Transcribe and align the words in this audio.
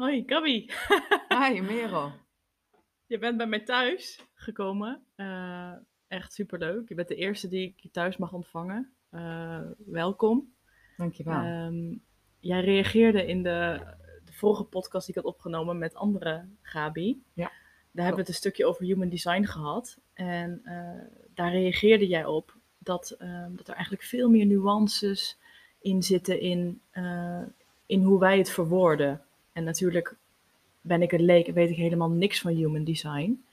Hoi, 0.00 0.22
Gabi. 0.26 0.70
Hi, 1.40 1.60
Merel. 1.60 2.12
Je 3.06 3.18
bent 3.18 3.36
bij 3.36 3.46
mij 3.46 3.60
thuis 3.60 4.24
gekomen. 4.34 5.02
Uh, 5.16 5.72
echt 6.08 6.32
superleuk. 6.32 6.88
Je 6.88 6.94
bent 6.94 7.08
de 7.08 7.14
eerste 7.14 7.48
die 7.48 7.74
ik 7.76 7.92
thuis 7.92 8.16
mag 8.16 8.32
ontvangen. 8.32 8.92
Uh, 9.10 9.60
welkom. 9.86 10.54
Dankjewel. 10.96 11.44
Um, 11.44 12.02
jij 12.38 12.60
reageerde 12.60 13.26
in 13.26 13.42
de, 13.42 13.80
de, 14.24 14.32
vorige 14.32 14.64
podcast 14.64 15.06
die 15.06 15.14
ik 15.16 15.22
had 15.22 15.32
opgenomen 15.32 15.78
met 15.78 15.94
andere 15.94 16.48
Gabi. 16.62 17.22
Ja. 17.32 17.52
Daar 17.92 18.04
hebben 18.04 18.14
we 18.14 18.20
het 18.20 18.28
een 18.28 18.34
stukje 18.34 18.66
over 18.66 18.84
human 18.84 19.08
design 19.08 19.44
gehad. 19.44 19.98
En 20.12 20.60
uh, 20.64 21.24
daar 21.34 21.52
reageerde 21.52 22.06
jij 22.06 22.24
op 22.24 22.56
dat, 22.78 23.10
ehm, 23.10 23.54
dat 23.54 23.68
er 23.68 23.74
eigenlijk 23.74 24.04
veel 24.04 24.30
meer 24.30 24.46
nuances 24.46 25.38
in 25.80 26.02
zitten 26.02 26.40
in, 26.40 26.82
in 27.86 28.02
hoe 28.02 28.18
wij 28.18 28.38
het 28.38 28.50
verwoorden. 28.50 29.24
En 29.52 29.64
natuurlijk 29.64 30.16
ben 30.80 31.02
ik 31.02 31.12
een 31.12 31.24
leek 31.24 31.46
en 31.46 31.54
weet 31.54 31.70
ik 31.70 31.76
helemaal 31.76 32.10
niks 32.10 32.40
van 32.40 32.52
human 32.52 32.84
design. 32.84 33.44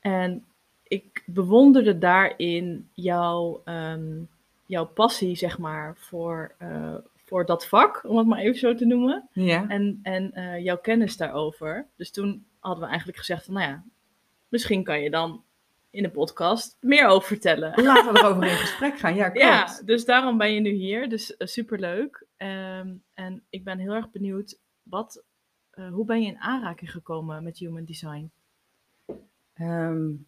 En 0.00 0.44
ik 0.82 1.22
bewonderde 1.26 1.98
daarin 1.98 2.88
jouw, 2.92 3.62
um, 3.64 4.28
jouw 4.66 4.86
passie, 4.86 5.36
zeg 5.36 5.58
maar, 5.58 5.96
voor, 5.96 6.54
uh, 6.62 6.94
voor 7.24 7.46
dat 7.46 7.66
vak, 7.66 8.04
om 8.04 8.16
het 8.16 8.26
maar 8.26 8.38
even 8.38 8.58
zo 8.58 8.74
te 8.74 8.84
noemen. 8.84 9.28
Ja. 9.32 9.68
En, 9.68 10.00
en 10.02 10.30
uh, 10.34 10.58
jouw 10.64 10.78
kennis 10.78 11.16
daarover. 11.16 11.86
Dus 11.96 12.10
toen 12.10 12.44
hadden 12.58 12.82
we 12.82 12.88
eigenlijk 12.88 13.18
gezegd 13.18 13.44
van, 13.44 13.54
nou 13.54 13.68
ja, 13.68 13.84
misschien 14.48 14.84
kan 14.84 15.00
je 15.00 15.10
dan 15.10 15.42
in 15.94 16.02
de 16.02 16.10
podcast 16.10 16.76
meer 16.80 17.06
over 17.06 17.28
vertellen. 17.28 17.82
Laten 17.84 18.12
we 18.12 18.18
erover 18.18 18.44
in 18.44 18.56
gesprek 18.56 18.98
gaan, 18.98 19.14
ja, 19.14 19.28
klopt. 19.28 19.46
Ja, 19.46 19.80
dus 19.84 20.04
daarom 20.04 20.38
ben 20.38 20.52
je 20.54 20.60
nu 20.60 20.70
hier, 20.70 21.08
dus 21.08 21.30
uh, 21.30 21.46
superleuk. 21.46 22.26
Um, 22.36 23.02
en 23.14 23.42
ik 23.50 23.64
ben 23.64 23.78
heel 23.78 23.92
erg 23.92 24.10
benieuwd, 24.10 24.60
wat, 24.82 25.24
uh, 25.74 25.88
hoe 25.88 26.04
ben 26.04 26.22
je 26.22 26.26
in 26.26 26.38
aanraking 26.38 26.90
gekomen 26.90 27.42
met 27.42 27.58
human 27.58 27.84
design? 27.84 28.30
Um, 29.60 30.26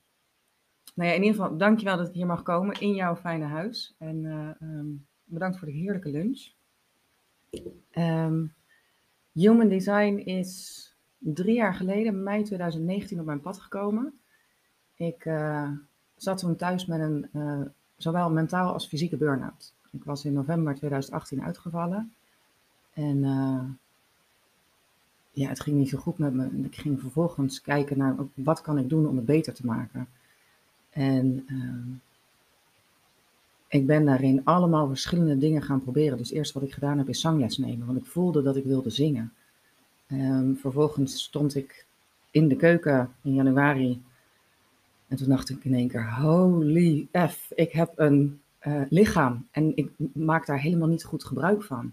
nou 0.94 1.08
ja, 1.08 1.14
in 1.14 1.22
ieder 1.22 1.40
geval, 1.40 1.56
dankjewel 1.56 1.96
dat 1.96 2.08
ik 2.08 2.14
hier 2.14 2.26
mag 2.26 2.42
komen 2.42 2.80
in 2.80 2.94
jouw 2.94 3.16
fijne 3.16 3.44
huis. 3.44 3.94
En 3.98 4.24
uh, 4.24 4.68
um, 4.68 5.06
bedankt 5.24 5.58
voor 5.58 5.68
de 5.68 5.74
heerlijke 5.74 6.10
lunch. 6.10 6.54
human 9.32 9.68
design 9.68 10.16
is 10.16 10.82
drie 11.18 11.54
jaar 11.54 11.74
geleden, 11.74 12.22
mei 12.22 12.42
2019, 12.42 13.20
op 13.20 13.26
mijn 13.26 13.40
pad 13.40 13.58
gekomen. 13.58 14.20
Ik 14.96 15.24
uh, 15.24 15.70
zat 16.16 16.38
toen 16.38 16.56
thuis 16.56 16.86
met 16.86 17.00
een 17.00 17.28
uh, 17.32 17.60
zowel 17.96 18.30
mentaal 18.30 18.72
als 18.72 18.86
fysieke 18.86 19.16
burn-out. 19.16 19.72
Ik 19.90 20.04
was 20.04 20.24
in 20.24 20.32
november 20.32 20.74
2018 20.74 21.42
uitgevallen. 21.42 22.12
En 22.92 23.16
uh, 23.16 23.64
ja, 25.30 25.48
het 25.48 25.60
ging 25.60 25.76
niet 25.76 25.88
zo 25.88 25.98
goed 25.98 26.18
met 26.18 26.34
me. 26.34 26.48
Ik 26.62 26.76
ging 26.76 27.00
vervolgens 27.00 27.60
kijken 27.60 27.98
naar 27.98 28.16
wat 28.34 28.60
kan 28.60 28.78
ik 28.78 28.88
doen 28.88 29.08
om 29.08 29.16
het 29.16 29.26
beter 29.26 29.54
te 29.54 29.66
maken. 29.66 30.08
En 30.90 31.46
ik 33.68 33.86
ben 33.86 34.04
daarin 34.04 34.44
allemaal 34.44 34.88
verschillende 34.88 35.38
dingen 35.38 35.62
gaan 35.62 35.82
proberen. 35.82 36.18
Dus 36.18 36.30
eerst 36.30 36.52
wat 36.52 36.62
ik 36.62 36.72
gedaan 36.72 36.98
heb 36.98 37.08
is 37.08 37.20
zangles 37.20 37.58
nemen, 37.58 37.86
want 37.86 37.98
ik 37.98 38.06
voelde 38.06 38.42
dat 38.42 38.56
ik 38.56 38.64
wilde 38.64 38.90
zingen. 38.90 39.32
Um, 40.08 40.56
vervolgens 40.56 41.22
stond 41.22 41.54
ik 41.54 41.86
in 42.30 42.48
de 42.48 42.56
keuken 42.56 43.12
in 43.22 43.34
januari 43.34 44.02
en 45.08 45.16
toen 45.16 45.28
dacht 45.28 45.48
ik 45.48 45.64
in 45.64 45.74
één 45.74 45.88
keer, 45.88 46.14
holy 46.14 47.08
F, 47.12 47.50
ik 47.54 47.72
heb 47.72 47.92
een 47.96 48.40
uh, 48.62 48.82
lichaam 48.88 49.46
en 49.50 49.76
ik 49.76 49.90
maak 50.12 50.46
daar 50.46 50.60
helemaal 50.60 50.88
niet 50.88 51.04
goed 51.04 51.24
gebruik 51.24 51.62
van. 51.62 51.92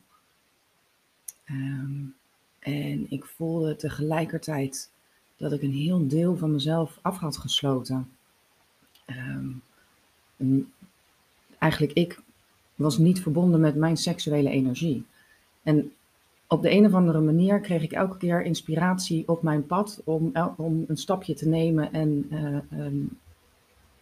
Um, 1.50 2.16
en 2.60 3.06
ik 3.12 3.26
voelde 3.26 3.76
tegelijkertijd 3.76 4.92
dat 5.38 5.52
ik 5.52 5.62
een 5.62 5.74
heel 5.74 6.08
deel 6.08 6.38
van 6.38 6.52
mezelf 6.52 7.00
af 7.02 7.18
had 7.18 7.38
gesloten. 7.38 8.12
Um, 9.08 10.72
eigenlijk, 11.58 11.94
ik 11.94 12.20
was 12.76 12.98
niet 12.98 13.22
verbonden 13.22 13.60
met 13.60 13.76
mijn 13.76 13.98
seksuele 13.98 14.50
energie. 14.50 15.06
En 15.64 15.94
op 16.54 16.62
de 16.62 16.72
een 16.72 16.86
of 16.86 16.94
andere 16.94 17.20
manier 17.20 17.60
kreeg 17.60 17.84
ik 17.84 17.92
elke 17.92 18.18
keer 18.18 18.44
inspiratie 18.44 19.28
op 19.28 19.44
mijn 19.44 19.66
pad 19.66 20.02
om, 20.04 20.32
om 20.58 20.84
een 20.88 20.98
stapje 20.98 21.34
te 21.34 21.48
nemen 21.48 21.94
en 21.94 22.28
uh, 22.32 22.86
um, 22.86 23.18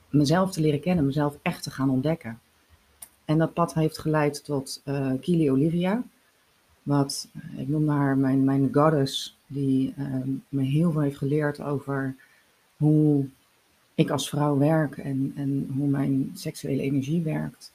mezelf 0.09 0.51
te 0.51 0.61
leren 0.61 0.79
kennen, 0.79 1.05
mezelf 1.05 1.37
echt 1.41 1.63
te 1.63 1.71
gaan 1.71 1.89
ontdekken. 1.89 2.39
En 3.25 3.37
dat 3.37 3.53
pad 3.53 3.73
heeft 3.73 3.97
geleid 3.97 4.45
tot 4.45 4.81
uh, 4.85 5.11
Kili 5.21 5.51
Olivia, 5.51 6.03
wat, 6.83 7.27
ik 7.57 7.67
noemde 7.67 7.91
haar 7.91 8.17
mijn, 8.17 8.43
mijn 8.43 8.69
goddess, 8.71 9.37
die 9.47 9.93
uh, 9.97 10.15
me 10.49 10.63
heel 10.63 10.91
veel 10.91 11.01
heeft 11.01 11.17
geleerd 11.17 11.61
over 11.61 12.15
hoe 12.77 13.25
ik 13.95 14.09
als 14.09 14.29
vrouw 14.29 14.57
werk 14.57 14.97
en, 14.97 15.33
en 15.35 15.69
hoe 15.77 15.87
mijn 15.87 16.31
seksuele 16.33 16.81
energie 16.81 17.21
werkt. 17.21 17.73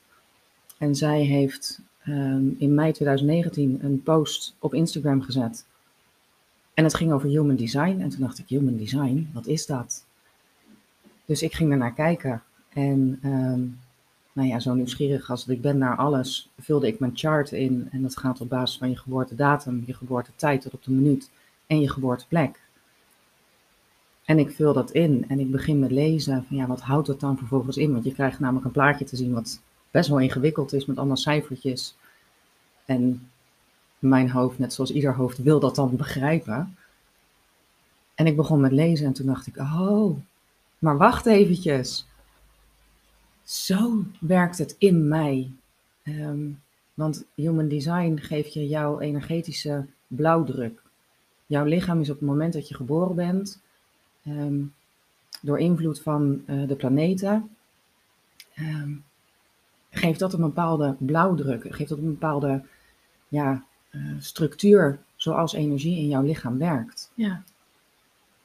En 0.79 0.95
zij 0.95 1.21
heeft 1.21 1.81
um, 2.09 2.57
in 2.59 2.75
mei 2.75 2.93
2019 2.93 3.79
een 3.83 4.03
post 4.03 4.55
op 4.59 4.75
Instagram 4.75 5.23
gezet. 5.23 5.67
En 6.75 6.85
het 6.85 6.95
ging 6.95 7.13
over 7.13 7.29
human 7.29 7.57
design. 7.57 8.01
En 8.01 8.09
toen 8.09 8.21
dacht 8.21 8.39
ik, 8.39 8.49
human 8.49 8.77
design, 8.77 9.31
wat 9.33 9.47
is 9.47 9.67
dat? 9.67 10.05
Dus 11.25 11.43
ik 11.43 11.55
ging 11.55 11.71
er 11.71 11.79
naar 11.79 11.95
kijken. 11.95 12.43
En 12.69 13.21
um, 13.25 13.79
nou 14.33 14.49
ja, 14.49 14.59
zo 14.61 14.75
nieuwsgierig 14.75 15.31
als 15.31 15.47
ik 15.47 15.61
ben 15.61 15.79
naar 15.79 15.97
alles, 15.97 16.49
vulde 16.59 16.87
ik 16.87 16.99
mijn 16.99 17.13
chart 17.15 17.53
in. 17.53 17.89
En 17.91 18.03
dat 18.03 18.17
gaat 18.17 18.41
op 18.41 18.49
basis 18.49 18.79
van 18.79 18.91
je 18.91 18.97
geboortedatum, 18.97 19.83
je 19.87 19.95
geboortetijd 19.95 20.63
tot 20.63 20.75
op 20.75 20.85
de 20.85 20.91
minuut 20.91 21.31
en 21.67 21.81
je 21.81 21.91
geboorteplek. 21.91 22.61
En 24.25 24.39
ik 24.39 24.51
vul 24.51 24.73
dat 24.73 24.91
in 24.91 25.25
en 25.29 25.41
ik 25.41 25.51
begin 25.51 25.79
met 25.79 25.91
lezen 25.91 26.45
van 26.49 26.57
ja, 26.57 26.67
wat 26.67 26.81
houdt 26.81 27.07
dat 27.07 27.21
dan 27.21 27.39
vervolgens 27.39 27.77
in? 27.77 27.93
Want 27.93 28.05
je 28.05 28.13
krijgt 28.13 28.41
namelijk 28.41 28.65
een 28.67 28.73
plaatje 28.73 29.05
te 29.05 29.17
zien 29.17 29.33
wat 29.33 29.61
best 29.91 30.09
wel 30.09 30.21
ingewikkeld 30.21 30.73
is 30.73 30.87
met 30.87 30.97
allemaal 30.97 31.17
cijfertjes. 31.17 31.95
En 32.85 33.31
mijn 33.99 34.31
hoofd, 34.31 34.59
net 34.59 34.73
zoals 34.73 34.93
ieder 34.93 35.15
hoofd, 35.15 35.39
wil 35.39 35.61
dat 35.61 35.75
dan 35.75 35.97
begrijpen. 35.97 36.77
En 38.15 38.27
ik 38.27 38.37
begon 38.37 38.61
met 38.61 38.73
lezen 38.73 39.07
en 39.07 39.13
toen 39.13 39.27
dacht 39.27 39.47
ik, 39.47 39.57
oh, 39.57 40.17
maar 40.79 40.97
wacht 40.97 41.27
eventjes. 41.27 42.07
Zo 43.43 44.05
werkt 44.21 44.59
het 44.59 44.75
in 44.79 45.09
mij. 45.09 45.51
Um, 46.03 46.61
want 46.95 47.25
human 47.35 47.69
design 47.69 48.17
geeft 48.17 48.53
je 48.53 48.69
jouw 48.69 49.01
energetische 49.01 49.87
blauwdruk. 50.07 50.83
Jouw 51.47 51.65
lichaam 51.65 52.01
is 52.01 52.11
op 52.11 52.19
het 52.19 52.29
moment 52.29 52.53
dat 52.53 52.69
je 52.69 52.75
geboren 52.75 53.15
bent, 53.15 53.61
um, 54.27 54.75
door 55.41 55.59
invloed 55.59 56.01
van 56.01 56.43
uh, 56.47 56.69
de 56.69 56.77
planeten, 56.77 57.51
um, 58.59 59.05
geeft 59.97 60.19
dat 60.19 60.33
een 60.33 60.41
bepaalde 60.41 60.97
blauwdruk, 60.99 61.75
geeft 61.75 61.89
dat 61.89 61.99
een 61.99 62.05
bepaalde 62.05 62.63
ja, 63.29 63.65
uh, 63.91 64.03
structuur 64.19 64.99
zoals 65.17 65.53
energie 65.53 65.99
in 65.99 66.09
jouw 66.09 66.23
lichaam 66.23 66.59
werkt. 66.59 67.11
Ja. 67.15 67.43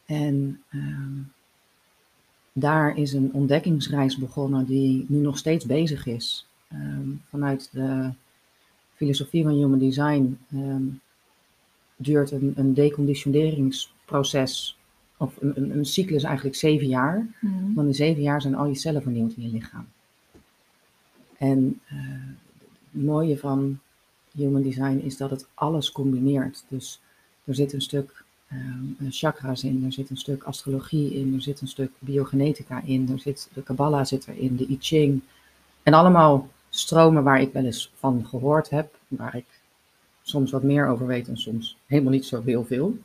En 0.05 0.61
um, 0.73 1.31
daar 2.53 2.97
is 2.97 3.13
een 3.13 3.33
ontdekkingsreis 3.33 4.17
begonnen 4.17 4.65
die 4.65 5.05
nu 5.07 5.19
nog 5.19 5.37
steeds 5.37 5.65
bezig 5.65 6.05
is. 6.05 6.47
Um, 6.73 7.21
vanuit 7.29 7.69
de 7.71 8.09
filosofie 8.93 9.43
van 9.43 9.53
Human 9.53 9.79
Design 9.79 10.37
um, 10.53 11.01
duurt 11.95 12.31
een, 12.31 12.53
een 12.55 12.73
deconditioneringsproces, 12.73 14.77
of 15.17 15.37
een, 15.41 15.51
een, 15.55 15.77
een, 15.77 15.85
cyclus 15.85 16.23
eigenlijk 16.23 16.55
zeven 16.55 16.87
jaar. 16.87 17.27
Mm. 17.39 17.73
Want 17.73 17.87
in 17.87 17.93
zeven 17.93 18.21
jaar 18.21 18.41
zijn 18.41 18.55
al 18.55 18.65
je 18.65 18.75
cellen 18.75 19.01
vernieuwd 19.01 19.33
in 19.33 19.43
je 19.43 19.49
lichaam. 19.49 19.87
En 21.41 21.81
uh, 21.93 21.99
het 22.91 23.03
mooie 23.03 23.37
van 23.37 23.79
Human 24.31 24.61
Design 24.61 25.01
is 25.03 25.17
dat 25.17 25.29
het 25.29 25.47
alles 25.53 25.91
combineert. 25.91 26.63
Dus 26.67 27.01
er 27.43 27.55
zit 27.55 27.73
een 27.73 27.81
stuk 27.81 28.23
um, 28.51 28.97
chakra's 29.09 29.63
in, 29.63 29.85
er 29.85 29.93
zit 29.93 30.09
een 30.09 30.17
stuk 30.17 30.43
astrologie 30.43 31.13
in, 31.13 31.33
er 31.33 31.41
zit 31.41 31.61
een 31.61 31.67
stuk 31.67 31.91
biogenetica 31.99 32.81
in, 32.81 33.09
er 33.11 33.19
zit, 33.19 33.49
de 33.53 33.63
Kabbalah 33.63 34.05
zit 34.05 34.27
erin, 34.27 34.55
de 34.55 34.67
I 34.69 34.77
Ching. 34.79 35.21
En 35.83 35.93
allemaal 35.93 36.49
stromen 36.69 37.23
waar 37.23 37.41
ik 37.41 37.53
wel 37.53 37.65
eens 37.65 37.91
van 37.95 38.25
gehoord 38.25 38.69
heb, 38.69 38.97
waar 39.07 39.35
ik 39.35 39.45
soms 40.21 40.51
wat 40.51 40.63
meer 40.63 40.87
over 40.87 41.07
weet 41.07 41.27
en 41.27 41.37
soms 41.37 41.77
helemaal 41.85 42.11
niet 42.11 42.25
zo 42.25 42.41
heel 42.43 42.65
veel. 42.65 42.97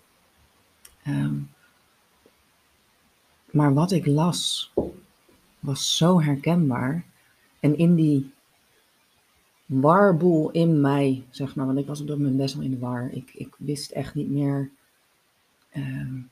Um, 1.06 1.50
maar 3.50 3.74
wat 3.74 3.92
ik 3.92 4.06
las 4.06 4.72
was 5.60 5.96
zo 5.96 6.20
herkenbaar. 6.20 7.04
En 7.66 7.78
in 7.78 7.94
die 7.94 8.30
warboel 9.66 10.50
in 10.50 10.80
mij, 10.80 11.24
zeg 11.30 11.54
maar, 11.54 11.66
want 11.66 11.78
ik 11.78 11.86
was 11.86 12.00
op 12.00 12.06
dat 12.06 12.18
moment 12.18 12.36
best 12.36 12.54
wel 12.54 12.64
in 12.64 12.70
de 12.70 12.78
war. 12.78 13.10
Ik, 13.12 13.30
ik 13.34 13.54
wist 13.58 13.90
echt 13.90 14.14
niet 14.14 14.30
meer 14.30 14.70
um, 15.76 16.30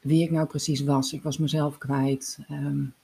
wie 0.00 0.22
ik 0.22 0.30
nou 0.30 0.46
precies 0.46 0.84
was. 0.84 1.12
Ik 1.12 1.22
was 1.22 1.38
mezelf 1.38 1.78
kwijt. 1.78 2.38
Um, 2.50 2.94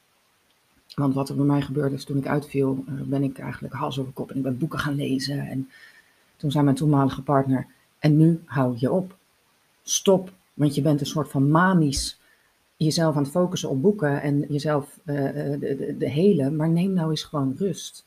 want 0.94 1.14
wat 1.14 1.28
er 1.28 1.36
bij 1.36 1.44
mij 1.44 1.62
gebeurde 1.62 1.94
is 1.94 2.04
toen 2.04 2.16
ik 2.16 2.26
uitviel, 2.26 2.84
uh, 2.88 3.00
ben 3.02 3.22
ik 3.22 3.38
eigenlijk 3.38 3.74
hals 3.74 3.98
over 3.98 4.12
kop 4.12 4.30
en 4.30 4.36
ik 4.36 4.42
ben 4.42 4.58
boeken 4.58 4.78
gaan 4.78 4.94
lezen. 4.94 5.38
En 5.38 5.70
toen 6.36 6.50
zei 6.50 6.64
mijn 6.64 6.76
toenmalige 6.76 7.22
partner, 7.22 7.66
en 7.98 8.16
nu 8.16 8.42
hou 8.44 8.76
je 8.78 8.90
op. 8.90 9.16
stop, 9.82 10.32
want 10.54 10.74
je 10.74 10.82
bent 10.82 11.00
een 11.00 11.06
soort 11.06 11.30
van 11.30 11.50
manisch 11.50 12.18
jezelf 12.84 13.16
aan 13.16 13.22
het 13.22 13.32
focussen 13.32 13.68
op 13.68 13.82
boeken 13.82 14.22
en 14.22 14.44
jezelf 14.48 14.98
uh, 15.04 15.16
de, 15.16 15.58
de, 15.58 15.94
de 15.98 16.08
hele, 16.08 16.50
maar 16.50 16.68
neem 16.68 16.92
nou 16.92 17.10
eens 17.10 17.22
gewoon 17.22 17.54
rust. 17.58 18.04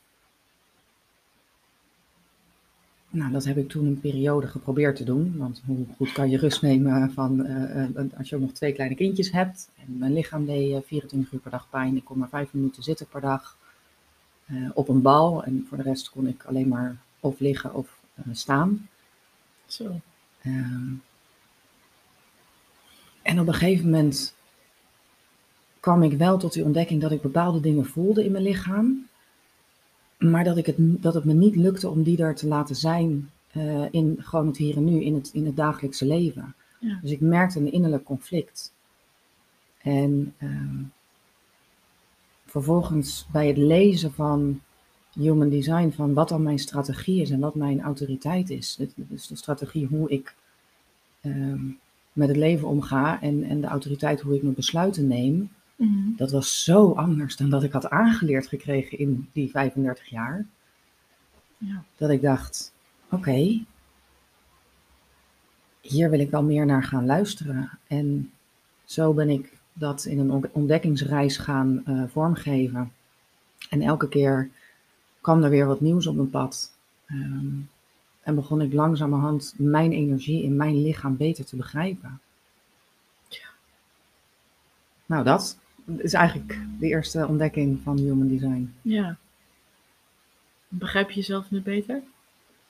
Nou, 3.10 3.31
dat 3.31 3.45
heb 3.45 3.57
ik 3.57 3.69
toen 3.69 3.86
een 3.86 4.00
periode 4.00 4.48
geprobeerd 4.48 4.95
te 4.95 5.04
doen. 5.04 5.33
Want 5.38 5.62
hoe 5.66 5.86
goed 5.95 6.12
kan 6.12 6.30
je 6.30 6.38
rust 6.38 6.62
nemen 6.62 7.12
van 7.12 7.45
uh, 7.45 7.88
als 8.18 8.30
je 8.30 8.36
ook 8.36 8.42
nog 8.42 8.51
twee 8.51 8.74
kleine 8.74 8.95
kindjes 8.95 9.31
hebt. 9.31 9.69
En 9.75 9.98
mijn 9.98 10.13
lichaam 10.13 10.45
deed 10.45 10.86
24 10.86 11.31
uur 11.31 11.39
per 11.39 11.51
dag 11.51 11.69
pijn. 11.69 11.95
Ik 11.95 12.06
kon 12.06 12.18
maar 12.18 12.30
vijf 12.30 12.54
minuten 12.54 12.83
zitten 12.83 13.07
per 13.07 13.21
dag 13.21 13.57
uh, 14.45 14.69
op 14.74 14.89
een 14.89 15.01
bal. 15.01 15.44
En 15.44 15.66
voor 15.69 15.78
de 15.78 15.83
rest 15.83 16.10
kon 16.10 16.28
ik 16.28 16.44
alleen 16.44 16.68
maar 16.68 16.98
of 17.19 17.39
liggen 17.39 17.74
of 17.74 18.00
staan. 18.31 18.88
Zo. 19.66 20.00
Ehm, 20.42 20.94
en 23.21 23.39
op 23.39 23.48
een 23.48 23.54
gegeven 23.54 23.86
moment 23.89 24.36
kwam 25.86 26.04
ik 26.04 26.18
wel 26.18 26.38
tot 26.38 26.54
die 26.54 26.64
ontdekking 26.64 27.02
dat 27.02 27.12
ik 27.12 27.22
bepaalde 27.22 27.60
dingen 27.60 27.86
voelde 27.86 28.24
in 28.24 28.32
mijn 28.32 28.44
lichaam. 28.44 29.08
Maar 30.18 30.44
dat, 30.44 30.58
ik 30.58 30.66
het, 30.66 30.76
dat 30.78 31.14
het 31.14 31.24
me 31.24 31.34
niet 31.34 31.56
lukte 31.56 31.90
om 31.90 32.04
die 32.04 32.18
er 32.18 32.36
te 32.36 32.48
laten 32.48 32.76
zijn 32.76 33.30
uh, 33.54 33.86
in 33.92 34.18
gewoon 34.20 34.48
het 34.48 34.58
hier 34.58 34.76
en 34.76 34.84
nu, 34.84 35.04
in 35.04 35.14
het, 35.14 35.30
in 35.34 35.46
het 35.46 35.56
dagelijkse 35.56 36.06
leven. 36.06 36.56
Ja. 36.80 37.00
Dus 37.02 37.12
ik 37.12 37.20
merkte 37.20 37.60
een 37.60 37.72
innerlijk 37.72 38.04
conflict. 38.04 38.74
En 39.82 40.34
uh, 40.40 40.80
vervolgens 42.46 43.28
bij 43.31 43.48
het 43.48 43.58
lezen 43.58 44.14
van 44.14 44.62
Human 45.14 45.50
Design, 45.50 45.90
van 45.90 46.14
wat 46.14 46.30
dan 46.30 46.44
mijn 46.44 46.60
strategie 46.60 47.22
is 47.22 47.30
en 47.30 47.40
wat 47.40 47.56
mijn 47.56 47.81
autoriteit 47.81 48.50
is. 48.50 48.80
Dus 48.96 49.28
de 49.28 49.36
strategie 49.36 49.86
hoe 49.86 50.10
ik 50.10 50.36
uh, 51.22 51.62
met 52.14 52.28
het 52.28 52.38
leven 52.38 52.68
omga 52.68 53.22
en, 53.22 53.44
en 53.44 53.62
de 53.62 53.68
autoriteit 53.68 54.22
hoe 54.22 54.36
ik 54.36 54.42
mijn 54.42 54.56
besluiten 54.56 55.08
neem. 55.08 55.50
Mhm. 55.75 56.16
Dat 56.16 56.31
was 56.31 56.63
zo 56.63 56.92
anders 56.92 57.36
dan 57.36 57.50
dat 57.50 57.63
ik 57.63 57.72
had 57.72 57.89
aangeleerd 57.89 58.48
gekregen 58.48 58.98
in 58.98 59.30
die 59.31 59.50
35 59.50 60.06
jaar. 60.06 60.45
Ja. 61.57 61.83
Dat 61.98 62.10
ik 62.10 62.22
dacht, 62.22 62.74
oké, 63.10 63.66
hier 65.81 66.10
wil 66.10 66.19
ik 66.19 66.30
wel 66.30 66.44
meer 66.44 66.66
naar 66.66 66.83
gaan 66.83 67.06
luisteren. 67.06 67.69
En 67.88 68.31
zo 68.86 69.13
ben 69.13 69.30
ik 69.30 69.57
dat 69.74 70.06
in 70.06 70.19
een 70.19 70.50
ontdekkingsreis 70.51 71.38
gaan 71.38 71.83
uh, 71.88 72.04
vormgeven. 72.07 72.92
En 73.69 73.81
elke 73.81 74.07
keer 74.07 74.50
kwam 75.21 75.44
er 75.44 75.50
weer 75.50 75.66
wat 75.66 75.81
nieuws 75.81 76.07
op 76.07 76.16
mijn 76.16 76.30
pad. 76.30 76.71
Um, 77.07 77.69
en 78.21 78.36
begon 78.36 78.62
ik 78.62 78.74
langzamerhand 78.74 79.54
mijn 79.57 79.92
energie 79.92 80.44
in 80.44 80.56
mijn 80.56 80.81
lichaam 80.81 81.18
beter 81.18 81.45
te 81.45 81.56
begrijpen. 81.56 82.19
Ja. 83.28 83.48
Nou, 85.06 85.24
dat 85.24 85.57
is 85.98 86.14
eigenlijk 86.14 86.60
de 86.80 86.88
eerste 86.88 87.28
ontdekking 87.28 87.80
van 87.84 87.98
Human 87.98 88.28
Design. 88.28 88.74
Ja. 88.82 89.18
Begrijp 90.68 91.10
je 91.10 91.16
jezelf 91.16 91.52
nu 91.52 91.62
beter? 91.62 92.02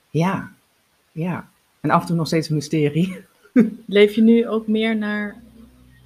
Ja, 0.09 0.51
ja. 1.11 1.49
En 1.79 1.89
af 1.89 2.01
en 2.01 2.07
toe 2.07 2.15
nog 2.15 2.27
steeds 2.27 2.49
een 2.49 2.55
mysterie. 2.55 3.17
Leef 3.85 4.13
je 4.15 4.21
nu 4.21 4.47
ook 4.47 4.67
meer 4.67 4.97
naar 4.97 5.35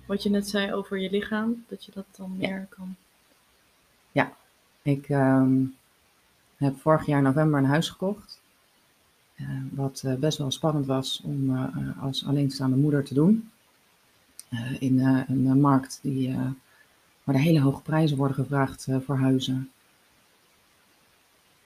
wat 0.05 0.23
je 0.23 0.29
net 0.29 0.49
zei 0.49 0.73
over 0.73 0.99
je 0.99 1.09
lichaam? 1.09 1.63
Dat 1.67 1.85
je 1.85 1.91
dat 1.95 2.05
dan 2.17 2.37
meer 2.37 2.49
Ja. 2.49 2.65
kan. 2.69 2.95
Ja, 4.11 4.33
ik 4.81 5.09
ehm, 5.09 5.63
heb 6.57 6.79
vorig 6.79 7.05
jaar 7.05 7.21
november 7.21 7.59
een 7.59 7.65
huis 7.65 7.89
gekocht. 7.89 8.39
Eh, 9.35 9.47
wat 9.71 10.01
eh, 10.05 10.13
best 10.13 10.37
wel 10.37 10.51
spannend 10.51 10.85
was 10.85 11.21
om 11.23 11.55
eh, 11.55 12.03
als 12.03 12.25
alleenstaande 12.25 12.75
moeder 12.75 13.03
te 13.03 13.13
doen. 13.13 13.49
In 14.79 14.99
een 15.27 15.61
markt 15.61 15.99
die, 16.01 16.35
waar 17.29 17.37
er 17.37 17.43
hele 17.43 17.61
hoge 17.61 17.81
prijzen 17.81 18.17
worden 18.17 18.35
gevraagd 18.35 18.87
eh, 18.87 18.97
voor 19.05 19.15
huizen. 19.17 19.69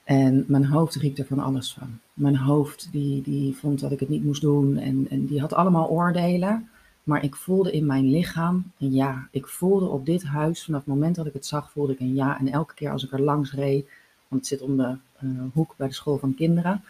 En 0.04 0.44
mijn 0.48 0.64
hoofd 0.64 0.94
riep 0.94 1.18
er 1.18 1.26
van 1.26 1.38
alles 1.38 1.72
van. 1.72 1.98
Mijn 2.12 2.36
hoofd 2.36 2.88
die, 2.92 3.22
die 3.22 3.56
vond 3.56 3.80
dat 3.80 3.92
ik 3.92 4.00
het 4.00 4.08
niet 4.08 4.24
moest 4.24 4.40
doen 4.40 4.76
en, 4.76 5.06
en 5.10 5.26
die 5.26 5.40
had 5.40 5.52
allemaal 5.52 5.88
oordelen. 5.88 6.68
Maar 7.02 7.24
ik 7.24 7.36
voelde 7.36 7.72
in 7.72 7.86
mijn 7.86 8.10
lichaam 8.10 8.70
een 8.78 8.92
ja. 8.92 9.28
Ik 9.30 9.46
voelde 9.46 9.86
op 9.86 10.06
dit 10.06 10.24
huis, 10.24 10.64
vanaf 10.64 10.80
het 10.80 10.94
moment 10.94 11.14
dat 11.14 11.26
ik 11.26 11.32
het 11.32 11.46
zag, 11.46 11.70
voelde 11.70 11.92
ik 11.92 12.00
een 12.00 12.14
ja. 12.14 12.38
En 12.38 12.48
elke 12.48 12.74
keer 12.74 12.90
als 12.90 13.04
ik 13.04 13.12
er 13.12 13.22
langs 13.22 13.52
reed, 13.52 13.88
want 14.28 14.40
het 14.40 14.46
zit 14.46 14.62
om 14.68 14.76
de 14.76 14.96
eh, 15.18 15.28
hoek 15.52 15.74
bij 15.76 15.88
de 15.88 15.94
school 15.94 16.18
van 16.18 16.34
kinderen. 16.34 16.82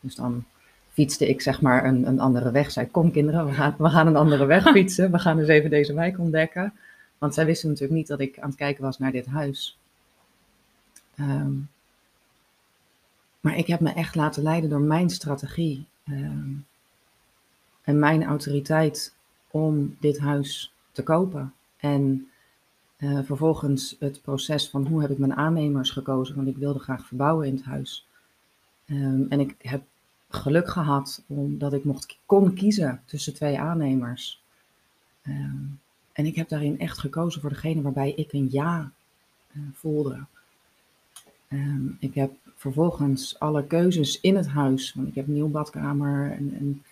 Dus 0.00 0.14
dan 0.14 0.44
fietste 0.92 1.28
ik 1.28 1.40
zeg 1.40 1.60
maar 1.60 1.84
een, 1.84 2.06
een 2.06 2.20
andere 2.20 2.50
weg. 2.50 2.70
Zei, 2.70 2.90
kom 2.90 3.12
kinderen, 3.12 3.46
we 3.46 3.52
gaan, 3.52 3.74
we 3.78 3.88
gaan 3.88 4.06
een 4.06 4.16
andere 4.16 4.44
weg 4.44 4.70
fietsen. 4.76 5.10
We 5.10 5.18
gaan 5.18 5.38
eens 5.38 5.48
even 5.48 5.70
deze 5.70 5.94
wijk 5.94 6.18
ontdekken. 6.18 6.72
Want 7.22 7.34
zij 7.34 7.46
wisten 7.46 7.68
natuurlijk 7.68 7.98
niet 7.98 8.06
dat 8.06 8.20
ik 8.20 8.38
aan 8.38 8.48
het 8.48 8.58
kijken 8.58 8.82
was 8.82 8.98
naar 8.98 9.12
dit 9.12 9.26
huis. 9.26 9.78
Ehm, 11.14 11.52
maar 13.40 13.56
ik 13.56 13.66
heb 13.66 13.80
me 13.80 13.92
echt 13.92 14.14
laten 14.14 14.42
leiden 14.42 14.70
door 14.70 14.80
mijn 14.80 15.10
strategie. 15.10 15.86
ehm, 16.04 16.50
en 17.82 17.98
mijn 17.98 18.24
autoriteit 18.24 19.14
om 19.50 19.96
dit 20.00 20.18
huis 20.18 20.72
te 20.92 21.02
kopen. 21.02 21.54
En 21.76 22.28
eh, 22.96 23.18
vervolgens 23.22 23.96
het 23.98 24.22
proces 24.22 24.68
van 24.68 24.86
hoe 24.86 25.00
heb 25.00 25.10
ik 25.10 25.18
mijn 25.18 25.34
aannemers 25.34 25.90
gekozen, 25.90 26.36
want 26.36 26.48
ik 26.48 26.56
wilde 26.56 26.78
graag 26.78 27.06
verbouwen 27.06 27.46
in 27.46 27.54
het 27.54 27.64
huis. 27.64 28.06
Ehm, 28.86 29.22
en 29.28 29.40
ik 29.40 29.54
heb 29.58 29.82
geluk 30.28 30.68
gehad 30.68 31.22
omdat 31.26 31.72
ik 31.72 31.84
mocht, 31.84 32.18
kon 32.26 32.54
kiezen 32.54 33.02
tussen 33.04 33.34
twee 33.34 33.60
aannemers. 33.60 34.42
Ehm, 35.22 35.64
en 36.12 36.26
ik 36.26 36.36
heb 36.36 36.48
daarin 36.48 36.78
echt 36.78 36.98
gekozen 36.98 37.40
voor 37.40 37.50
degene 37.50 37.82
waarbij 37.82 38.12
ik 38.12 38.32
een 38.32 38.48
ja 38.50 38.92
eh, 39.52 39.60
voelde. 39.74 40.24
Ehm, 41.48 41.86
ik 41.98 42.14
heb 42.14 42.32
vervolgens 42.56 43.38
alle 43.38 43.66
keuzes 43.66 44.20
in 44.20 44.36
het 44.36 44.48
huis, 44.48 44.94
want 44.94 45.08
ik 45.08 45.14
heb 45.14 45.26
een 45.26 45.32
nieuwe 45.32 45.50
badkamer 45.50 46.30
en, 46.32 46.82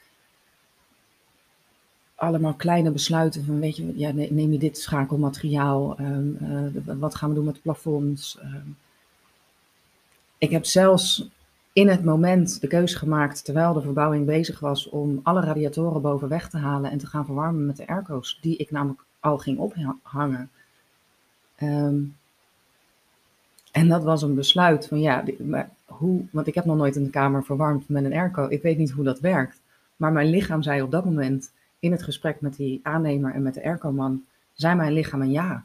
allemaal 2.15 2.55
kleine 2.55 2.91
besluiten 2.91 3.45
van, 3.45 3.61
weet 3.61 3.77
je, 3.77 3.99
ja, 3.99 4.13
ne- 4.13 4.29
neem 4.31 4.53
je 4.53 4.59
dit 4.59 4.79
schakelmateriaal, 4.79 5.97
ehm, 5.99 6.35
eh, 6.35 6.95
wat 6.99 7.15
gaan 7.15 7.29
we 7.29 7.35
doen 7.35 7.45
met 7.45 7.55
de 7.55 7.61
plafonds. 7.61 8.39
ehm. 8.39 8.69
ik 10.39 10.51
heb 10.51 10.65
zelfs 10.65 11.29
in 11.73 11.89
het 11.89 12.05
moment 12.05 12.61
de 12.61 12.67
keuze 12.67 12.97
gemaakt, 12.99 13.45
terwijl 13.45 13.73
de 13.73 13.81
verbouwing 13.81 14.27
bezig 14.27 14.61
was, 14.61 14.89
om 14.89 15.21
alle 15.23 15.41
radiatoren 15.41 16.03
boven 16.03 16.29
weg 16.29 16.49
te 16.49 16.59
halen 16.59 16.91
en 16.91 16.99
te 16.99 17.07
gaan 17.07 17.25
verwarmen 17.25 17.67
met 17.67 17.77
de 17.77 17.87
airco's, 17.87 18.39
die 18.41 18.57
ik 18.57 18.71
namelijk 18.71 19.05
al 19.21 19.39
ging 19.39 19.59
ophangen. 19.59 20.51
Ehm, 21.57 21.99
en 23.73 23.89
dat 23.89 24.03
was 24.03 24.23
een 24.23 24.35
besluit 24.35 24.87
van 24.87 25.01
ja, 25.01 25.25
maar 25.39 25.71
hoe, 25.85 26.25
want 26.31 26.47
ik 26.47 26.55
heb 26.55 26.65
nog 26.65 26.77
nooit 26.77 26.97
een 26.97 27.11
kamer 27.11 27.45
verwarmd 27.45 27.89
met 27.89 28.05
een 28.05 28.13
airco. 28.13 28.47
Ik 28.49 28.63
weet 28.63 28.79
niet 28.79 28.91
hoe 28.91 29.05
dat 29.05 29.21
werkt. 29.21 29.61
Maar 29.97 30.13
mijn 30.13 30.31
lichaam 30.31 30.63
zei 30.63 30.83
op 30.83 30.91
dat 30.91 31.05
moment 31.05 31.53
in 31.79 31.93
het 31.93 32.03
gesprek 32.03 32.41
met 32.41 32.57
die 32.57 32.81
aannemer 32.83 33.35
en 33.35 33.43
met 33.43 33.55
de 33.55 33.65
airco-man, 33.65 34.25
zei 34.53 34.75
mijn 34.75 34.93
lichaam 34.93 35.21
een 35.21 35.31
ja. 35.31 35.65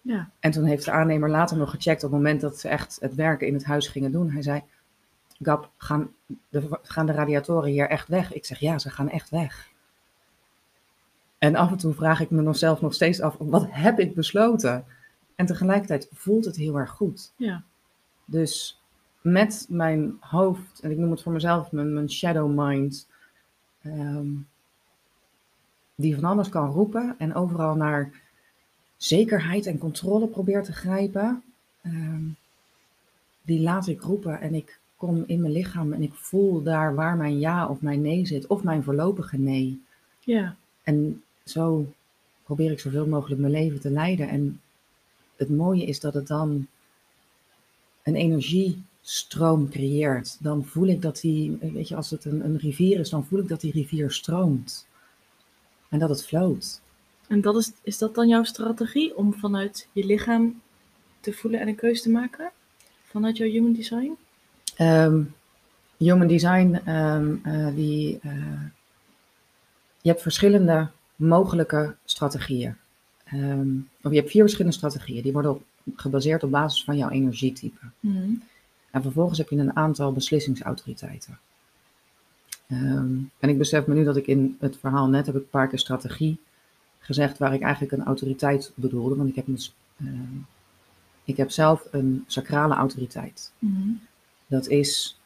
Ja. 0.00 0.30
En 0.40 0.50
toen 0.50 0.64
heeft 0.64 0.84
de 0.84 0.90
aannemer 0.90 1.30
later 1.30 1.56
nog 1.56 1.70
gecheckt 1.70 2.04
op 2.04 2.10
het 2.10 2.20
moment 2.20 2.40
dat 2.40 2.58
ze 2.58 2.68
echt 2.68 2.98
het 3.00 3.14
werken 3.14 3.46
in 3.46 3.54
het 3.54 3.64
huis 3.64 3.88
gingen 3.88 4.12
doen. 4.12 4.30
Hij 4.30 4.42
zei, 4.42 4.62
Gab, 5.42 5.70
gaan 5.76 6.10
de, 6.48 6.78
gaan 6.82 7.06
de 7.06 7.12
radiatoren 7.12 7.70
hier 7.70 7.88
echt 7.88 8.08
weg? 8.08 8.32
Ik 8.32 8.44
zeg, 8.44 8.58
ja, 8.58 8.78
ze 8.78 8.90
gaan 8.90 9.10
echt 9.10 9.30
weg. 9.30 9.68
En 11.38 11.56
af 11.56 11.70
en 11.70 11.76
toe 11.76 11.94
vraag 11.94 12.20
ik 12.20 12.30
me 12.30 12.42
nog 12.42 12.56
zelf 12.56 12.80
nog 12.80 12.94
steeds 12.94 13.20
af, 13.20 13.36
wat 13.38 13.66
heb 13.70 13.98
ik 13.98 14.14
besloten? 14.14 14.84
En 15.34 15.46
tegelijkertijd 15.46 16.08
voelt 16.12 16.44
het 16.44 16.56
heel 16.56 16.78
erg 16.78 16.90
goed. 16.90 17.32
Ja. 17.36 17.62
Dus 18.24 18.80
met 19.20 19.66
mijn 19.68 20.16
hoofd, 20.20 20.80
en 20.80 20.90
ik 20.90 20.96
noem 20.96 21.10
het 21.10 21.22
voor 21.22 21.32
mezelf 21.32 21.72
mijn, 21.72 21.94
mijn 21.94 22.10
shadow 22.10 22.58
mind, 22.58 23.08
ehm, 23.82 24.26
die 25.94 26.14
van 26.14 26.24
alles 26.24 26.48
kan 26.48 26.70
roepen 26.70 27.14
en 27.18 27.34
overal 27.34 27.74
naar 27.74 28.10
zekerheid 28.96 29.66
en 29.66 29.78
controle 29.78 30.26
probeert 30.26 30.64
te 30.64 30.72
grijpen, 30.72 31.42
ehm, 31.82 32.22
die 33.42 33.60
laat 33.60 33.86
ik 33.86 34.00
roepen 34.00 34.40
en 34.40 34.54
ik 34.54 34.80
kom 34.96 35.24
in 35.26 35.40
mijn 35.40 35.52
lichaam 35.52 35.92
en 35.92 36.02
ik 36.02 36.14
voel 36.14 36.62
daar 36.62 36.94
waar 36.94 37.16
mijn 37.16 37.38
ja 37.38 37.68
of 37.68 37.80
mijn 37.80 38.00
nee 38.00 38.26
zit, 38.26 38.46
of 38.46 38.62
mijn 38.62 38.82
voorlopige 38.82 39.38
nee. 39.38 39.82
Ja. 40.20 40.56
En 40.82 41.22
zo 41.46 41.92
probeer 42.44 42.70
ik 42.70 42.80
zoveel 42.80 43.06
mogelijk 43.06 43.40
mijn 43.40 43.52
leven 43.52 43.80
te 43.80 43.90
leiden. 43.90 44.28
En 44.28 44.60
het 45.36 45.48
mooie 45.48 45.84
is 45.84 46.00
dat 46.00 46.14
het 46.14 46.26
dan 46.26 46.66
een 48.02 48.14
energiestroom 48.14 49.68
creëert. 49.70 50.36
Dan 50.40 50.64
voel 50.64 50.86
ik 50.86 51.02
dat 51.02 51.20
die, 51.20 51.58
weet 51.60 51.88
je, 51.88 51.96
als 51.96 52.10
het 52.10 52.24
een, 52.24 52.44
een 52.44 52.58
rivier 52.58 52.98
is, 52.98 53.10
dan 53.10 53.26
voel 53.26 53.38
ik 53.38 53.48
dat 53.48 53.60
die 53.60 53.72
rivier 53.72 54.10
stroomt. 54.10 54.86
En 55.88 55.98
dat 55.98 56.08
het 56.08 56.24
floot. 56.24 56.80
En 57.28 57.40
dat 57.40 57.56
is, 57.56 57.72
is 57.82 57.98
dat 57.98 58.14
dan 58.14 58.28
jouw 58.28 58.44
strategie 58.44 59.16
om 59.16 59.34
vanuit 59.34 59.88
je 59.92 60.04
lichaam 60.04 60.60
te 61.20 61.32
voelen 61.32 61.60
en 61.60 61.68
een 61.68 61.74
keuze 61.74 62.02
te 62.02 62.10
maken? 62.10 62.50
Vanuit 63.04 63.36
jouw 63.36 63.48
human 63.48 63.72
design? 63.72 64.16
Ehm, 64.76 65.22
human 65.96 66.26
design, 66.26 66.80
ehm, 66.84 67.36
eh, 67.42 67.74
die, 67.74 68.18
eh, 68.22 68.62
je 70.00 70.08
hebt 70.08 70.22
verschillende 70.22 70.88
mogelijke 71.16 71.94
strategieën. 72.04 72.76
Ehm, 73.24 73.68
of 74.02 74.10
je 74.10 74.16
hebt 74.16 74.30
vier 74.30 74.42
verschillende 74.42 74.76
strategieën. 74.76 75.22
Die 75.22 75.32
worden 75.32 75.50
op, 75.50 75.62
gebaseerd 75.96 76.42
op 76.42 76.50
basis 76.50 76.84
van 76.84 76.96
jouw 76.96 77.10
energietype. 77.10 77.86
Mhm. 78.00 78.30
En 78.90 79.02
vervolgens 79.02 79.38
heb 79.38 79.48
je 79.48 79.56
een 79.56 79.76
aantal 79.76 80.12
beslissingsautoriteiten. 80.12 81.38
Ehm, 82.66 83.14
en 83.38 83.48
ik 83.48 83.58
besef 83.58 83.86
me 83.86 83.94
nu 83.94 84.04
dat 84.04 84.16
ik 84.16 84.26
in 84.26 84.56
het 84.60 84.76
verhaal 84.76 85.08
net 85.08 85.26
heb 85.26 85.34
ik 85.34 85.42
een 85.42 85.50
paar 85.50 85.68
keer 85.68 85.78
strategie 85.78 86.38
gezegd 86.98 87.38
waar 87.38 87.54
ik 87.54 87.62
eigenlijk 87.62 87.92
een 87.92 88.04
autoriteit 88.04 88.72
bedoelde. 88.74 89.16
Want 89.16 89.28
ik 89.28 89.34
heb, 89.34 89.46
een 89.46 89.60
ehm, 89.96 90.36
ik 91.24 91.36
heb 91.36 91.50
zelf 91.50 91.86
een 91.90 92.24
sacrale 92.26 92.74
autoriteit. 92.74 93.52
Mhm. 93.58 93.88
Dat 94.46 94.68
is, 94.68 95.18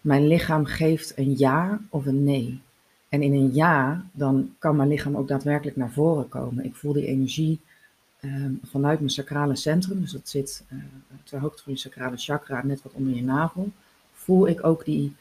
mijn 0.00 0.26
lichaam 0.26 0.64
geeft 0.64 1.18
een 1.18 1.38
ja 1.38 1.80
of 1.88 2.06
een 2.06 2.24
nee. 2.24 2.60
En 3.08 3.22
in 3.22 3.32
een 3.32 3.54
ja, 3.54 4.04
dan 4.12 4.54
kan 4.58 4.76
mijn 4.76 4.88
lichaam 4.88 5.16
ook 5.16 5.28
daadwerkelijk 5.28 5.76
naar 5.76 5.90
voren 5.90 6.28
komen. 6.28 6.64
Ik 6.64 6.74
voel 6.74 6.92
die 6.92 7.06
energie 7.06 7.60
ehm, 8.20 8.52
vanuit 8.62 8.98
mijn 8.98 9.10
sacrale 9.10 9.56
centrum, 9.56 10.00
dus 10.00 10.12
dat 10.12 10.28
zit 10.28 10.64
eh, 10.68 10.78
ter 11.24 11.40
hoogte 11.40 11.62
van 11.62 11.72
je 11.72 11.78
sacrale 11.78 12.16
chakra, 12.16 12.64
net 12.64 12.82
wat 12.82 12.92
onder 12.92 13.14
je 13.14 13.22
navel. 13.22 13.70
Voel 14.12 14.48
ik 14.48 14.64
ook 14.64 14.84
die, 14.84 15.14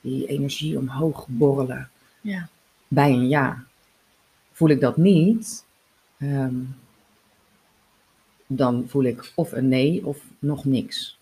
die 0.00 0.26
energie 0.26 0.78
omhoog 0.78 1.26
borrelen 1.28 1.88
Ja. 2.20 2.48
bij 2.88 3.10
een 3.10 3.28
ja. 3.28 3.64
Voel 4.52 4.68
ik 4.68 4.80
dat 4.80 4.96
niet, 4.96 5.64
ehm, 6.18 6.54
dan 8.46 8.84
voel 8.88 9.04
ik 9.04 9.32
of 9.34 9.52
een 9.52 9.68
nee 9.68 10.06
of 10.06 10.24
nog 10.38 10.64
niks. 10.64 11.18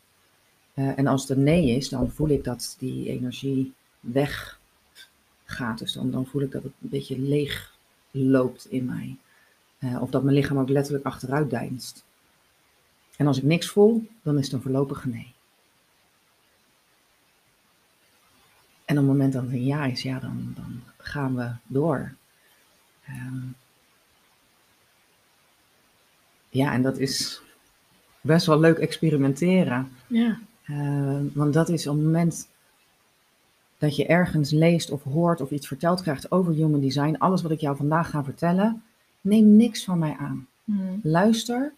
Eh, 0.74 0.98
en 0.98 1.06
als 1.06 1.22
het 1.28 1.30
een 1.38 1.44
nee 1.44 1.76
is, 1.76 1.88
dan 1.88 2.10
voel 2.10 2.28
ik 2.28 2.44
dat 2.44 2.76
die 2.78 3.08
energie 3.08 3.72
weggaat. 5.46 5.78
Dus 5.78 5.92
dan, 5.92 6.10
dan 6.10 6.26
voel 6.26 6.42
ik 6.42 6.50
dat 6.50 6.62
het 6.62 6.72
een 6.82 6.88
beetje 6.88 7.18
leeg 7.18 7.74
loopt 8.10 8.66
in 8.70 8.84
mij. 8.84 9.16
Eh, 9.78 10.02
of 10.02 10.10
dat 10.10 10.22
mijn 10.22 10.36
lichaam 10.36 10.58
ook 10.58 10.68
letterlijk 10.68 11.04
achteruit 11.04 11.50
deinst. 11.50 12.04
En 13.16 13.26
als 13.26 13.38
ik 13.38 13.42
niks 13.42 13.68
voel, 13.68 14.08
dan 14.22 14.38
is 14.38 14.44
het 14.44 14.54
een 14.54 14.62
voorlopige 14.62 15.08
nee. 15.08 15.32
En 18.84 18.98
op 18.98 19.04
het 19.04 19.12
moment 19.12 19.32
dat 19.32 19.42
het 19.42 19.52
een 19.52 19.64
ja 19.64 19.84
is, 19.84 20.02
ja, 20.02 20.18
dan, 20.18 20.52
dan 20.56 20.82
gaan 20.98 21.36
we 21.36 21.50
door. 21.66 22.14
Ehm, 23.04 23.40
ja, 26.48 26.72
en 26.72 26.82
dat 26.82 26.98
is 26.98 27.42
best 28.20 28.46
wel 28.46 28.60
leuk 28.60 28.78
experimenteren. 28.78 29.92
Ja. 30.06 30.40
Eh, 30.62 31.20
want 31.32 31.52
dat 31.52 31.68
is 31.68 31.86
op 31.86 31.96
het 31.96 32.04
moment 32.04 32.48
dat 33.82 33.96
je 33.96 34.06
ergens 34.06 34.50
leest 34.50 34.90
of 34.90 35.02
hoort 35.02 35.40
of 35.40 35.50
iets 35.50 35.66
verteld 35.66 36.02
krijgt 36.02 36.30
over 36.30 36.52
human 36.52 36.80
design, 36.80 37.16
alles 37.18 37.42
wat 37.42 37.50
ik 37.50 37.60
jou 37.60 37.76
vandaag 37.76 38.10
ga 38.10 38.24
vertellen, 38.24 38.82
neem 39.20 39.56
niks 39.56 39.84
van 39.84 39.98
mij 39.98 40.16
aan. 40.18 40.46
Mhm. 40.64 40.82
Luister, 41.02 41.72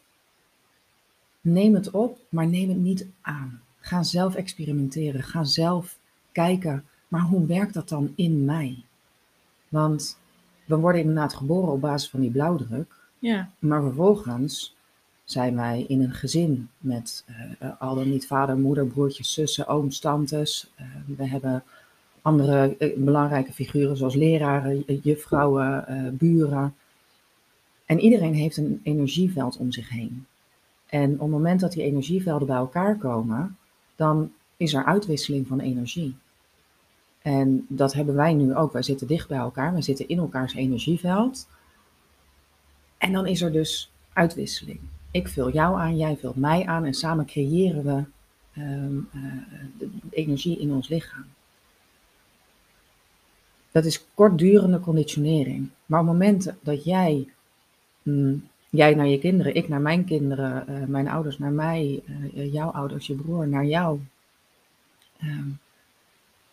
neem 1.41 1.75
het 1.75 1.91
op, 1.91 2.19
maar 2.29 2.47
neem 2.47 2.69
het 2.69 2.79
niet 2.79 3.07
aan. 3.21 3.61
Ga 3.81 4.03
zelf 4.03 4.35
experimenteren, 4.35 5.23
ga 5.23 5.45
zelf 5.45 5.99
kijken, 6.33 6.85
maar 7.09 7.21
hoe 7.23 7.47
werkt 7.47 7.75
dat 7.75 7.89
dan 7.89 8.13
in 8.17 8.45
mij? 8.45 8.83
Want 9.69 10.19
we 10.65 10.77
worden 10.77 11.01
inderdaad 11.01 11.35
geboren 11.35 11.73
op 11.73 11.81
basis 11.81 12.11
van 12.11 12.21
die 12.21 12.31
blauwdruk, 12.31 12.95
Ja. 13.19 13.51
maar 13.59 13.83
vervolgens 13.83 14.77
zijn 15.25 15.57
wij 15.57 15.85
in 15.89 16.03
een 16.03 16.15
gezin 16.15 16.69
met 16.79 17.25
eh, 17.59 17.69
al 17.81 17.95
dan 17.95 18.11
niet 18.11 18.27
vader, 18.27 18.59
moeder, 18.59 18.87
broertjes, 18.87 19.33
zussen, 19.33 19.67
ooms, 19.67 19.99
tantes. 19.99 20.71
Eh, 20.75 20.87
we 21.17 21.29
hebben 21.29 21.65
andere 22.25 22.77
eh, 22.77 22.97
belangrijke 22.97 23.53
figuren 23.53 23.97
zoals 23.97 24.15
leraren, 24.15 24.83
eh, 24.87 25.03
juffrouwen, 25.03 25.87
eh, 25.87 26.09
buren. 26.13 26.75
En 27.87 28.01
iedereen 28.01 28.35
heeft 28.35 28.57
een 28.57 28.81
energieveld 28.83 29.57
om 29.57 29.73
zich 29.73 29.89
heen. 29.89 30.27
En 30.87 31.13
op 31.13 31.21
het 31.21 31.31
moment 31.31 31.61
dat 31.61 31.73
die 31.73 31.83
energievelden 31.83 32.47
bij 32.47 32.57
elkaar 32.57 32.97
komen, 32.97 33.57
dan 33.97 34.33
is 34.57 34.75
er 34.75 34.85
uitwisseling 34.85 35.47
van 35.47 35.61
energie. 35.61 36.17
En 37.23 37.67
dat 37.69 37.93
hebben 37.93 38.15
wij 38.15 38.35
nu 38.35 38.55
ook. 38.55 38.73
Wij 38.73 38.83
zitten 38.83 39.07
dicht 39.07 39.29
bij 39.29 39.39
elkaar, 39.39 39.75
we 39.75 39.83
zitten 39.83 40.09
in 40.09 40.19
elkaars 40.19 40.55
energieveld. 40.55 41.49
En 42.99 43.13
dan 43.13 43.27
is 43.27 43.43
er 43.43 43.53
dus 43.53 43.93
uitwisseling. 44.13 44.81
Ik 45.11 45.29
vul 45.29 45.51
jou 45.51 45.81
aan, 45.81 45.97
jij 45.97 46.17
vult 46.17 46.37
mij 46.37 46.67
aan 46.67 46.85
en 46.85 46.95
samen 46.95 47.27
creëren 47.27 47.85
we 47.85 48.05
ehm, 48.61 48.97
eh, 49.13 49.23
de 49.79 49.89
energie 50.11 50.59
in 50.59 50.73
ons 50.73 50.89
lichaam. 50.89 51.25
Dat 53.75 53.85
is 53.85 54.05
kortdurende 54.15 54.81
conditionering. 54.81 55.69
Maar 55.87 56.01
op 56.01 56.07
het 56.07 56.15
moment 56.15 56.53
dat 56.63 56.85
jij, 56.85 57.29
mm, 58.03 58.49
jij 58.71 58.95
naar 58.95 59.07
je 59.07 59.19
kinderen, 59.19 59.55
ik 59.55 59.69
naar 59.69 59.81
mijn 59.81 60.05
kinderen, 60.05 60.67
eh, 60.69 60.85
mijn 60.87 61.09
ouders 61.09 61.39
naar 61.39 61.53
mij, 61.53 62.03
eh, 62.35 62.53
jouw 62.53 62.69
ouders, 62.71 63.07
je 63.07 63.15
broer 63.15 63.49
naar 63.49 63.65
jou, 63.65 64.01
ehm, 65.19 65.49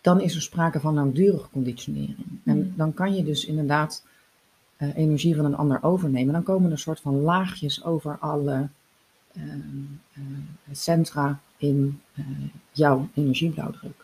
dan 0.00 0.20
is 0.20 0.34
er 0.34 0.42
sprake 0.42 0.80
van 0.80 0.94
langdurige 0.94 1.48
conditionering. 1.50 2.40
En 2.44 2.56
Mm. 2.56 2.72
dan 2.76 2.94
kan 2.94 3.14
je 3.14 3.24
dus 3.24 3.44
inderdaad 3.44 4.04
eh, 4.76 4.96
energie 4.96 5.36
van 5.36 5.44
een 5.44 5.56
ander 5.56 5.82
overnemen. 5.82 6.32
Dan 6.32 6.42
komen 6.42 6.66
er 6.66 6.72
een 6.72 6.78
soort 6.78 7.00
van 7.00 7.20
laagjes 7.20 7.84
over 7.84 8.18
alle 8.18 8.68
ehm, 9.32 9.82
eh, 10.12 10.22
centra 10.72 11.40
in 11.56 12.00
eh, 12.14 12.24
jouw 12.72 13.08
energieblauwdruk. 13.14 14.01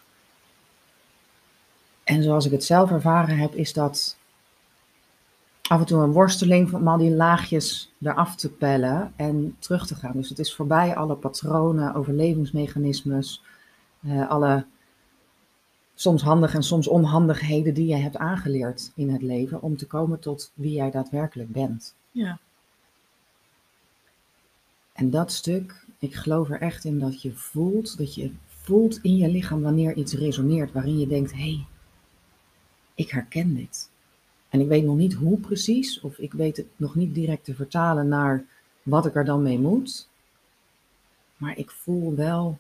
En 2.09 2.23
zoals 2.23 2.47
ik 2.47 2.53
het 2.53 2.65
zelf 2.65 2.91
ervaren 2.91 3.37
heb, 3.37 3.55
is 3.55 3.73
dat 3.73 4.17
af 5.63 5.81
en 5.81 5.87
toe 5.87 6.03
een 6.03 6.13
worsteling 6.13 6.73
om 6.73 6.89
al 6.89 6.99
die 6.99 7.11
laagjes 7.11 7.93
eraf 8.03 8.37
te 8.37 8.51
pellen 8.51 9.13
en 9.17 9.57
terug 9.59 9.87
te 9.87 9.95
gaan. 9.95 10.13
Dus 10.13 10.29
het 10.29 10.39
is 10.39 10.55
voorbij 10.55 10.97
alle 10.97 11.15
patronen, 11.15 11.95
overlevingsmechanismes, 11.95 13.43
eh, 14.03 14.29
alle 14.29 14.67
soms 15.95 16.23
handige 16.23 16.57
en 16.57 16.63
soms 16.63 16.89
onhandigheden 16.89 17.75
die 17.75 17.87
je 17.87 17.97
hebt 17.97 18.17
aangeleerd 18.17 18.93
in 18.95 19.11
het 19.11 19.23
leven 19.23 19.63
om 19.63 19.77
te 19.77 19.87
komen 19.87 20.19
tot 20.19 20.53
wie 20.55 20.73
jij 20.73 20.91
daadwerkelijk 20.91 21.53
bent. 21.53 21.95
Ja. 22.11 22.39
En 24.93 25.11
dat 25.11 25.33
stuk, 25.33 25.85
ik 25.99 26.15
geloof 26.15 26.51
er 26.51 26.61
echt 26.61 26.85
in 26.85 26.99
dat 26.99 27.23
je 27.23 27.33
voelt, 27.33 27.99
dat 27.99 28.15
je 28.15 28.33
voelt 28.47 28.99
in 29.03 29.17
je 29.17 29.29
lichaam 29.29 29.63
wanneer 29.63 29.95
iets 29.95 30.13
resoneert, 30.13 30.73
waarin 30.73 30.99
je 30.99 31.07
denkt, 31.07 31.33
hé, 31.33 31.39
hey, 31.39 31.67
ik 32.99 33.11
herken 33.11 33.55
dit. 33.55 33.91
En 34.49 34.61
ik 34.61 34.69
weet 34.69 34.85
nog 34.85 34.97
niet 34.97 35.15
hoe 35.15 35.39
precies, 35.39 36.01
of 36.01 36.19
ik 36.19 36.33
weet 36.33 36.57
het 36.57 36.67
nog 36.77 36.95
niet 36.95 37.15
direct 37.15 37.45
te 37.45 37.55
vertalen 37.55 38.09
naar 38.09 38.45
wat 38.83 39.07
ik 39.07 39.15
er 39.15 39.25
dan 39.25 39.43
mee 39.43 39.59
moet. 39.59 40.09
Maar 41.37 41.59
ik 41.59 41.71
voel 41.71 42.15
wel 42.15 42.59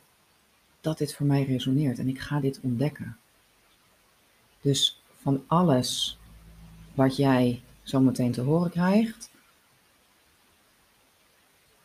dat 0.80 0.98
dit 0.98 1.14
voor 1.14 1.26
mij 1.26 1.44
resoneert 1.44 1.98
en 1.98 2.08
ik 2.08 2.20
ga 2.20 2.40
dit 2.40 2.60
ontdekken. 2.62 3.16
Dus 4.60 5.02
van 5.20 5.44
alles 5.46 6.18
wat 6.94 7.16
jij 7.16 7.62
zo 7.82 8.00
meteen 8.00 8.32
te 8.32 8.40
horen 8.40 8.70
krijgt, 8.70 9.30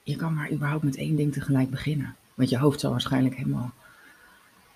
je 0.03 0.15
kan 0.15 0.33
maar 0.33 0.51
überhaupt 0.51 0.83
met 0.83 0.98
één 0.98 1.15
ding 1.15 1.33
tegelijk 1.33 1.69
beginnen. 1.69 2.15
Want 2.33 2.50
je 2.50 2.57
hoofd 2.57 2.79
zal 2.79 2.91
waarschijnlijk 2.91 3.36
helemaal 3.36 3.74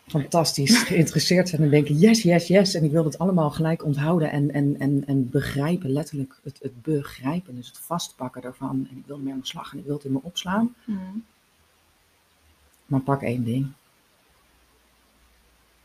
fantastisch 0.07 0.77
geïnteresseerd 0.83 1.49
zijn 1.49 1.61
en 1.61 1.69
denken, 1.69 1.97
yes, 1.97 2.21
yes, 2.21 2.47
yes. 2.47 2.73
En 2.73 2.83
ik 2.83 2.91
wil 2.91 3.05
het 3.05 3.17
allemaal 3.17 3.49
gelijk 3.49 3.85
onthouden 3.85 4.31
en, 4.31 4.51
en, 4.51 4.79
en, 4.79 5.03
en 5.07 5.29
begrijpen, 5.29 5.91
letterlijk 5.91 6.39
het, 6.43 6.59
het 6.61 6.81
begrijpen, 6.81 7.55
dus 7.55 7.67
het 7.67 7.77
vastpakken 7.77 8.41
daarvan. 8.41 8.87
En 8.91 8.97
ik 8.97 9.03
wil 9.05 9.15
ermee 9.15 9.33
aan 9.33 9.39
de 9.39 9.47
slag 9.47 9.71
en 9.71 9.79
ik 9.79 9.85
wil 9.85 9.95
het 9.95 10.03
in 10.03 10.11
me 10.11 10.19
opslaan. 10.21 10.75
Mhm. 10.85 10.99
Maar 12.85 12.99
pak 12.99 13.21
één 13.21 13.43
ding. 13.43 13.67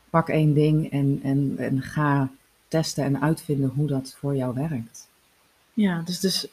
Pak 0.09 0.29
één 0.29 0.53
ding 0.53 0.91
en, 0.91 1.19
en, 1.23 1.55
en 1.57 1.81
ga 1.81 2.31
testen 2.67 3.03
en 3.03 3.21
uitvinden 3.21 3.69
hoe 3.69 3.87
dat 3.87 4.15
voor 4.19 4.35
jou 4.35 4.53
werkt. 4.53 5.07
Ja, 5.73 6.01
dus 6.01 6.15
het 6.15 6.23
is, 6.23 6.47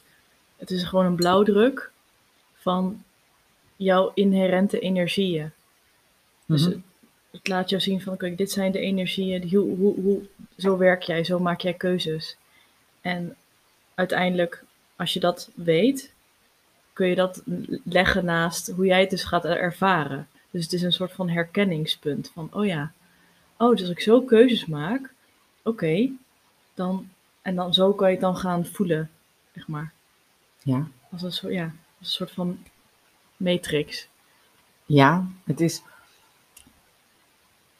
het 0.57 0.71
is 0.71 0.83
gewoon 0.83 1.05
een 1.05 1.15
blauwdruk 1.15 1.91
van 2.53 3.03
jouw 3.75 4.11
inherente 4.13 4.79
energieën. 4.79 5.51
Dus 6.45 6.67
Mhm. 6.67 6.77
Het 7.31 7.47
laat 7.47 7.69
jou 7.69 7.81
zien 7.81 8.01
van, 8.01 8.13
oké, 8.13 8.35
dit 8.35 8.51
zijn 8.51 8.71
de 8.71 8.79
energieën, 8.79 9.41
die, 9.41 9.57
hoe, 9.57 9.77
hoe, 9.77 10.01
hoe, 10.01 10.21
zo 10.57 10.77
werk 10.77 11.03
jij, 11.03 11.23
zo 11.23 11.39
maak 11.39 11.61
jij 11.61 11.73
keuzes. 11.73 12.37
En 13.01 13.35
uiteindelijk, 13.95 14.63
als 14.95 15.13
je 15.13 15.19
dat 15.19 15.49
weet, 15.55 16.13
kun 16.93 17.07
je 17.07 17.15
dat 17.15 17.43
leggen 17.83 18.25
naast 18.25 18.67
hoe 18.67 18.85
jij 18.85 18.99
het 18.99 19.09
dus 19.09 19.23
gaat 19.23 19.45
ervaren. 19.45 20.27
Dus 20.49 20.63
het 20.63 20.73
is 20.73 20.81
een 20.81 20.91
soort 20.91 21.11
van 21.11 21.29
herkenningspunt 21.29 22.31
van, 22.33 22.49
oh 22.53 22.65
ja, 22.65 22.91
oh, 23.57 23.69
dus 23.69 23.81
als 23.81 23.89
ik 23.89 23.99
zo 23.99 24.21
keuzes 24.21 24.65
maak, 24.65 25.13
oké, 25.63 26.09
dan, 26.73 27.09
en 27.41 27.55
dan 27.55 27.73
zo 27.73 27.93
kan 27.93 28.07
je 28.07 28.13
het 28.13 28.23
dan 28.23 28.37
gaan 28.37 28.65
voelen, 28.65 29.09
zeg 29.53 29.67
maar. 29.67 29.93
Ja. 30.63 30.87
Als 31.11 31.21
een 31.21 31.31
soort, 31.31 31.53
ja, 31.53 31.63
als 31.63 31.73
een 31.99 32.05
soort 32.05 32.31
van 32.31 32.63
matrix. 33.37 34.07
ja, 34.85 35.27
het 35.43 35.61
is. 35.61 35.81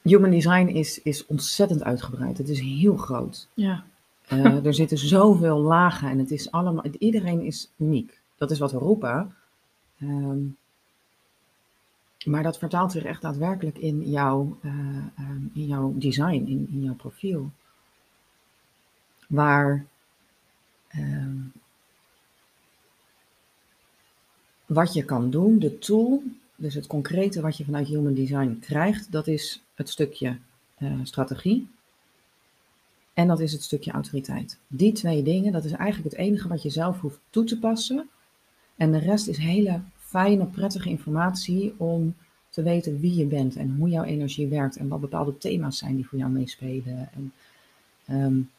Human 0.02 0.32
design 0.32 0.68
is, 0.68 1.02
is 1.02 1.26
ontzettend 1.26 1.84
uitgebreid. 1.84 2.38
Het 2.38 2.50
is 2.50 2.60
heel 2.60 2.98
groot. 2.98 3.48
Ja, 3.54 3.84
Eh, 4.28 4.66
er 4.66 4.74
zitten 4.74 4.98
zoveel 4.98 5.60
lagen 5.60 6.10
en 6.10 6.20
het 6.20 6.32
is 6.32 6.52
allemaal, 6.52 6.86
iedereen 7.00 7.42
is 7.42 7.72
uniek. 7.78 8.20
Dat 8.38 8.52
is 8.52 8.60
wat 8.60 8.72
we 8.72 8.78
roepen. 8.78 9.36
Ehm, 10.00 10.40
maar 12.26 12.44
dat 12.44 12.58
vertaalt 12.58 12.92
zich 12.92 13.04
echt 13.04 13.22
daadwerkelijk 13.22 13.78
in 13.78 14.10
jouw, 14.10 14.58
eh, 14.62 14.72
ehm, 15.18 15.42
in 15.54 15.66
jouw 15.66 15.94
design, 15.96 16.46
in, 16.48 16.68
in 16.72 16.84
jouw 16.84 16.94
profiel. 16.94 17.52
Waar 19.28 19.86
ehm, 20.88 21.38
wat 24.66 24.94
je 24.94 25.06
kan 25.06 25.30
doen, 25.30 25.60
de 25.60 25.80
tool, 25.80 26.24
dus 26.56 26.74
het 26.74 26.88
concrete 26.88 27.42
wat 27.42 27.58
je 27.58 27.66
vanuit 27.66 27.88
Human 27.88 28.14
Design 28.14 28.58
krijgt, 28.60 29.12
dat 29.12 29.28
is 29.28 29.62
het 29.82 29.90
stukje 29.90 30.38
uh, 30.80 30.94
strategie. 31.04 31.68
En 33.14 33.28
dat 33.28 33.40
is 33.40 33.52
het 33.52 33.64
stukje 33.64 33.92
autoriteit. 33.92 34.58
Die 34.68 34.92
twee 34.92 35.24
dingen, 35.24 35.52
dat 35.52 35.66
is 35.66 35.72
eigenlijk 35.72 36.12
het 36.12 36.20
enige 36.26 36.48
wat 36.48 36.62
je 36.62 36.70
zelf 36.70 37.00
hoeft 37.00 37.20
toe 37.30 37.44
te 37.44 37.60
passen. 37.60 38.10
En 38.76 38.92
de 38.92 38.98
rest 38.98 39.28
is 39.28 39.38
hele 39.38 39.82
fijne, 39.98 40.46
prettige 40.46 40.90
informatie 40.90 41.74
om 41.78 42.16
te 42.50 42.64
weten 42.64 43.00
wie 43.00 43.16
je 43.16 43.26
bent 43.26 43.56
en 43.56 43.76
hoe 43.78 43.90
jouw 43.90 44.04
energie 44.04 44.48
werkt 44.48 44.78
en 44.78 44.88
wat 44.88 45.02
bepaalde 45.02 45.38
thema's 45.38 45.78
zijn 45.78 45.96
die 45.96 46.08
voor 46.08 46.20
jou 46.20 46.32
meespelen. 46.32 47.10
En 47.14 47.34
um, 48.24 48.50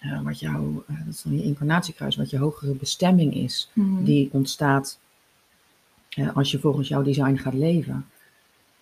uh, 0.00 0.22
wat 0.22 0.40
jouw, 0.40 0.84
uh, 0.90 0.98
dat 1.04 1.14
is 1.14 1.22
dan 1.22 1.36
je 1.36 1.42
incarnatiekruis, 1.42 2.16
wat 2.16 2.30
je 2.30 2.38
hogere 2.38 2.74
bestemming 2.74 3.34
is, 3.34 3.70
Mhm. 3.72 4.04
die 4.04 4.28
ontstaat 4.32 4.98
uh, 6.18 6.36
als 6.36 6.50
je 6.50 6.58
volgens 6.58 6.88
jouw 6.88 7.02
design 7.02 7.36
gaat 7.36 7.54
leven. 7.54 8.06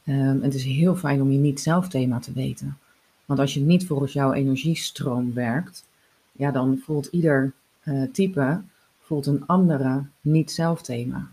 Um, 0.07 0.43
het 0.43 0.55
is 0.55 0.65
heel 0.65 0.97
fijn 0.97 1.23
om 1.23 1.31
je 1.31 1.39
niet-zelf 1.39 1.89
thema 1.89 2.19
te 2.19 2.33
weten. 2.33 2.79
Want 3.25 3.41
als 3.41 3.55
je 3.55 3.61
niet 3.61 3.87
volgens 3.87 4.13
jouw 4.13 4.33
energiestroom 4.33 5.35
werkt, 5.35 5.85
ja, 6.33 6.51
dan 6.51 6.79
voelt 6.85 7.07
ieder 7.07 7.53
uh, 7.85 8.11
type 8.13 8.63
voelt 9.01 9.27
een 9.27 9.47
andere 9.47 10.05
niet-zelf 10.21 10.83
thema. 10.83 11.31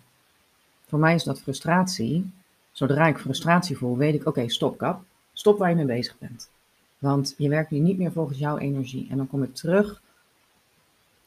Voor 0.88 1.00
mij 1.00 1.16
is 1.16 1.24
dat 1.24 1.42
frustratie. 1.42 2.32
Zodra 2.72 3.08
ik 3.08 3.18
frustratie 3.18 3.78
voel, 3.78 3.98
weet 3.98 4.14
ik, 4.14 4.28
oké, 4.28 4.50
stop 4.50 4.78
kap. 4.78 5.04
Stop 5.34 5.58
waar 5.58 5.70
je 5.70 5.76
mee 5.76 5.86
bezig 5.86 6.18
bent. 6.18 6.50
Want 6.98 7.36
je 7.38 7.50
werkt 7.50 7.72
nu 7.72 7.80
niet 7.80 7.98
meer 7.98 8.12
volgens 8.12 8.38
jouw 8.38 8.58
energie. 8.58 9.08
En 9.10 9.18
dan 9.18 9.28
kom 9.28 9.44
ik 9.44 9.56
terug. 9.56 10.02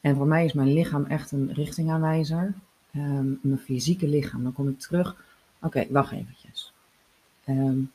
En 0.00 0.16
voor 0.16 0.26
mij 0.26 0.44
is 0.44 0.52
mijn 0.52 0.72
lichaam 0.72 1.04
echt 1.04 1.32
een 1.32 1.52
richtingaanwijzer. 1.52 2.54
Um, 2.96 3.38
mijn 3.42 3.58
fysieke 3.58 4.08
lichaam. 4.08 4.42
Dan 4.42 4.52
kom 4.52 4.68
ik 4.68 4.78
terug. 4.78 5.16
Oké, 5.60 5.86
wacht 5.90 6.12
eventjes. 6.12 6.73
Um, 7.48 7.92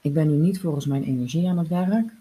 ik 0.00 0.12
ben 0.12 0.28
nu 0.28 0.34
niet 0.34 0.60
volgens 0.60 0.86
mijn 0.86 1.04
energie 1.04 1.48
aan 1.48 1.58
het 1.58 1.68
werk. 1.68 2.12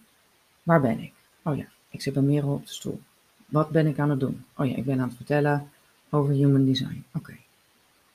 Waar 0.64 0.82
ben 0.82 1.00
ik? 1.00 1.14
Oh 1.42 1.58
ja, 1.58 1.66
ik 1.90 2.02
zit 2.02 2.14
bij 2.14 2.24
Merel 2.24 2.54
op 2.54 2.66
de 2.66 2.74
stoel. 2.74 3.02
Wat 3.46 3.70
ben 3.70 3.88
ik 3.88 4.00
aan 4.00 4.10
het 4.10 4.20
doen? 4.20 4.46
Oh 4.56 4.66
ja, 4.66 4.76
ik 4.76 4.86
ben 4.86 5.00
aan 5.00 5.08
het 5.08 5.18
vertellen 5.18 5.70
over 6.10 6.34
human 6.34 6.66
design. 6.66 7.06
Oké. 7.14 7.36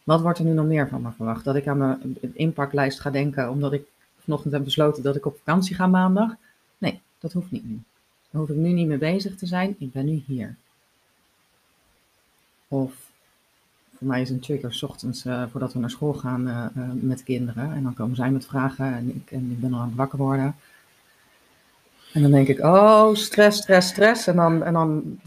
Wat 0.04 0.20
wordt 0.20 0.38
er 0.38 0.44
nu 0.44 0.52
nog 0.52 0.66
meer 0.66 0.88
van 0.88 1.02
me 1.02 1.12
verwacht? 1.12 1.44
Dat 1.44 1.56
ik 1.56 1.66
aan 1.66 1.78
mijn 1.78 2.18
inpaklijst 2.32 3.00
ga 3.00 3.10
denken 3.10 3.50
omdat 3.50 3.72
ik 3.72 3.86
vanochtend 4.18 4.52
heb 4.52 4.64
besloten 4.64 5.02
dat 5.02 5.16
ik 5.16 5.26
op 5.26 5.36
vakantie 5.36 5.74
ga 5.74 5.86
maandag? 5.86 6.34
Nee, 6.78 7.00
dat 7.18 7.32
hoeft 7.32 7.50
niet 7.50 7.64
nu. 7.64 7.82
Daar 8.30 8.40
hoef 8.40 8.50
ik 8.50 8.56
nu 8.56 8.72
niet 8.72 8.86
mee 8.86 8.98
bezig 8.98 9.36
te 9.36 9.46
zijn. 9.46 9.76
Ik 9.78 9.92
ben 9.92 10.04
nu 10.04 10.22
hier. 10.26 10.56
Of 12.68 13.10
voor 14.02 14.10
mij 14.10 14.20
is 14.20 14.30
een 14.30 14.40
trigger 14.40 14.72
's 14.72 14.82
ochtends 14.82 15.24
uh, 15.24 15.46
voordat 15.50 15.72
we 15.72 15.78
naar 15.78 15.90
school 15.90 16.14
gaan 16.14 16.48
uh, 16.48 16.66
uh, 16.76 16.90
met 16.92 17.22
kinderen. 17.22 17.72
En 17.72 17.82
dan 17.82 17.94
komen 17.94 18.16
zij 18.16 18.30
met 18.30 18.46
vragen 18.46 18.94
en 18.94 19.14
ik, 19.14 19.30
en 19.30 19.50
ik 19.50 19.60
ben 19.60 19.72
al 19.72 19.80
aan 19.80 19.88
het 19.88 19.96
wakker 19.96 20.18
worden. 20.18 20.54
En 22.12 22.22
dan 22.22 22.30
denk 22.30 22.48
ik, 22.48 22.58
oh, 22.58 23.14
stress, 23.14 23.58
stress, 23.58 23.88
stress. 23.88 24.26
En 24.26 24.36
dan, 24.36 24.62
en 24.62 24.72
dan 24.72 25.18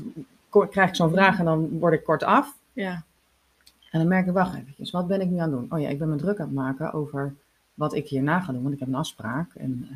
krijg 0.69 0.89
ik 0.89 0.95
zo'n 0.95 1.09
vraag 1.09 1.39
en 1.39 1.45
dan 1.45 1.79
word 1.79 1.93
ik 1.93 2.03
kort 2.03 2.23
af. 2.23 2.55
Ja. 2.73 3.03
En 3.91 3.99
dan 3.99 4.07
merk 4.07 4.27
ik, 4.27 4.33
wacht 4.33 4.55
eventjes, 4.55 4.91
wat 4.91 5.07
ben 5.07 5.21
ik 5.21 5.29
nu 5.29 5.37
aan 5.37 5.51
het 5.51 5.59
doen? 5.59 5.71
Oh 5.71 5.79
ja, 5.79 5.89
ik 5.89 5.99
ben 5.99 6.09
me 6.09 6.15
druk 6.15 6.39
aan 6.39 6.45
het 6.45 6.55
maken 6.55 6.93
over 6.93 7.33
wat 7.73 7.93
ik 7.93 8.07
hierna 8.07 8.39
ga 8.39 8.51
doen, 8.51 8.61
want 8.61 8.73
ik 8.73 8.79
heb 8.79 8.87
een 8.87 8.95
afspraak. 8.95 9.53
En 9.53 9.87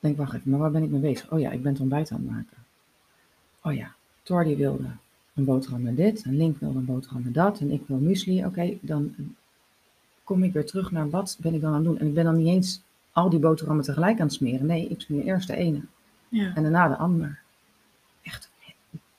denk, 0.00 0.16
wacht 0.16 0.34
even, 0.34 0.50
maar 0.50 0.60
waar 0.60 0.70
ben 0.70 0.82
ik 0.82 0.90
mee 0.90 1.00
bezig? 1.00 1.30
Oh 1.30 1.40
ja, 1.40 1.50
ik 1.50 1.62
ben 1.62 1.72
het 1.72 1.80
ontbijt 1.80 2.10
aan 2.10 2.20
het 2.20 2.30
maken. 2.30 2.56
Oh 3.62 3.74
ja, 3.74 3.94
Thor 4.22 4.44
die 4.44 4.56
wilde 4.56 4.88
een 5.34 5.44
boterham 5.44 5.82
met 5.82 5.96
dit, 5.96 6.22
en 6.22 6.36
Link 6.36 6.58
wilde 6.58 6.78
een 6.78 6.84
boterham 6.84 7.22
met 7.22 7.34
dat, 7.34 7.60
en 7.60 7.70
ik 7.70 7.82
wil 7.86 7.96
muesli. 7.98 8.38
Oké, 8.38 8.46
okay, 8.48 8.78
dan 8.82 9.14
kom 10.24 10.42
ik 10.42 10.52
weer 10.52 10.66
terug 10.66 10.90
naar 10.90 11.10
wat 11.10 11.38
ben 11.40 11.54
ik 11.54 11.60
dan 11.60 11.70
aan 11.70 11.76
het 11.76 11.84
doen? 11.84 11.98
En 11.98 12.06
ik 12.06 12.14
ben 12.14 12.24
dan 12.24 12.36
niet 12.36 12.46
eens 12.46 12.80
al 13.12 13.30
die 13.30 13.38
boterhammen 13.38 13.84
tegelijk 13.84 14.20
aan 14.20 14.26
het 14.26 14.34
smeren. 14.34 14.66
Nee, 14.66 14.88
ik 14.88 15.00
smeer 15.00 15.24
eerst 15.24 15.46
de 15.46 15.56
ene 15.56 15.80
Ja. 16.28 16.52
en 16.54 16.62
daarna 16.62 16.88
de 16.88 16.96
ander. 16.96 17.38
Echt 18.22 18.50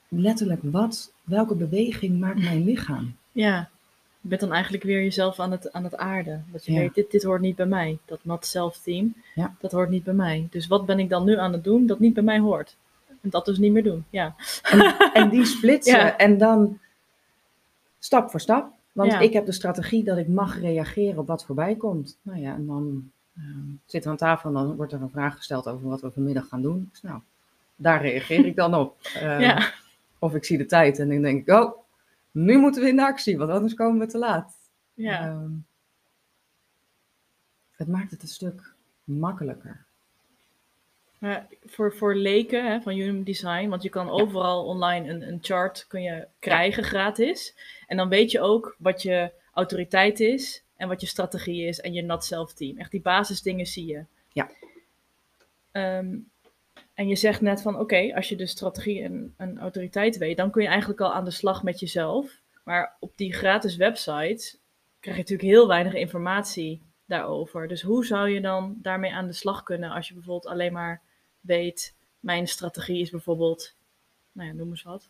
letterlijk, 0.08 0.60
wat, 0.62 1.12
welke 1.24 1.54
beweging 1.54 2.20
maakt 2.20 2.42
mijn 2.42 2.64
lichaam? 2.64 3.14
ja. 3.32 3.68
Je 4.20 4.32
bent 4.32 4.44
dan 4.44 4.52
eigenlijk 4.52 4.84
weer 4.84 5.02
jezelf 5.02 5.40
aan 5.40 5.50
het, 5.50 5.72
aan 5.72 5.84
het 5.84 5.96
aarden. 5.96 6.44
Dat 6.52 6.64
je 6.64 6.72
Ja. 6.72 6.78
weet, 6.78 6.94
dit, 6.94 7.10
dit 7.10 7.22
hoort 7.22 7.40
niet 7.40 7.56
bij 7.56 7.66
mij. 7.66 7.98
Dat 8.04 8.18
not 8.22 8.46
self 8.46 8.78
team, 8.78 9.14
Ja. 9.34 9.54
dat 9.60 9.72
hoort 9.72 9.90
niet 9.90 10.04
bij 10.04 10.14
mij. 10.14 10.46
Dus 10.50 10.66
wat 10.66 10.86
ben 10.86 10.98
ik 10.98 11.08
dan 11.08 11.24
nu 11.24 11.38
aan 11.38 11.52
het 11.52 11.64
doen 11.64 11.86
dat 11.86 11.98
niet 11.98 12.14
bij 12.14 12.22
mij 12.22 12.38
hoort? 12.38 12.76
En 13.22 13.30
dat 13.30 13.44
dus 13.44 13.58
niet 13.58 13.72
meer 13.72 13.82
doen, 13.82 14.04
ja. 14.10 14.34
En 15.12 15.28
die 15.28 15.44
splitsen 15.56 15.98
Ja. 15.98 16.16
en 16.16 16.38
dan 16.38 16.78
stap 17.98 18.30
voor 18.30 18.40
stap. 18.40 18.72
Want 18.92 19.12
Ja. 19.12 19.18
ik 19.18 19.32
heb 19.32 19.46
de 19.46 19.52
strategie 19.52 20.04
dat 20.04 20.18
ik 20.18 20.28
mag 20.28 20.60
reageren 20.60 21.18
op 21.18 21.26
wat 21.26 21.44
voorbij 21.44 21.76
komt. 21.76 22.18
Nou 22.22 22.38
ja, 22.40 22.54
en 22.54 22.66
dan 22.66 23.10
ehm, 23.36 23.68
zitten 23.86 24.02
we 24.02 24.08
aan 24.08 24.28
tafel 24.28 24.48
en 24.48 24.54
dan 24.54 24.76
wordt 24.76 24.92
er 24.92 25.02
een 25.02 25.10
vraag 25.10 25.36
gesteld 25.36 25.68
over 25.68 25.88
wat 25.88 26.00
we 26.00 26.10
vanmiddag 26.10 26.48
gaan 26.48 26.62
doen. 26.62 26.88
Dus 26.90 27.02
nou, 27.02 27.20
daar 27.76 28.00
reageer 28.02 28.46
ik 28.46 28.56
dan 28.56 28.74
op. 28.74 28.96
Ehm, 29.14 29.40
ja. 29.40 29.72
Of 30.18 30.34
ik 30.34 30.44
zie 30.44 30.58
de 30.58 30.66
tijd 30.66 30.98
en 30.98 31.08
dan 31.08 31.22
denk 31.22 31.48
ik, 31.48 31.54
oh, 31.54 31.78
nu 32.30 32.58
moeten 32.58 32.82
we 32.82 32.88
in 32.88 32.96
de 32.96 33.06
actie, 33.06 33.38
want 33.38 33.50
anders 33.50 33.74
komen 33.74 33.98
we 34.00 34.06
te 34.06 34.18
laat. 34.18 34.54
ja. 34.94 35.20
Ehm, 35.26 35.50
het 37.76 37.88
maakt 37.88 38.10
het 38.10 38.22
een 38.22 38.28
stuk 38.28 38.74
makkelijker. 39.04 39.84
Maar 41.18 41.46
voor, 41.64 41.94
voor 41.94 42.14
leken 42.14 42.66
hè, 42.66 42.80
van 42.80 42.92
Human 42.92 43.22
Design, 43.22 43.68
want 43.68 43.82
je 43.82 43.88
kan 43.88 44.10
overal 44.10 44.64
online 44.64 45.10
een, 45.10 45.28
een 45.28 45.38
chart 45.40 45.86
kun 45.88 46.02
je 46.02 46.26
krijgen 46.38 46.84
gratis. 46.84 47.54
En 47.86 47.96
dan 47.96 48.08
weet 48.08 48.30
je 48.30 48.40
ook 48.40 48.76
wat 48.78 49.02
je 49.02 49.32
autoriteit 49.52 50.20
is 50.20 50.64
en 50.76 50.88
wat 50.88 51.00
je 51.00 51.06
strategie 51.06 51.66
is 51.66 51.80
en 51.80 51.92
je 51.92 52.02
not 52.02 52.24
self 52.24 52.52
team. 52.52 52.78
Echt 52.78 52.90
die 52.90 53.00
basisdingen 53.00 53.66
zie 53.66 53.86
je. 53.86 54.04
Ja. 54.32 54.50
Ehm, 55.72 56.16
en 56.94 57.08
je 57.08 57.16
zegt 57.16 57.40
net 57.40 57.62
van 57.62 57.78
oké, 57.78 58.14
als 58.14 58.28
je 58.28 58.36
de 58.36 58.46
strategie 58.46 59.02
en, 59.02 59.34
en 59.36 59.58
autoriteit 59.58 60.18
weet, 60.18 60.36
dan 60.36 60.50
kun 60.50 60.62
je 60.62 60.68
eigenlijk 60.68 61.00
al 61.00 61.12
aan 61.12 61.24
de 61.24 61.30
slag 61.30 61.62
met 61.62 61.80
jezelf. 61.80 62.40
Maar 62.64 62.96
op 63.00 63.12
die 63.16 63.32
gratis 63.32 63.76
website 63.76 64.56
krijg 65.00 65.16
je 65.16 65.22
natuurlijk 65.22 65.48
heel 65.48 65.68
weinig 65.68 65.94
informatie 65.94 66.82
daarover. 67.06 67.68
Dus 67.68 67.82
hoe 67.82 68.04
zou 68.04 68.28
je 68.28 68.40
dan 68.40 68.78
daarmee 68.82 69.12
aan 69.12 69.26
de 69.26 69.32
slag 69.32 69.62
kunnen 69.62 69.90
als 69.90 70.08
je 70.08 70.14
bijvoorbeeld 70.14 70.52
alleen 70.52 70.72
maar 70.72 71.02
weet, 71.46 71.94
mijn 72.20 72.48
strategie 72.48 73.00
is 73.00 73.10
bijvoorbeeld, 73.10 73.74
nou 74.32 74.48
ja, 74.48 74.54
noem 74.54 74.70
eens 74.70 74.82
wat. 74.82 75.08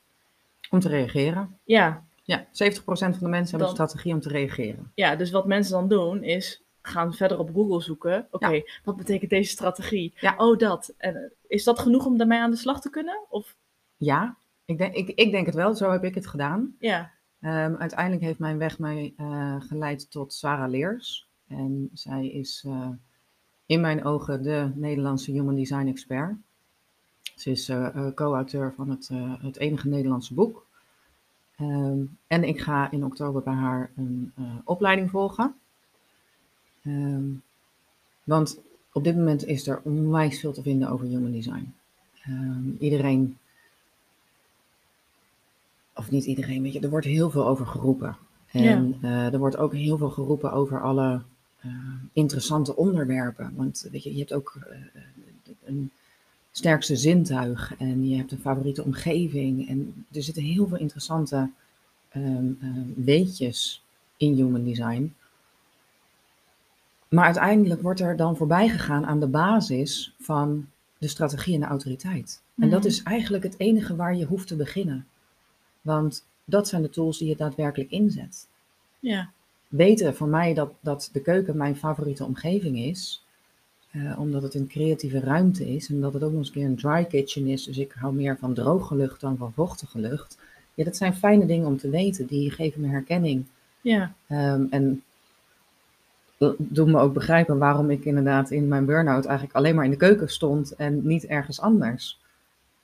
Om 0.71 0.81
te 0.81 0.89
reageren. 0.89 1.59
Ja, 1.65 2.05
Ja, 2.23 2.47
70% 2.53 3.17
van 3.17 3.25
de 3.25 3.29
mensen 3.29 3.31
hebben 3.31 3.59
Dan- 3.59 3.69
een 3.69 3.75
strategie 3.75 4.13
om 4.13 4.21
te 4.21 4.29
reageren. 4.29 4.93
ja, 4.95 5.17
dus 5.17 5.31
wat 5.31 5.47
mensen 5.47 5.73
dan 5.73 5.89
doen 5.89 6.23
is 6.23 6.63
gaan 6.83 7.15
verder 7.15 7.39
op 7.39 7.51
Google 7.55 7.81
zoeken. 7.83 8.27
Oké, 8.31 8.63
wat 8.85 8.97
betekent 8.97 9.31
deze 9.31 9.51
strategie? 9.51 10.13
Ja. 10.21 10.35
Oh, 10.37 10.59
dat. 10.59 10.95
En 10.97 11.17
eh, 11.17 11.23
is 11.47 11.65
dat 11.65 11.79
genoeg 11.79 12.07
om 12.07 12.17
daarmee 12.19 12.39
aan 12.39 12.51
de 12.51 12.57
slag 12.57 12.81
te 12.81 12.91
kunnen? 12.91 13.19
Of 13.29 13.57
Ja, 13.97 14.37
ik 14.65 14.79
denk, 14.79 14.95
ik, 14.95 15.09
ik 15.09 15.31
denk 15.31 15.47
het 15.47 15.55
wel. 15.55 15.75
Zo 15.75 15.91
heb 15.91 16.05
ik 16.05 16.15
het 16.15 16.27
gedaan. 16.27 16.77
ja, 16.79 17.15
Ehm, 17.41 17.75
uiteindelijk 17.75 18.23
heeft 18.23 18.39
mijn 18.39 18.59
weg 18.59 18.79
mij 18.79 19.15
eh, 19.17 19.57
geleid 19.61 20.11
tot 20.11 20.33
Sarah 20.33 20.71
Leers. 20.71 21.29
En 21.49 21.91
zij 21.93 22.27
is 22.29 22.65
eh, 22.67 22.89
in 23.67 23.81
mijn 23.81 24.05
ogen 24.05 24.43
de 24.43 24.71
Nederlandse 24.75 25.31
Human 25.31 25.55
Design 25.55 25.87
expert. 25.87 26.37
Ze 27.37 27.51
is 27.51 27.69
eh, 27.69 27.87
eh, 27.87 28.15
co-auteur 28.15 28.73
van 28.77 28.91
het, 28.91 29.09
eh, 29.13 29.33
het 29.43 29.57
enige 29.57 29.89
Nederlandse 29.89 30.35
boek. 30.35 30.67
Ehm, 31.57 31.99
en 32.27 32.45
ik 32.45 32.61
ga 32.61 32.91
in 32.91 33.05
oktober 33.05 33.43
bij 33.43 33.55
haar 33.55 33.91
een 33.97 34.33
opleiding 34.65 35.11
volgen. 35.11 35.55
Ehm, 36.83 37.25
want 38.25 38.61
op 38.93 39.05
dit 39.05 39.17
moment 39.17 39.47
is 39.47 39.67
er 39.67 39.81
onwijs 39.83 40.41
veel 40.41 40.53
te 40.53 40.63
vinden 40.63 40.89
over 40.89 41.07
human 41.07 41.33
design. 41.33 41.75
Ehm, 42.23 42.71
iedereen 42.79 43.39
of 45.95 46.11
niet 46.11 46.25
iedereen, 46.25 46.63
weet 46.63 46.73
je, 46.73 46.81
er 46.81 46.91
wordt 46.91 47.07
heel 47.07 47.31
veel 47.31 47.47
over 47.47 47.67
geroepen. 47.67 48.17
En 48.47 48.99
er 49.03 49.39
wordt 49.39 49.57
ook 49.57 49.73
heel 49.73 49.99
veel 49.99 50.11
geroepen 50.11 50.53
over 50.53 50.83
alle 50.83 51.23
interessante 52.13 52.77
onderwerpen. 52.77 53.53
Want 53.55 53.89
weet 53.91 54.03
je, 54.03 54.13
je 54.13 54.19
hebt 54.19 54.33
ook 54.33 54.59
eh, 54.71 55.03
een 55.65 55.91
sterkste 56.51 56.97
zintuig 56.97 57.75
en 57.79 58.09
je 58.09 58.17
hebt 58.17 58.33
een 58.33 58.39
favoriete 58.39 58.85
omgeving. 58.85 59.69
En 59.69 60.07
er 60.13 60.23
zitten 60.23 60.43
heel 60.43 60.67
veel 60.69 60.79
interessante 60.79 61.51
ehm, 62.09 62.47
eh, 62.61 62.71
weetjes 62.97 63.83
in 64.17 64.35
human 64.35 64.65
design. 64.65 65.15
Maar 67.09 67.25
uiteindelijk 67.25 67.83
wordt 67.83 68.01
er 68.01 68.17
dan 68.17 68.37
voorbij 68.37 68.69
gegaan 68.69 69.07
aan 69.07 69.21
de 69.21 69.27
basis 69.27 70.15
van 70.21 70.67
de 70.99 71.09
strategie 71.09 71.55
en 71.55 71.61
de 71.61 71.67
autoriteit. 71.67 72.43
En 72.59 72.71
dat 72.71 72.79
Mhm. 72.79 72.89
is 72.89 73.03
eigenlijk 73.03 73.45
het 73.45 73.55
enige 73.59 73.97
waar 73.97 74.17
je 74.17 74.25
hoeft 74.25 74.47
te 74.47 74.57
beginnen. 74.57 75.07
Want 75.83 76.27
dat 76.45 76.69
zijn 76.69 76.83
de 76.83 76.91
tools 76.91 77.19
die 77.19 77.29
je 77.29 77.37
daadwerkelijk 77.37 77.91
inzet. 77.91 78.49
Ja. 79.01 79.31
Weten 79.69 80.17
voor 80.17 80.29
mij 80.29 80.55
dat, 80.55 80.73
dat 80.81 81.11
de 81.13 81.21
keuken 81.21 81.57
mijn 81.57 81.77
favoriete 81.77 82.25
omgeving 82.25 82.79
is, 82.79 83.25
eh, 83.91 84.19
omdat 84.19 84.43
het 84.43 84.55
een 84.55 84.67
creatieve 84.67 85.21
ruimte 85.21 85.75
is 85.75 85.89
en 85.89 86.01
dat 86.01 86.13
het 86.13 86.23
ook 86.23 86.31
nog 86.31 86.39
eens 86.39 86.49
een 86.49 86.55
keer 86.55 86.65
een 86.65 86.77
dry 86.77 87.05
kitchen 87.05 87.47
is, 87.47 87.65
dus 87.65 87.79
ik 87.79 87.93
hou 87.93 88.15
meer 88.15 88.37
van 88.39 88.55
droge 88.55 88.97
lucht 88.97 89.21
dan 89.21 89.37
van 89.37 89.53
vochtige 89.53 89.99
lucht. 89.99 90.39
Ja, 90.75 90.85
dat 90.85 90.97
zijn 90.97 91.15
fijne 91.15 91.47
dingen 91.47 91.67
om 91.67 91.77
te 91.77 91.91
weten, 91.91 92.27
die 92.27 92.51
geven 92.51 92.81
me 92.81 92.89
herkenning. 92.89 93.45
Ja. 93.81 94.13
Ehm, 94.27 94.65
en 94.71 95.03
doen 96.57 96.91
me 96.91 96.99
ook 96.99 97.15
begrijpen 97.15 97.59
waarom 97.59 97.91
ik 97.91 98.05
inderdaad 98.05 98.51
in 98.51 98.69
mijn 98.69 98.85
burn-out 98.85 99.25
eigenlijk 99.25 99.57
alleen 99.57 99.75
maar 99.75 99.85
in 99.85 99.91
de 99.91 99.97
keuken 99.97 100.29
stond 100.29 100.75
en 100.75 101.07
niet 101.07 101.27
ergens 101.27 101.61
anders. 101.61 102.21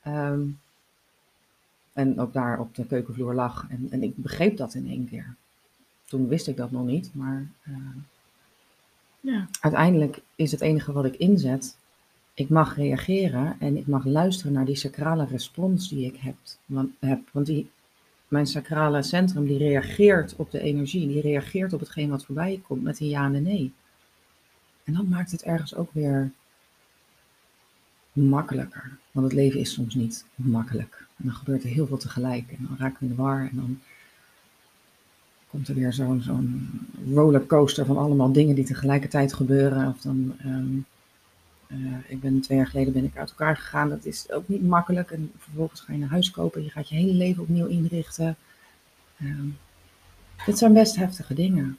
Ehm, 0.03 0.41
en 1.93 2.21
ook 2.21 2.33
daar 2.33 2.61
op 2.61 2.75
de 2.75 2.87
keukenvloer 2.87 3.35
lag. 3.35 3.67
En, 3.69 3.87
en 3.91 4.03
ik 4.03 4.17
begreep 4.17 4.57
dat 4.57 4.75
in 4.75 4.89
één 4.89 5.09
keer. 5.09 5.35
Toen 6.13 6.29
wist 6.29 6.49
ik 6.49 6.57
dat 6.57 6.71
nog 6.71 6.87
niet, 6.87 7.11
maar 7.15 7.47
eh, 7.63 7.73
Ja. 9.21 9.49
uiteindelijk 9.61 10.21
is 10.35 10.51
het 10.53 10.61
enige 10.61 10.93
wat 10.93 11.05
ik 11.05 11.17
inzet. 11.17 11.77
Ik 12.35 12.49
mag 12.49 12.77
reageren 12.77 13.57
en 13.59 13.77
ik 13.77 13.87
mag 13.87 14.05
luisteren 14.05 14.53
naar 14.53 14.65
die 14.65 14.77
sacrale 14.77 15.25
respons 15.25 15.89
die 15.89 16.07
ik 16.07 16.17
heb. 16.17 16.35
Want, 16.67 16.91
heb, 16.99 17.21
want 17.33 17.47
die, 17.47 17.71
mijn 18.29 18.47
sacrale 18.47 19.03
centrum 19.03 19.47
die 19.47 19.59
reageert 19.59 20.37
op 20.37 20.51
de 20.51 20.61
energie, 20.61 21.09
die 21.09 21.21
reageert 21.21 21.73
op 21.73 21.81
hetgeen 21.81 22.11
wat 22.11 22.25
voorbij 22.25 22.61
komt 22.67 22.83
met 22.83 23.01
een 23.01 23.09
ja 23.09 23.25
en 23.25 23.35
een 23.35 23.43
nee. 23.43 23.73
En 24.85 24.93
dat 24.95 25.09
maakt 25.09 25.31
het 25.31 25.43
ergens 25.43 25.75
ook 25.75 25.93
weer 25.93 26.31
makkelijker. 28.13 28.99
Want 29.13 29.27
het 29.27 29.35
leven 29.35 29.61
is 29.61 29.73
soms 29.73 29.95
niet 29.95 30.25
makkelijk. 30.35 31.07
En 31.17 31.25
dan 31.25 31.35
gebeurt 31.35 31.63
er 31.63 31.69
heel 31.71 31.87
veel 31.87 31.99
tegelijk. 31.99 32.51
En 32.51 32.67
dan 32.69 32.77
raak 32.79 32.95
ik 32.95 33.01
in 33.01 33.09
de 33.09 33.15
war 33.15 33.41
en 33.41 33.57
dan 33.57 33.81
komt 35.53 35.69
er 35.69 35.75
weer 35.75 35.93
zo'n 35.93 36.71
rollercoaster 37.15 37.87
van 37.87 37.97
allemaal 37.97 38.33
dingen 38.33 38.55
die 38.55 38.65
tegelijkertijd 38.65 39.33
gebeuren. 39.33 39.89
Of 39.89 40.01
dan, 40.01 40.35
ehm, 40.39 40.79
eh, 41.67 42.11
ik 42.11 42.21
ben 42.21 42.41
twee 42.41 42.59
jaar 42.59 42.67
geleden 42.67 42.93
ben 42.93 43.05
ik 43.05 43.17
uit 43.17 43.31
elkaar 43.31 43.57
gegaan. 43.57 43.89
Dat 43.89 44.05
is 44.05 44.31
ook 44.31 44.49
niet 44.49 44.63
makkelijk. 44.63 45.11
En 45.11 45.33
vervolgens 45.39 45.81
ga 45.81 45.93
je 45.93 46.03
een 46.03 46.09
huis 46.09 46.31
kopen. 46.31 46.63
Je 46.63 46.71
gaat 46.71 46.89
je 46.89 46.95
hele 46.95 47.13
leven 47.13 47.43
opnieuw 47.43 47.67
inrichten. 47.67 48.37
Ehm, 49.19 49.49
dit 50.47 50.59
zijn 50.59 50.73
best 50.73 50.97
heftige 50.97 51.35
dingen. 51.35 51.79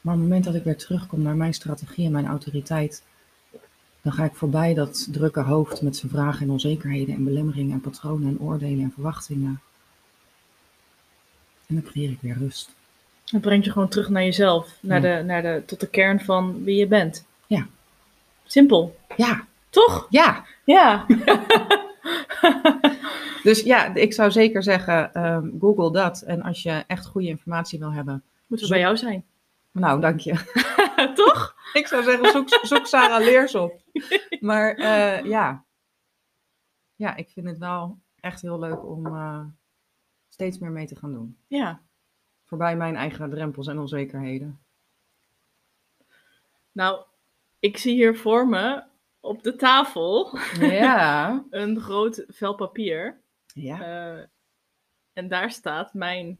Maar 0.00 0.14
op 0.14 0.20
het 0.20 0.28
moment 0.28 0.44
dat 0.44 0.54
ik 0.54 0.64
weer 0.64 0.76
terugkom 0.76 1.22
naar 1.22 1.36
mijn 1.36 1.54
strategie 1.54 2.06
en 2.06 2.12
mijn 2.12 2.26
autoriteit, 2.26 3.02
dan 4.02 4.12
ga 4.12 4.24
ik 4.24 4.34
voorbij 4.34 4.74
dat 4.74 5.08
drukke 5.10 5.40
hoofd 5.40 5.82
met 5.82 5.96
zijn 5.96 6.12
vragen 6.12 6.42
en 6.42 6.50
onzekerheden 6.50 7.14
en 7.14 7.24
belemmeringen 7.24 7.72
en 7.72 7.80
patronen 7.80 8.28
en 8.28 8.40
oordelen 8.40 8.84
en 8.84 8.92
verwachtingen. 8.92 9.60
En 11.66 11.74
dan 11.74 11.82
creëer 11.84 12.10
ik 12.10 12.20
weer 12.20 12.38
rust. 12.38 12.78
Het 13.30 13.40
brengt 13.40 13.64
je 13.64 13.72
gewoon 13.72 13.88
terug 13.88 14.08
naar 14.08 14.22
jezelf. 14.24 14.76
Naar 14.80 15.02
Ja. 15.02 15.16
de, 15.16 15.22
naar 15.24 15.42
de, 15.42 15.62
tot 15.66 15.80
de 15.80 15.88
kern 15.88 16.20
van 16.20 16.64
wie 16.64 16.76
je 16.76 16.86
bent. 16.86 17.26
Ja. 17.46 17.66
Simpel. 18.44 18.96
Ja, 19.16 19.46
Toch? 19.70 20.06
ja. 20.10 20.44
Ja. 20.64 21.06
Dus 23.42 23.60
ja, 23.62 23.94
ik 23.94 24.12
zou 24.12 24.30
zeker 24.30 24.62
zeggen, 24.62 25.14
ehm, 25.14 25.48
google 25.60 25.92
dat. 25.92 26.20
En 26.22 26.42
als 26.42 26.62
je 26.62 26.84
echt 26.86 27.06
goede 27.06 27.26
informatie 27.28 27.78
wil 27.78 27.92
hebben, 27.92 28.22
Moeten 28.46 28.66
we 28.66 28.72
bij 28.72 28.82
jou 28.82 28.96
zijn. 28.96 29.24
nou 29.72 30.00
dank 30.00 30.20
je. 30.20 30.34
Toch? 31.14 31.56
Ik 31.72 31.86
zou 31.86 32.02
zeggen, 32.02 32.30
zoek, 32.30 32.48
zoek 32.62 32.86
Sarah 32.86 33.24
Leers 33.24 33.54
op. 33.54 33.80
Maar 34.40 34.74
eh, 34.74 35.24
ja. 35.24 35.64
ja, 36.94 37.16
ik 37.16 37.28
vind 37.30 37.46
het 37.46 37.58
wel 37.58 37.98
echt 38.20 38.42
heel 38.42 38.58
leuk 38.58 38.84
om 38.86 39.06
eh, 39.06 39.40
steeds 40.28 40.58
meer 40.58 40.70
mee 40.70 40.86
te 40.86 40.96
gaan 40.96 41.12
doen. 41.12 41.36
Ja. 41.46 41.80
Voorbij 42.50 42.76
mijn 42.76 42.96
eigen 42.96 43.30
drempels 43.30 43.66
en 43.66 43.78
onzekerheden. 43.78 44.60
Nou, 46.72 47.04
ik 47.58 47.76
zie 47.76 47.94
hier 47.94 48.16
voor 48.16 48.48
me 48.48 48.82
op 49.20 49.42
de 49.42 49.56
tafel 49.56 50.38
Ja. 50.60 51.44
een 51.50 51.80
groot 51.80 52.24
vel 52.28 52.54
papier. 52.54 53.20
Ja. 53.54 53.80
Eh, 53.80 54.24
en 55.12 55.28
daar 55.28 55.50
staat 55.50 55.94
mijn 55.94 56.38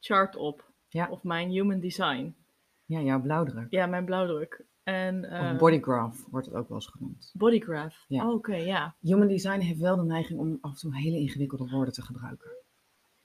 chart 0.00 0.36
op. 0.36 0.70
Ja. 0.88 1.08
Of 1.10 1.22
mijn 1.22 1.48
human 1.50 1.80
design. 1.80 2.36
ja, 2.84 3.00
jouw 3.00 3.20
blauwdruk. 3.20 3.70
Ja, 3.70 3.86
mijn 3.86 4.04
blauwdruk. 4.04 4.64
En 4.82 5.32
Of 5.32 5.56
bodygraph 5.56 6.26
wordt 6.30 6.46
het 6.46 6.54
ook 6.54 6.68
wel 6.68 6.76
eens 6.76 6.86
genoemd. 6.86 7.30
bodygraph. 7.34 8.04
Ja. 8.08 8.26
Oh, 8.28 8.34
Oké, 8.34 8.54
ja. 8.56 8.96
Human 9.00 9.28
design 9.28 9.60
heeft 9.60 9.80
wel 9.80 9.96
de 9.96 10.04
neiging 10.04 10.38
om 10.40 10.58
af 10.60 10.70
en 10.72 10.76
toe 10.78 10.96
hele 10.96 11.16
ingewikkelde 11.16 11.70
woorden 11.70 11.94
te 11.94 12.02
gebruiken. 12.02 12.50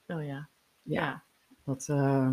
Oh 0.06 0.24
ja. 0.24 0.48
Ja. 0.82 1.02
Ja. 1.02 1.24
Dat 1.66 1.88
eh, 1.88 2.30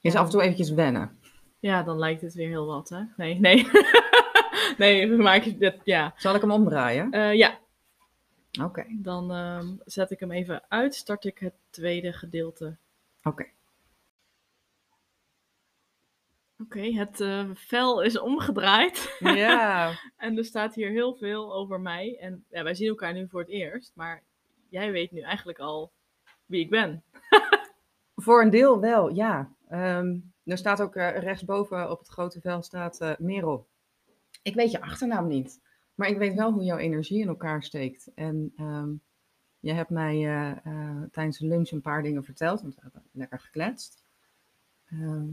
is 0.00 0.12
Ja. 0.12 0.18
af 0.18 0.24
en 0.24 0.30
toe 0.30 0.42
eventjes 0.42 0.70
wennen. 0.70 1.18
Ja, 1.58 1.82
dan 1.82 1.98
lijkt 1.98 2.20
het 2.20 2.34
weer 2.34 2.48
heel 2.48 2.66
wat, 2.66 2.88
hè? 2.88 3.02
Nee, 3.16 3.40
nee. 3.40 3.66
nee, 4.78 5.08
we 5.08 5.16
maken 5.16 5.56
het, 5.58 5.80
ja. 5.84 6.14
Zal 6.16 6.34
ik 6.34 6.40
hem 6.40 6.50
omdraaien? 6.50 7.10
Eh, 7.10 7.34
ja, 7.34 7.58
Oké. 8.62 8.84
dan 8.90 9.32
ehm, 9.32 9.74
zet 9.84 10.10
ik 10.10 10.20
hem 10.20 10.30
even 10.30 10.62
uit, 10.68 10.94
start 10.94 11.24
ik 11.24 11.38
het 11.38 11.54
tweede 11.70 12.12
gedeelte. 12.12 12.76
Oké. 13.22 13.46
Oké, 16.62 16.80
het 16.80 17.20
eh, 17.20 17.50
vel 17.54 18.02
is 18.02 18.18
omgedraaid. 18.18 19.16
Ja. 19.18 19.92
En 20.16 20.36
er 20.38 20.44
staat 20.44 20.74
hier 20.74 20.90
heel 20.90 21.14
veel 21.14 21.54
over 21.54 21.80
mij. 21.80 22.16
En 22.20 22.44
ja, 22.50 22.62
wij 22.62 22.74
zien 22.74 22.88
elkaar 22.88 23.12
nu 23.12 23.28
voor 23.28 23.40
het 23.40 23.48
eerst, 23.48 23.92
maar 23.94 24.22
jij 24.68 24.92
weet 24.92 25.10
nu 25.12 25.20
eigenlijk 25.20 25.58
al 25.58 25.92
wie 26.46 26.60
ik 26.60 26.70
ben. 26.70 27.02
Voor 28.24 28.42
een 28.42 28.50
deel 28.50 28.80
wel, 28.80 29.14
ja. 29.14 29.50
Ehm, 29.68 30.16
er 30.44 30.58
staat 30.58 30.82
ook 30.82 30.96
eh, 30.96 31.18
rechtsboven 31.18 31.90
op 31.90 31.98
het 31.98 32.08
grote 32.08 32.40
vel 32.40 32.62
staat 32.62 33.00
eh, 33.00 33.12
Merel. 33.18 33.66
Ik 34.42 34.54
weet 34.54 34.70
je 34.70 34.80
achternaam 34.80 35.28
niet, 35.28 35.60
maar 35.94 36.08
ik 36.08 36.18
weet 36.18 36.34
wel 36.34 36.52
hoe 36.52 36.64
jouw 36.64 36.76
energie 36.76 37.20
in 37.20 37.28
elkaar 37.28 37.62
steekt. 37.62 38.10
En 38.14 38.52
ehm, 38.56 38.90
je 39.60 39.72
hebt 39.72 39.90
mij 39.90 40.26
eh, 40.26 41.02
tijdens 41.10 41.38
de 41.38 41.46
lunch 41.46 41.70
een 41.70 41.80
paar 41.80 42.02
dingen 42.02 42.24
verteld, 42.24 42.62
want 42.62 42.74
we 42.74 42.80
hebben 42.82 43.02
lekker 43.12 43.40
gekletst. 43.40 44.02
Ehm, 44.86 45.28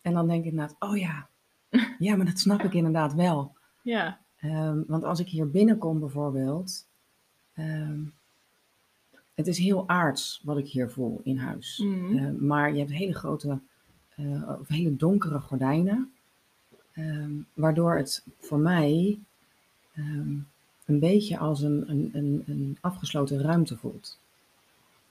en 0.00 0.12
dan 0.12 0.28
denk 0.28 0.44
ik 0.44 0.50
inderdaad, 0.50 0.76
oh 0.78 0.96
ja, 0.96 1.28
ja, 1.98 2.16
maar 2.16 2.26
dat 2.26 2.38
snap 2.38 2.60
ik 2.60 2.74
inderdaad 2.74 3.14
wel. 3.14 3.56
Ja, 3.82 4.20
want 4.86 5.04
als 5.04 5.20
ik 5.20 5.28
hier 5.28 5.50
binnenkom 5.50 6.00
bijvoorbeeld, 6.00 6.88
het 9.40 9.48
is 9.48 9.58
heel 9.58 9.88
aards 9.88 10.40
wat 10.44 10.58
ik 10.58 10.66
hier 10.66 10.90
voel 10.90 11.20
in 11.24 11.36
huis. 11.36 11.78
Mhm. 11.78 12.16
Eh, 12.16 12.30
maar 12.40 12.72
je 12.72 12.78
hebt 12.78 12.90
hele 12.90 13.14
grote, 13.14 13.58
eh, 14.14 14.48
of 14.60 14.68
hele 14.68 14.96
donkere 14.96 15.40
gordijnen, 15.40 16.12
ehm, 16.92 17.32
waardoor 17.54 17.96
het 17.96 18.24
voor 18.38 18.58
mij 18.58 19.18
ehm, 19.94 20.34
een 20.84 20.98
beetje 20.98 21.38
als 21.38 21.62
een, 21.62 21.90
een, 21.90 22.10
een, 22.12 22.42
een 22.46 22.78
afgesloten 22.80 23.40
ruimte 23.40 23.76
voelt. 23.76 24.18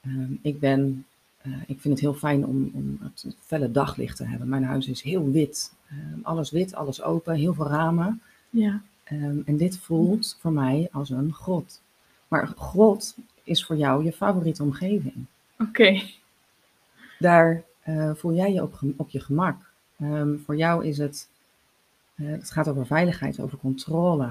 Ehm, 0.02 0.34
ik 0.42 0.60
ben, 0.60 1.06
eh, 1.42 1.52
ik 1.68 1.82
vind 1.82 1.94
het 1.94 2.00
heel 2.00 2.14
fijn 2.14 2.46
om, 2.46 2.72
om 2.74 2.98
het 3.02 3.36
felle 3.40 3.72
daglicht 3.72 4.18
te 4.18 4.26
hebben. 4.26 4.50
Mijn 4.50 4.64
huis 4.64 4.88
is 4.88 5.02
heel 5.02 5.32
wit, 5.32 5.74
alles 6.22 6.52
wit, 6.52 6.76
alles 6.76 7.02
open, 7.02 7.36
heel 7.36 7.54
veel 7.54 7.68
ramen. 7.68 8.22
ja, 8.50 8.82
en 9.46 9.58
dit 9.58 9.78
voelt 9.78 10.38
voor 10.40 10.52
mij 10.52 10.88
als 10.92 11.10
een 11.10 11.34
grot. 11.34 11.82
Maar 12.28 12.42
een 12.42 12.56
grot 12.58 13.16
is 13.50 13.66
voor 13.66 13.76
jou 13.76 14.04
je 14.04 14.12
favoriete 14.14 14.64
omgeving. 14.64 15.26
oké. 15.60 16.02
Daar 17.20 17.64
eh, 17.82 18.12
voel 18.16 18.34
jij 18.34 18.54
je 18.54 18.62
op, 18.62 18.80
op 18.98 19.10
je 19.10 19.20
gemak. 19.20 19.70
Ehm, 20.00 20.38
voor 20.46 20.56
jou 20.56 20.86
is 20.86 20.98
het, 20.98 21.28
eh, 22.16 22.28
het 22.28 22.52
gaat 22.52 22.68
over 22.68 22.86
veiligheid, 22.86 23.40
over 23.40 23.58
controle. 23.58 24.30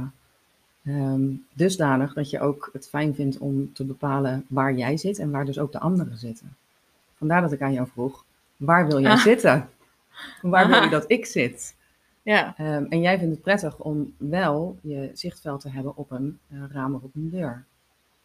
Ehm, 0.85 1.23
dusdanig 1.53 2.13
dat 2.15 2.31
je 2.31 2.41
ook 2.41 2.71
het 2.73 2.89
fijn 2.89 3.15
vindt 3.15 3.39
om 3.39 3.73
te 3.73 3.85
bepalen 3.85 4.45
waar 4.49 4.75
jij 4.75 4.97
zit 4.97 5.19
en 5.19 5.31
waar 5.31 5.45
dus 5.45 5.59
ook 5.59 5.73
de 5.73 5.79
anderen 5.81 6.17
zitten. 6.19 6.57
Vandaar 7.17 7.41
dat 7.41 7.53
ik 7.53 7.63
aan 7.63 7.73
jou 7.73 7.89
vroeg, 7.93 8.25
waar 8.57 8.87
wil 8.87 9.01
jij 9.01 9.11
Ah. 9.11 9.19
zitten? 9.23 9.69
Waar 10.43 10.67
wil 10.67 10.77
je 10.77 10.83
Aha. 10.83 10.91
dat 10.91 11.05
ik 11.11 11.27
zit? 11.27 11.77
Ja, 12.23 12.55
Ehm, 12.57 12.85
en 12.89 13.01
jij 13.01 13.19
vindt 13.19 13.33
het 13.35 13.43
prettig 13.43 13.79
om 13.79 14.15
wel 14.17 14.79
je 14.81 15.11
zichtveld 15.15 15.61
te 15.61 15.71
hebben 15.71 15.97
op 15.97 16.11
een 16.11 16.39
eh, 16.51 16.59
raam 16.73 16.95
of 16.95 17.03
op 17.03 17.15
een 17.15 17.31
deur. 17.31 17.65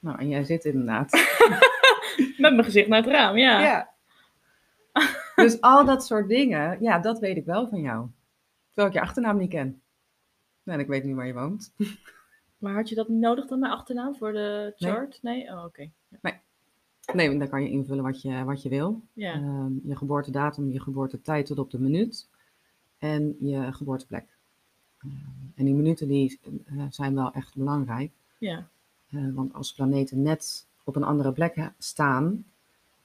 Nou, 0.03 0.19
en 0.19 0.27
jij 0.27 0.43
zit 0.43 0.65
inderdaad. 0.65 1.11
met 2.37 2.51
mijn 2.53 2.63
gezicht 2.63 2.87
naar 2.87 3.01
het 3.03 3.11
raam, 3.11 3.37
ja. 3.37 3.61
Ja. 3.61 3.91
Dus 5.35 5.61
al 5.61 5.85
dat 5.85 6.05
soort 6.05 6.27
dingen, 6.27 6.77
ja, 6.81 6.99
dat 6.99 7.19
weet 7.19 7.37
ik 7.37 7.45
wel 7.45 7.69
van 7.69 7.81
jou. 7.81 8.07
Terwijl 8.67 8.87
ik 8.87 8.93
je 8.93 9.01
achternaam 9.01 9.37
niet 9.37 9.49
ken. 9.49 9.81
Nou, 10.63 10.77
en 10.77 10.83
ik 10.83 10.89
weet 10.89 11.03
nu 11.03 11.15
waar 11.15 11.27
je 11.27 11.33
woont. 11.33 11.73
Maar 12.57 12.73
had 12.73 12.89
je 12.89 12.95
dat 12.95 13.07
niet 13.09 13.19
nodig 13.19 13.47
dan, 13.47 13.59
mijn 13.59 13.71
achternaam, 13.71 14.15
voor 14.15 14.31
de 14.31 14.73
Nee. 14.77 14.91
chart? 14.91 15.19
Nee? 15.21 15.49
Oh, 15.49 15.63
oké. 15.63 15.89
Nee, 17.13 17.27
want 17.27 17.39
dan 17.39 17.49
kan 17.49 17.63
je 17.63 17.69
invullen 17.69 18.03
wat 18.03 18.21
je, 18.21 18.43
wat 18.43 18.61
je 18.61 18.69
wil. 18.69 19.01
Ja, 19.13 19.33
Ehm, 19.33 19.71
je 19.83 19.95
geboortedatum, 19.95 20.71
je 20.71 20.79
geboortetijd 20.81 21.45
tot 21.45 21.59
op 21.59 21.71
de 21.71 21.79
minuut. 21.79 22.29
En 22.97 23.35
je 23.39 23.73
geboorteplek. 23.73 24.25
Eh, 24.97 25.09
en 25.55 25.65
die 25.65 25.73
minuten 25.73 26.07
die, 26.07 26.39
eh, 26.65 26.83
zijn 26.89 27.15
wel 27.15 27.33
echt 27.33 27.55
belangrijk. 27.55 28.11
Ja. 28.37 28.67
Eh, 29.13 29.19
want 29.33 29.53
als 29.53 29.73
planeten 29.73 30.21
net 30.21 30.65
op 30.83 30.95
een 30.95 31.03
andere 31.03 31.31
plek 31.31 31.71
staan, 31.77 32.45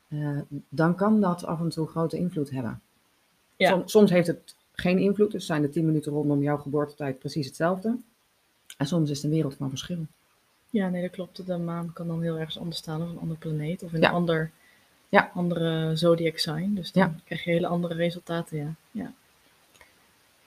eh, 0.08 0.38
dan 0.68 0.94
kan 0.94 1.20
dat 1.20 1.44
af 1.44 1.60
en 1.60 1.68
toe 1.68 1.86
grote 1.86 2.16
invloed 2.16 2.50
hebben. 2.50 2.80
Ja. 3.56 3.70
Som- 3.70 3.88
soms 3.88 4.10
heeft 4.10 4.26
het 4.26 4.54
geen 4.72 4.98
invloed, 4.98 5.30
dus 5.30 5.46
zijn 5.46 5.62
de 5.62 5.68
10 5.68 5.84
minuten 5.86 6.12
rondom 6.12 6.42
jouw 6.42 6.56
geboortetijd 6.56 7.18
precies 7.18 7.46
hetzelfde. 7.46 7.96
En 8.76 8.86
soms 8.86 9.10
is 9.10 9.16
het 9.16 9.24
een 9.24 9.30
wereld 9.32 9.54
van 9.54 9.68
verschil. 9.68 10.06
Ja, 10.70 10.88
nee, 10.88 11.02
dat 11.02 11.10
klopt. 11.10 11.46
De 11.46 11.56
maan 11.58 11.92
kan 11.92 12.06
dan 12.06 12.22
heel 12.22 12.38
ergens 12.38 12.58
anders 12.58 12.76
staan, 12.78 13.02
of 13.02 13.08
een 13.10 13.18
andere 13.18 13.38
planeet, 13.38 13.82
of 13.82 13.92
in 13.92 14.00
Ja. 14.00 14.08
een 14.08 14.14
ander, 14.14 14.50
Ja. 15.08 15.30
andere 15.34 15.96
zodiac 15.96 16.38
sign. 16.38 16.74
Dus 16.74 16.92
dan 16.92 17.02
Ja. 17.02 17.14
krijg 17.24 17.44
je 17.44 17.50
hele 17.50 17.66
andere 17.66 17.94
resultaten, 17.94 18.56
ja. 18.58 18.74
ja. 18.90 19.12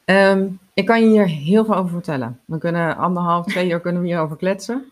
Ehm, 0.06 0.48
ik 0.74 0.86
kan 0.86 1.02
je 1.02 1.08
hier 1.10 1.28
heel 1.28 1.66
veel 1.66 1.76
over 1.76 1.92
vertellen. 1.92 2.40
We 2.46 2.58
kunnen 2.58 2.98
anderhalf, 2.98 3.46
twee 3.46 3.70
uur 3.70 3.80
kunnen 3.80 4.02
we 4.02 4.08
hierover 4.08 4.38
kletsen. 4.38 4.92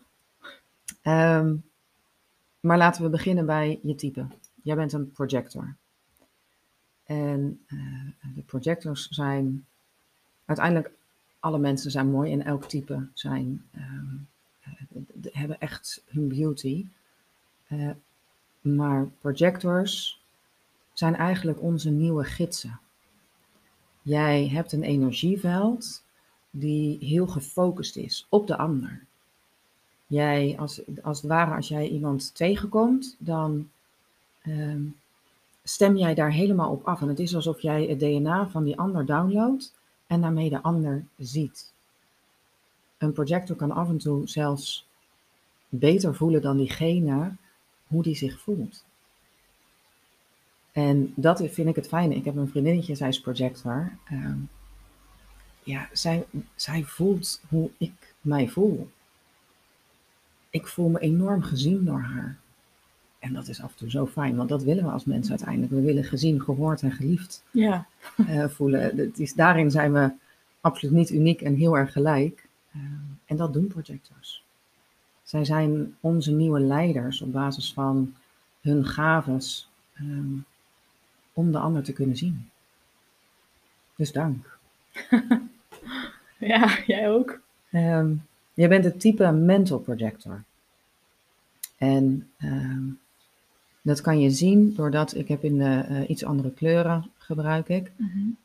Ehm, 1.02 1.56
maar 2.60 2.78
laten 2.78 3.02
we 3.02 3.08
beginnen 3.08 3.46
bij 3.46 3.78
je 3.82 3.94
type. 3.94 4.26
Jij 4.62 4.76
bent 4.76 4.92
een 4.92 5.12
projector. 5.12 5.76
En 7.04 7.64
eh, 7.66 8.34
de 8.34 8.42
projectors 8.42 9.08
zijn 9.08 9.66
uiteindelijk 10.44 10.90
alle 11.40 11.58
mensen 11.58 11.90
zijn 11.90 12.10
mooi 12.10 12.32
en 12.32 12.44
elk 12.44 12.64
type 12.64 13.08
zijn, 13.14 13.64
ehm, 13.70 14.16
eh, 14.60 15.32
hebben 15.32 15.60
echt 15.60 16.02
hun 16.06 16.28
beauty. 16.28 16.86
Eh, 17.66 17.90
maar 18.60 19.06
projectors 19.20 20.22
zijn 20.92 21.14
eigenlijk 21.14 21.62
onze 21.62 21.90
nieuwe 21.90 22.24
gidsen. 22.24 22.80
Jij 24.02 24.48
hebt 24.48 24.72
een 24.72 24.82
energieveld 24.82 26.04
die 26.50 26.98
heel 27.04 27.26
gefocust 27.26 27.96
is 27.96 28.26
op 28.28 28.46
de 28.46 28.56
ander. 28.56 29.06
Jij, 30.10 30.56
als, 30.58 30.80
als 31.02 31.20
het 31.20 31.30
ware, 31.30 31.54
als 31.54 31.68
jij 31.68 31.88
iemand 31.88 32.34
tegenkomt, 32.34 33.16
dan 33.18 33.70
ehm, 34.42 34.82
stem 35.62 35.96
jij 35.96 36.14
daar 36.14 36.32
helemaal 36.32 36.70
op 36.70 36.84
af. 36.84 37.00
En 37.00 37.08
het 37.08 37.18
is 37.18 37.34
alsof 37.34 37.60
jij 37.60 37.84
het 37.84 37.98
DNA 37.98 38.48
van 38.48 38.64
die 38.64 38.78
ander 38.78 39.06
downloadt 39.06 39.74
en 40.06 40.20
daarmee 40.20 40.50
de 40.50 40.62
ander 40.62 41.04
ziet. 41.16 41.72
Een 42.98 43.12
projector 43.12 43.56
kan 43.56 43.70
af 43.70 43.88
en 43.88 43.98
toe 43.98 44.28
zelfs 44.28 44.86
beter 45.68 46.14
voelen 46.14 46.42
dan 46.42 46.56
diegene 46.56 47.32
hoe 47.86 48.02
die 48.02 48.16
zich 48.16 48.40
voelt. 48.40 48.84
En 50.72 51.12
dat 51.16 51.42
vind 51.48 51.68
ik 51.68 51.76
het 51.76 51.88
fijne. 51.88 52.14
Ik 52.14 52.24
heb 52.24 52.36
een 52.36 52.48
vriendinnetje, 52.48 52.94
zij 52.94 53.08
is 53.08 53.20
projector. 53.20 53.92
Ehm, 54.04 54.38
ja, 55.62 55.88
zij, 55.92 56.26
zij 56.54 56.82
voelt 56.82 57.40
hoe 57.48 57.70
ik 57.78 58.14
mij 58.20 58.48
voel. 58.48 58.90
Ik 60.50 60.66
voel 60.66 60.88
me 60.88 60.98
enorm 60.98 61.42
gezien 61.42 61.84
door 61.84 62.00
haar. 62.00 62.38
En 63.18 63.32
dat 63.32 63.48
is 63.48 63.62
af 63.62 63.70
en 63.70 63.76
toe 63.76 63.90
zo 63.90 64.06
fijn, 64.06 64.36
want 64.36 64.48
dat 64.48 64.62
willen 64.62 64.84
we 64.84 64.90
als 64.90 65.04
mensen 65.04 65.30
uiteindelijk. 65.30 65.72
We 65.72 65.80
willen 65.80 66.04
gezien, 66.04 66.42
gehoord 66.42 66.82
en 66.82 66.92
geliefd 66.92 67.44
Ja, 67.50 67.86
eh, 68.26 68.48
voelen. 68.48 68.96
Het 68.96 69.18
is, 69.18 69.34
daarin 69.34 69.70
zijn 69.70 69.92
we 69.92 70.12
absoluut 70.60 70.94
niet 70.94 71.10
uniek 71.10 71.40
en 71.40 71.54
heel 71.54 71.76
erg 71.76 71.92
gelijk. 71.92 72.48
Ehm, 72.72 72.84
en 73.24 73.36
dat 73.36 73.52
doen 73.52 73.66
projectors. 73.66 74.44
Zij 75.22 75.44
zijn 75.44 75.96
onze 76.00 76.32
nieuwe 76.32 76.60
leiders 76.60 77.22
op 77.22 77.32
basis 77.32 77.72
van 77.72 78.14
hun 78.60 78.84
gaves 78.84 79.68
ehm, 79.94 80.36
om 81.32 81.52
de 81.52 81.58
ander 81.58 81.82
te 81.82 81.92
kunnen 81.92 82.16
zien. 82.16 82.50
Dus 83.96 84.12
dank. 84.12 84.58
ja 86.38 86.78
jij 86.86 87.10
ook. 87.10 87.40
Ehm, 87.70 88.14
jij 88.60 88.68
bent 88.68 88.84
het 88.84 89.00
type 89.00 89.30
mental 89.30 89.78
projector. 89.78 90.42
En 91.76 92.28
ehm, 92.38 92.84
dat 93.82 94.00
kan 94.00 94.20
je 94.20 94.30
zien 94.30 94.74
doordat 94.74 95.14
ik 95.14 95.28
heb 95.28 95.44
in 95.44 95.58
de 95.58 95.84
eh, 95.88 96.08
iets 96.08 96.24
andere 96.24 96.50
kleuren 96.50 97.10
gebruik 97.18 97.68
ik. 97.68 97.90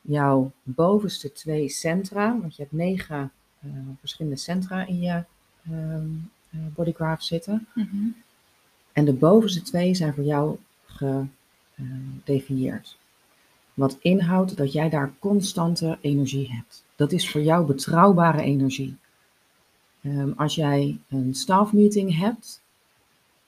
Jouw 0.01 0.51
bovenste 0.63 1.31
twee 1.31 1.69
centra, 1.69 2.39
want 2.39 2.55
je 2.55 2.61
hebt 2.61 2.73
negen 2.73 3.31
eh, 3.59 3.69
verschillende 3.99 4.37
centra 4.37 4.87
in 4.87 4.99
je 4.99 5.23
ehm 5.69 6.07
eh, 6.49 6.59
bodygraph 6.75 7.21
zitten. 7.21 7.67
Mhm. 7.73 8.07
En 8.93 9.05
de 9.05 9.13
bovenste 9.13 9.61
twee 9.61 9.95
zijn 9.95 10.13
voor 10.13 10.23
jou 10.23 10.57
gedefinieerd. 10.85 12.97
Wat 13.73 13.97
inhoudt 14.01 14.57
dat 14.57 14.71
jij 14.71 14.89
daar 14.89 15.13
constante 15.19 15.97
energie 16.01 16.51
hebt. 16.51 16.83
Dat 16.95 17.11
is 17.11 17.29
voor 17.29 17.41
jou 17.41 17.65
betrouwbare 17.65 18.41
energie. 18.41 18.97
Ehm, 20.05 20.31
als 20.35 20.55
jij 20.55 20.99
een 21.09 21.33
stafmeeting 21.33 22.17
hebt, 22.17 22.61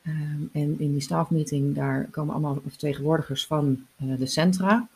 ehm, 0.01 0.41
en 0.51 0.79
in 0.79 0.91
die 0.91 1.01
stafmeeting 1.01 1.75
daar 1.75 2.07
komen 2.11 2.33
allemaal 2.33 2.61
vertegenwoordigers 2.67 3.45
van 3.45 3.85
eh, 3.95 4.17
de 4.17 4.25
centra, 4.25 4.87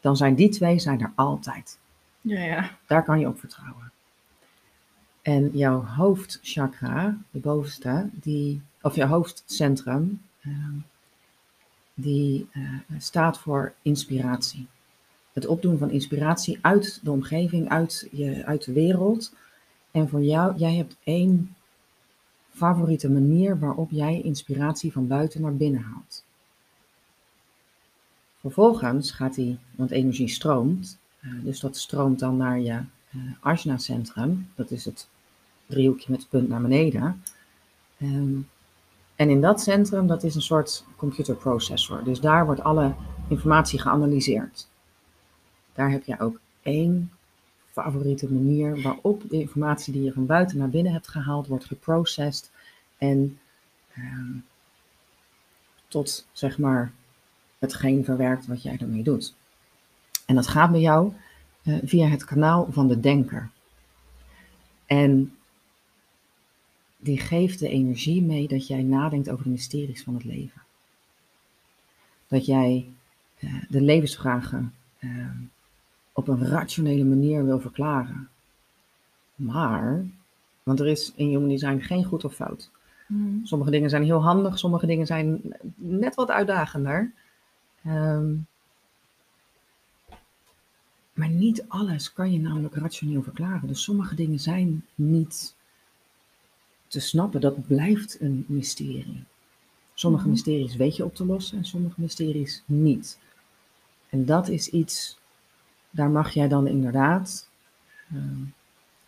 dan 0.00 0.16
zijn 0.16 0.34
die 0.34 0.48
twee 0.48 0.78
zijn 0.78 1.00
er 1.00 1.12
altijd. 1.14 1.78
Ja, 2.20 2.40
ja. 2.40 2.70
Daar 2.86 3.04
kan 3.04 3.20
je 3.20 3.28
op 3.28 3.38
vertrouwen. 3.38 3.92
En 5.22 5.50
jouw 5.52 5.84
hoofdchakra, 5.84 7.18
de 7.30 7.38
bovenste, 7.38 8.08
die, 8.12 8.62
of 8.82 8.94
je 8.94 9.04
hoofdcentrum, 9.04 10.22
ehm, 10.40 10.76
die 11.94 12.48
eh, 12.52 12.62
staat 12.98 13.38
voor 13.38 13.72
inspiratie. 13.82 14.66
Het 15.32 15.46
opdoen 15.46 15.78
van 15.78 15.90
inspiratie 15.90 16.58
uit 16.60 17.00
de 17.02 17.10
omgeving, 17.10 17.68
uit, 17.68 18.08
je, 18.10 18.44
uit 18.44 18.64
de 18.64 18.72
wereld. 18.72 19.32
En 19.94 20.08
voor 20.08 20.22
jou, 20.22 20.56
jij 20.56 20.74
hebt 20.74 20.96
één 21.04 21.54
favoriete 22.50 23.10
manier 23.10 23.58
waarop 23.58 23.90
jij 23.90 24.20
inspiratie 24.20 24.92
van 24.92 25.06
buiten 25.06 25.40
naar 25.40 25.56
binnen 25.56 25.82
haalt. 25.82 26.24
Vervolgens 28.40 29.10
gaat 29.10 29.34
die, 29.34 29.58
want 29.70 29.90
energie 29.90 30.28
stroomt, 30.28 30.98
eh, 31.20 31.30
dus 31.42 31.60
dat 31.60 31.76
stroomt 31.76 32.18
dan 32.18 32.36
naar 32.36 32.60
je 32.60 32.72
eh 33.10 33.20
Ajna-centrum. 33.40 34.48
Dat 34.54 34.70
is 34.70 34.84
het 34.84 35.08
driehoekje 35.66 36.10
met 36.10 36.20
het 36.20 36.30
punt 36.30 36.48
naar 36.48 36.62
beneden. 36.62 37.22
Ehm, 37.98 38.38
en 39.16 39.30
in 39.30 39.40
dat 39.40 39.60
centrum, 39.60 40.06
dat 40.06 40.22
is 40.22 40.34
een 40.34 40.42
soort 40.42 40.84
computerprocessor. 40.96 42.04
Dus 42.04 42.20
daar 42.20 42.46
wordt 42.46 42.62
alle 42.62 42.94
informatie 43.28 43.80
geanalyseerd. 43.80 44.68
Daar 45.72 45.90
heb 45.90 46.04
je 46.04 46.20
ook 46.20 46.40
één 46.62 47.10
favoriete 47.74 48.32
manier 48.32 48.82
waarop 48.82 49.22
de 49.28 49.40
informatie 49.40 49.92
die 49.92 50.02
je 50.02 50.12
van 50.12 50.26
buiten 50.26 50.58
naar 50.58 50.68
binnen 50.68 50.92
hebt 50.92 51.08
gehaald, 51.08 51.46
wordt 51.46 51.64
geprocessed 51.64 52.50
en 52.98 53.38
ehm, 53.94 54.32
tot 55.88 56.26
zeg 56.32 56.58
maar 56.58 56.92
hetgeen 57.58 58.04
verwerkt 58.04 58.46
wat 58.46 58.62
jij 58.62 58.76
ermee 58.80 59.02
doet. 59.02 59.34
En 60.26 60.34
dat 60.34 60.46
gaat 60.46 60.70
bij 60.70 60.80
jou 60.80 61.12
eh, 61.62 61.78
via 61.84 62.06
het 62.06 62.24
kanaal 62.24 62.66
van 62.70 62.88
de 62.88 63.00
denker. 63.00 63.50
En 64.86 65.36
die 66.96 67.18
geeft 67.18 67.58
de 67.58 67.68
energie 67.68 68.22
mee 68.22 68.48
dat 68.48 68.66
jij 68.66 68.82
nadenkt 68.82 69.30
over 69.30 69.44
de 69.44 69.50
mysteries 69.50 70.02
van 70.02 70.14
het 70.14 70.24
leven. 70.24 70.62
Dat 72.26 72.46
jij 72.46 72.88
eh, 73.38 73.54
de 73.68 73.80
levensvragen 73.80 74.74
eh, 74.98 75.30
op 76.14 76.28
een 76.28 76.46
rationele 76.46 77.04
manier 77.04 77.44
wil 77.44 77.60
verklaren. 77.60 78.28
Maar, 79.34 80.04
want 80.62 80.80
er 80.80 80.86
is 80.86 81.12
in 81.14 81.28
human 81.28 81.48
design 81.48 81.78
geen 81.78 82.04
goed 82.04 82.24
of 82.24 82.34
fout. 82.34 82.70
Mhm. 83.08 83.44
Sommige 83.44 83.70
dingen 83.70 83.90
zijn 83.90 84.02
heel 84.02 84.22
handig, 84.22 84.58
sommige 84.58 84.86
dingen 84.86 85.06
zijn 85.06 85.54
net 85.74 86.14
wat 86.14 86.30
uitdagender. 86.30 87.12
Ehm, 87.84 88.34
maar 91.12 91.28
niet 91.28 91.64
alles 91.68 92.12
kan 92.12 92.32
je 92.32 92.40
namelijk 92.40 92.74
rationeel 92.74 93.22
verklaren. 93.22 93.68
Dus 93.68 93.82
sommige 93.82 94.14
dingen 94.14 94.38
zijn 94.40 94.84
niet 94.94 95.54
te 96.86 97.00
snappen. 97.00 97.40
Dat 97.40 97.66
blijft 97.66 98.20
een 98.20 98.44
mysterie. 98.48 99.24
Sommige 99.94 100.22
Mhm. 100.22 100.32
mysteries 100.32 100.76
weet 100.76 100.96
je 100.96 101.04
op 101.04 101.14
te 101.14 101.26
lossen 101.26 101.58
en 101.58 101.64
sommige 101.64 102.00
mysteries 102.00 102.62
niet. 102.66 103.18
En 104.08 104.24
dat 104.24 104.48
is 104.48 104.68
iets, 104.68 105.18
daar 105.94 106.10
mag 106.10 106.30
jij 106.30 106.48
dan 106.48 106.66
inderdaad, 106.66 107.48
ehm, 108.12 108.42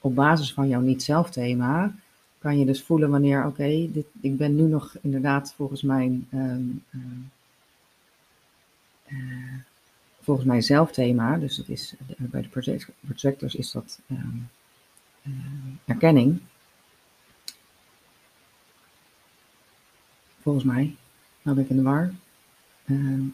op 0.01 0.15
basis 0.15 0.53
van 0.53 0.69
jouw 0.69 0.81
niet-zelf-thema, 0.81 1.95
kan 2.39 2.59
je 2.59 2.67
dus 2.67 2.83
voelen 2.83 3.11
wanneer, 3.11 3.47
oké, 3.47 3.65
ik 4.21 4.37
ben 4.37 4.55
nu 4.55 4.63
nog 4.63 4.97
inderdaad 5.03 5.53
volgens 5.57 5.83
mijn, 5.83 6.27
ehm, 6.31 6.63
ehm, 6.91 7.21
eh, 9.05 9.55
volgens 10.21 10.47
mijn 10.47 10.63
zelfthema, 10.63 11.37
dus 11.39 11.57
dat 11.57 11.69
is, 11.69 11.95
eh, 12.09 12.27
bij 12.31 12.43
de 12.43 12.49
project, 12.49 12.89
projectors 13.01 13.55
is 13.55 13.71
dat 13.71 14.01
eh, 14.07 14.19
erkenning. 15.85 16.41
Volgens 20.41 20.65
mij, 20.65 20.97
nou 21.43 21.57
ben 21.57 21.65
ik 21.65 21.71
in 21.71 21.77
de 21.77 21.83
war. 21.83 22.13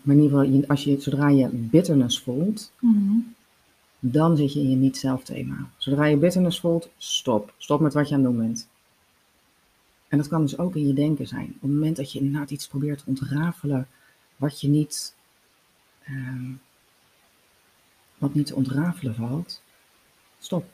Maar 0.03 0.15
in 0.15 0.21
ieder 0.23 0.38
geval, 0.38 0.67
als 0.69 0.85
je, 0.85 1.01
zodra 1.01 1.29
je 1.29 1.49
bitterness 1.49 2.21
voelt, 2.21 2.73
Mhm. 2.81 3.19
Dan 4.05 4.37
zit 4.37 4.53
je 4.53 4.61
in 4.61 4.71
je 4.71 4.77
niet-zelf 4.77 5.23
thema. 5.23 5.69
Zodra 5.77 6.05
je 6.05 6.17
bitterness 6.17 6.61
voelt, 6.61 6.91
stop. 6.97 7.55
Stop 7.59 7.81
met 7.81 7.95
wat 7.95 8.09
je 8.09 8.15
aan 8.15 8.25
het 8.25 8.31
doen 8.31 8.41
bent. 8.41 8.69
En 10.09 10.19
dat 10.19 10.29
kan 10.29 10.41
dus 10.41 10.59
ook 10.59 10.77
in 10.77 10.87
je 10.87 10.93
denken 10.93 11.27
zijn. 11.27 11.47
Op 11.47 11.61
het 11.61 11.71
moment 11.71 11.97
dat 11.97 12.12
je 12.12 12.19
inderdaad 12.19 12.51
iets 12.51 12.69
probeert 12.69 12.99
te 12.99 13.05
ontrafelen, 13.07 13.88
wat 14.37 14.61
je 14.61 14.69
niet, 14.69 15.15
ehm, 16.05 16.51
wat 18.19 18.35
niet 18.35 18.47
te 18.47 18.55
ontrafelen 18.55 19.15
valt, 19.15 19.62
stop. 20.38 20.65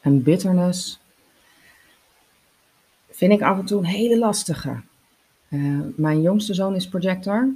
En 0.00 0.22
bitterness 0.22 1.00
vind 3.10 3.32
ik 3.32 3.42
af 3.42 3.58
en 3.58 3.64
toe 3.64 3.78
een 3.78 3.84
hele 3.84 4.18
lastige. 4.18 4.80
Uh, 5.48 5.80
mijn 5.96 6.22
jongste 6.22 6.54
zoon 6.54 6.74
is 6.74 6.88
projector. 6.88 7.48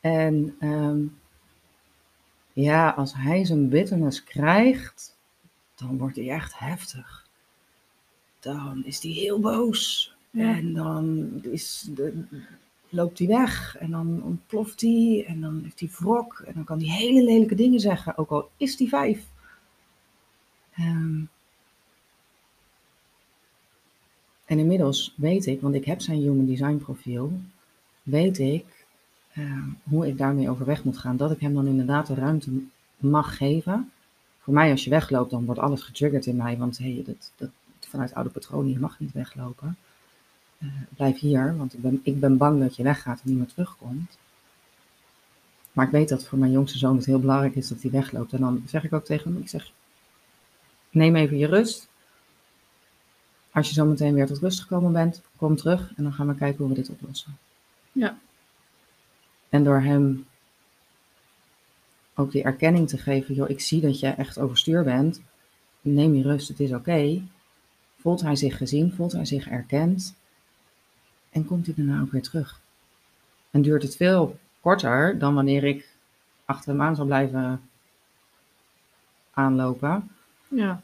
En 0.00 0.56
ehm, 0.58 0.98
ja, 2.62 2.90
als 2.90 3.14
hij 3.14 3.44
zijn 3.44 3.68
bitterness 3.68 4.24
krijgt, 4.24 5.16
dan 5.74 5.98
wordt 5.98 6.16
hij 6.16 6.30
echt 6.30 6.58
heftig. 6.58 7.26
Dan 8.40 8.84
is 8.84 9.02
hij 9.02 9.12
heel 9.12 9.40
boos. 9.40 10.14
En 10.32 10.72
dan 10.72 11.28
is 11.42 11.88
de, 11.94 12.24
loopt 12.88 13.18
hij 13.18 13.28
weg. 13.28 13.76
En 13.76 13.90
dan 13.90 14.22
ontploft 14.22 14.80
hij. 14.80 15.24
En 15.28 15.40
dan 15.40 15.60
heeft 15.62 15.80
hij 15.80 15.88
wrok. 15.88 16.42
En 16.46 16.52
dan 16.54 16.64
kan 16.64 16.78
hij 16.78 16.88
hele 16.88 17.24
lelijke 17.24 17.54
dingen 17.54 17.80
zeggen. 17.80 18.18
Ook 18.18 18.30
al 18.30 18.50
is 18.56 18.78
hij 18.78 18.88
vijf. 18.88 19.26
Um, 20.78 21.28
en 24.44 24.58
inmiddels 24.58 25.14
weet 25.16 25.46
ik, 25.46 25.60
want 25.60 25.74
ik 25.74 25.84
heb 25.84 26.00
zijn 26.00 26.18
human 26.18 26.46
design 26.46 26.76
profiel, 26.76 27.32
weet 28.02 28.38
ik 28.38 28.75
Ehm, 29.36 29.68
hoe 29.82 30.06
ik 30.06 30.18
daarmee 30.18 30.50
overweg 30.50 30.84
moet 30.84 30.98
gaan. 30.98 31.16
Dat 31.16 31.30
ik 31.30 31.40
hem 31.40 31.54
dan 31.54 31.66
inderdaad 31.66 32.06
de 32.06 32.14
ruimte 32.14 32.50
mag 32.96 33.36
geven. 33.36 33.90
Voor 34.40 34.54
mij, 34.54 34.70
als 34.70 34.84
je 34.84 34.90
wegloopt, 34.90 35.30
dan 35.30 35.44
wordt 35.44 35.60
alles 35.60 35.82
getriggerd 35.82 36.26
in 36.26 36.36
mij. 36.36 36.56
Want 36.56 36.78
hey, 36.78 37.02
dat, 37.06 37.32
dat, 37.36 37.50
vanuit 37.80 38.14
oude 38.14 38.30
patronen, 38.30 38.72
je 38.72 38.78
mag 38.78 39.00
niet 39.00 39.12
weglopen. 39.12 39.76
Uh, 40.58 40.68
blijf 40.96 41.18
hier, 41.18 41.56
want 41.56 41.74
ik 41.74 41.80
ben, 41.80 42.00
ik 42.02 42.20
ben 42.20 42.36
bang 42.36 42.60
dat 42.60 42.76
je 42.76 42.82
weggaat 42.82 43.20
en 43.24 43.28
niet 43.28 43.38
meer 43.38 43.46
terugkomt. 43.46 44.18
Maar 45.72 45.86
ik 45.86 45.90
weet 45.90 46.08
dat 46.08 46.24
voor 46.24 46.38
mijn 46.38 46.52
jongste 46.52 46.78
zoon 46.78 46.96
het 46.96 47.06
heel 47.06 47.20
belangrijk 47.20 47.54
is 47.54 47.68
dat 47.68 47.82
hij 47.82 47.90
wegloopt. 47.90 48.32
En 48.32 48.40
dan 48.40 48.62
zeg 48.66 48.84
ik 48.84 48.92
ook 48.92 49.04
tegen 49.04 49.32
hem, 49.32 49.40
ik 49.40 49.48
zeg, 49.48 49.72
neem 50.90 51.16
even 51.16 51.38
je 51.38 51.46
rust. 51.46 51.88
Als 53.50 53.68
je 53.68 53.74
zo 53.74 53.84
meteen 53.86 54.14
weer 54.14 54.26
tot 54.26 54.38
rust 54.38 54.60
gekomen 54.60 54.92
bent, 54.92 55.22
kom 55.36 55.56
terug 55.56 55.92
en 55.96 56.02
dan 56.02 56.12
gaan 56.12 56.26
we 56.26 56.34
kijken 56.34 56.58
hoe 56.58 56.68
we 56.68 56.74
dit 56.74 56.90
oplossen. 56.90 57.36
Ja. 57.92 58.18
En 59.48 59.64
door 59.64 59.80
hem 59.80 60.26
ook 62.14 62.32
die 62.32 62.42
erkenning 62.42 62.88
te 62.88 62.98
geven, 62.98 63.34
joh, 63.34 63.50
ik 63.50 63.60
zie 63.60 63.80
dat 63.80 64.00
je 64.00 64.08
echt 64.08 64.38
overstuur 64.38 64.84
bent. 64.84 65.20
Neem 65.80 66.14
je 66.14 66.22
rust, 66.22 66.48
het 66.48 66.60
is 66.60 66.72
oké. 66.72 67.22
Voelt 67.96 68.20
hij 68.20 68.36
zich 68.36 68.56
gezien, 68.56 68.92
voelt 68.92 69.12
hij 69.12 69.24
zich 69.24 69.48
erkend. 69.48 70.14
En 71.30 71.44
komt 71.44 71.66
hij 71.66 71.74
daarna 71.74 72.00
ook 72.00 72.12
weer 72.12 72.22
terug. 72.22 72.60
En 73.50 73.62
duurt 73.62 73.82
het 73.82 73.96
veel 73.96 74.38
korter 74.60 75.18
dan 75.18 75.34
wanneer 75.34 75.64
ik 75.64 75.88
achter 76.44 76.70
hem 76.70 76.82
aan 76.82 76.94
zou 76.94 77.06
blijven 77.06 77.60
aanlopen. 79.30 80.10
Ja. 80.48 80.80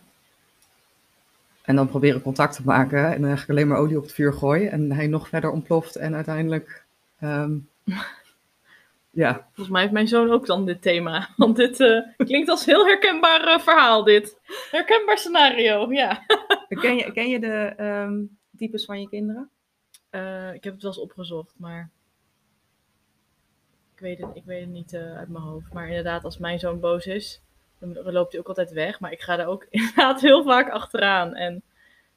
En 1.63 1.77
dan 1.77 1.89
proberen 1.89 2.23
contact 2.23 2.55
te 2.55 2.63
maken 2.65 3.05
en 3.05 3.21
dan 3.21 3.25
eigenlijk 3.25 3.51
alleen 3.51 3.69
maar 3.69 3.79
olie 3.79 3.97
op 3.97 4.03
het 4.03 4.13
vuur 4.13 4.33
gooien. 4.33 4.71
En 4.71 4.93
hij 4.93 5.07
nog 5.07 5.29
verder 5.29 5.51
ontploft 5.51 5.97
en 5.97 6.15
uiteindelijk 6.15 6.85
ehm, 7.19 7.57
Ja. 9.13 9.35
Volgens 9.45 9.69
mij 9.69 9.81
heeft 9.81 9.93
mijn 9.93 10.09
zoon 10.09 10.31
ook 10.31 10.47
dan 10.47 10.65
dit 10.67 10.83
thema. 10.83 11.29
Want 11.37 11.57
dit 11.57 11.81
uh, 11.81 12.01
klinkt 12.17 12.49
als 12.49 12.65
heel 12.65 12.87
herkenbaar 12.87 13.49
uh, 13.49 13.59
verhaal, 13.59 14.05
dit. 14.05 14.39
Herkenbaar 14.71 15.19
scenario, 15.19 15.93
ja. 15.93 16.27
ken, 16.69 16.97
je, 16.97 17.13
ken 17.13 17.29
je 17.29 17.41
de 17.41 17.75
um, 17.81 18.39
types 18.57 18.85
van 18.85 19.01
je 19.01 19.09
kinderen? 19.09 19.51
Uh, 20.11 20.55
ik 20.55 20.65
heb 20.65 20.73
het 20.73 20.83
wel 20.83 20.93
eens 20.93 21.01
opgezocht, 21.01 21.55
maar 21.59 21.91
ik 23.95 24.01
weet 24.01 24.19
het, 24.19 24.29
ik 24.35 24.45
weet 24.45 24.61
het 24.61 24.71
niet 24.71 24.95
uit 24.95 25.29
mijn 25.29 25.45
hoofd. 25.45 25.73
Maar 25.73 25.89
inderdaad, 25.89 26.25
als 26.25 26.39
mijn 26.39 26.59
zoon 26.59 26.81
boos 26.81 27.07
is, 27.07 27.43
dan 27.79 28.13
loopt 28.13 28.33
hij 28.33 28.41
ook 28.41 28.49
altijd 28.49 28.71
weg. 28.71 29.01
Maar 29.01 29.13
ik 29.13 29.21
ga 29.21 29.37
daar 29.37 29.47
ook 29.47 29.67
inderdaad 29.71 30.21
heel 30.21 30.43
vaak 30.43 30.71
achteraan. 30.71 31.35
En 31.35 31.63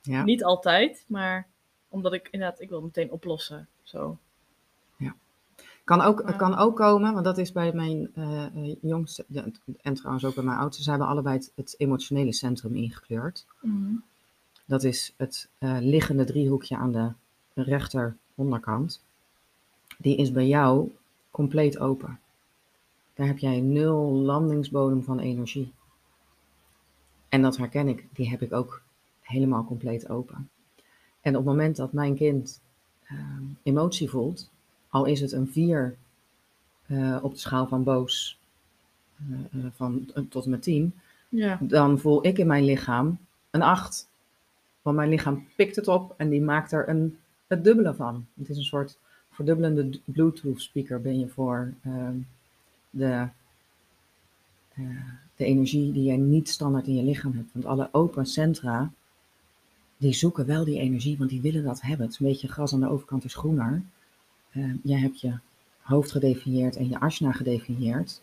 ja. 0.01 0.23
niet 0.23 0.43
altijd, 0.43 1.05
maar 1.07 1.47
omdat 1.89 2.13
ik 2.13 2.27
inderdaad, 2.31 2.61
ik 2.61 2.69
wil 2.69 2.81
meteen 2.81 3.11
oplossen. 3.11 3.67
Zo. 3.83 4.17
Kan 5.85 6.01
ook, 6.01 6.33
kan 6.37 6.55
ook 6.55 6.75
komen, 6.75 7.13
want 7.13 7.25
dat 7.25 7.37
is 7.37 7.51
bij 7.51 7.73
mijn 7.73 8.11
uh, 8.15 8.75
jongste, 8.81 9.25
en 9.81 9.93
trouwens 9.93 10.25
ook 10.25 10.35
bij 10.35 10.43
mijn 10.43 10.57
oudste, 10.57 10.83
ze 10.83 10.89
hebben 10.89 11.07
allebei 11.07 11.39
het, 11.55 11.75
emotionele 11.77 12.33
centrum 12.33 12.75
ingekleurd. 12.75 13.45
Mm. 13.61 14.03
Dat 14.65 14.83
is 14.83 15.13
het 15.17 15.49
uh, 15.59 15.77
liggende 15.79 16.23
driehoekje 16.23 16.77
aan 16.77 16.91
de 16.91 17.11
rechter 17.53 18.17
onderkant. 18.35 19.03
Die 19.97 20.17
is 20.17 20.31
bij 20.31 20.47
jou 20.47 20.91
compleet 21.31 21.79
open. 21.79 22.19
Daar 23.13 23.27
heb 23.27 23.37
jij 23.37 23.59
nul 23.59 24.11
landingsbodem 24.11 25.03
van 25.03 25.19
energie. 25.19 25.73
En 27.29 27.41
dat 27.41 27.57
herken 27.57 27.87
ik, 27.87 28.07
die 28.13 28.29
heb 28.29 28.41
ik 28.41 28.53
ook 28.53 28.81
helemaal 29.21 29.65
compleet 29.65 30.09
open. 30.09 30.49
En 31.21 31.31
op 31.31 31.45
het 31.45 31.45
moment 31.45 31.75
dat 31.75 31.93
mijn 31.93 32.15
kind 32.15 32.61
emotie 33.63 34.09
voelt, 34.09 34.49
al 34.95 35.05
is 35.05 35.21
het 35.21 35.31
een 35.31 35.47
4 35.47 35.95
uh, 36.87 37.15
eh, 37.15 37.23
op 37.23 37.33
de 37.33 37.39
schaal 37.39 37.67
van 37.67 37.83
boos 37.83 38.39
uh, 39.29 39.65
van, 39.75 40.11
tot 40.29 40.43
en 40.43 40.49
met 40.49 40.63
10, 40.63 40.93
ja. 41.29 41.59
dan 41.61 41.99
voel 41.99 42.25
ik 42.25 42.37
in 42.37 42.47
mijn 42.47 42.65
lichaam 42.65 43.17
een 43.51 43.61
8. 43.61 44.09
Want 44.81 44.95
mijn 44.95 45.09
lichaam 45.09 45.47
pikt 45.55 45.75
het 45.75 45.87
op 45.87 46.13
en 46.17 46.29
die 46.29 46.41
maakt 46.41 46.71
er 46.71 46.89
een, 46.89 47.17
het 47.47 47.63
dubbele 47.63 47.93
van. 47.93 48.25
Het 48.33 48.49
is 48.49 48.57
een 48.57 48.63
soort 48.63 48.97
verdubbelende 49.29 49.99
Bluetooth 50.05 50.61
speaker 50.61 51.01
ben 51.01 51.19
je 51.19 51.27
voor 51.27 51.73
ehm, 51.83 52.17
de, 52.89 53.27
de 55.35 55.45
energie 55.45 55.91
die 55.91 56.11
je 56.11 56.17
niet 56.17 56.49
standaard 56.49 56.87
in 56.87 56.95
je 56.95 57.03
lichaam 57.03 57.33
hebt. 57.33 57.49
Want 57.53 57.65
alle 57.65 57.89
open 57.91 58.25
centra, 58.25 58.91
die 59.97 60.13
zoeken 60.13 60.45
wel 60.45 60.65
die 60.65 60.79
energie, 60.79 61.17
want 61.17 61.29
die 61.29 61.41
willen 61.41 61.63
dat 61.63 61.81
hebben. 61.81 62.05
Het 62.05 62.13
is 62.13 62.19
een 62.19 62.27
beetje 62.27 62.47
gras 62.47 62.73
aan 62.73 62.79
de 62.79 62.89
overkant 62.89 63.23
is 63.23 63.35
groener. 63.35 63.83
Uh, 64.57 64.73
jij 64.83 64.99
hebt 64.99 65.21
je 65.21 65.37
hoofd 65.81 66.11
gedefinieerd 66.11 66.75
en 66.75 66.89
je 66.89 66.99
asna 66.99 67.31
gedefinieerd. 67.31 68.21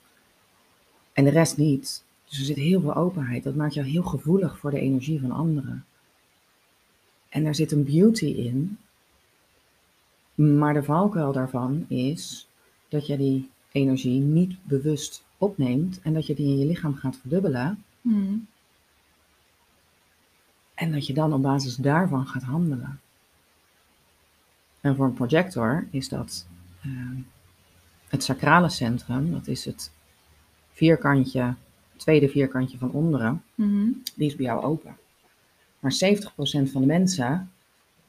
En 1.12 1.24
de 1.24 1.30
rest 1.30 1.56
niet. 1.56 2.04
Dus 2.28 2.38
er 2.38 2.44
zit 2.44 2.56
heel 2.56 2.80
veel 2.80 2.94
openheid. 2.94 3.44
Dat 3.44 3.54
maakt 3.54 3.74
jou 3.74 3.86
heel 3.86 4.02
gevoelig 4.02 4.58
voor 4.58 4.70
de 4.70 4.80
energie 4.80 5.20
van 5.20 5.30
anderen. 5.30 5.84
En 7.28 7.44
er 7.44 7.54
zit 7.54 7.72
een 7.72 7.84
beauty 7.84 8.26
in. 8.26 8.78
Maar 10.34 10.74
de 10.74 10.82
valkuil 10.82 11.32
daarvan 11.32 11.84
is 11.88 12.48
dat 12.88 13.06
je 13.06 13.16
die 13.16 13.50
energie 13.72 14.20
niet 14.20 14.56
bewust 14.62 15.24
opneemt 15.38 16.00
en 16.02 16.12
dat 16.12 16.26
je 16.26 16.34
die 16.34 16.46
in 16.46 16.58
je 16.58 16.66
lichaam 16.66 16.94
gaat 16.94 17.16
verdubbelen. 17.16 17.84
Hmm. 18.00 18.46
En 20.74 20.92
dat 20.92 21.06
je 21.06 21.14
dan 21.14 21.32
op 21.32 21.42
basis 21.42 21.76
daarvan 21.76 22.26
gaat 22.26 22.42
handelen. 22.42 23.00
En 24.82 24.96
voor 24.96 25.06
een 25.06 25.14
projector 25.14 25.86
is 25.90 26.08
dat 26.08 26.46
uh, 26.86 27.20
het 28.08 28.24
sacrale 28.24 28.68
centrum, 28.68 29.32
dat 29.32 29.46
is 29.46 29.64
het 29.64 29.90
vierkantje, 30.72 31.54
tweede 31.96 32.28
vierkantje 32.28 32.78
van 32.78 32.90
onderen, 32.90 33.42
mm 33.54 34.02
die 34.14 34.26
is 34.26 34.36
bij 34.36 34.46
jou 34.46 34.62
open. 34.62 34.96
Maar 35.78 35.92
70% 35.92 36.26
van 36.70 36.80
de 36.80 36.86
mensen, 36.86 37.50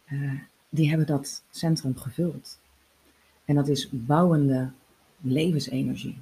uh, 0.10 0.32
die 0.70 0.90
hebben 0.90 1.08
dat 1.08 1.44
centrum 1.50 1.98
gevuld. 1.98 2.60
En 3.46 3.56
dat 3.56 3.68
is 3.68 3.90
bouwende 3.92 4.72
levensenergie. 5.22 6.18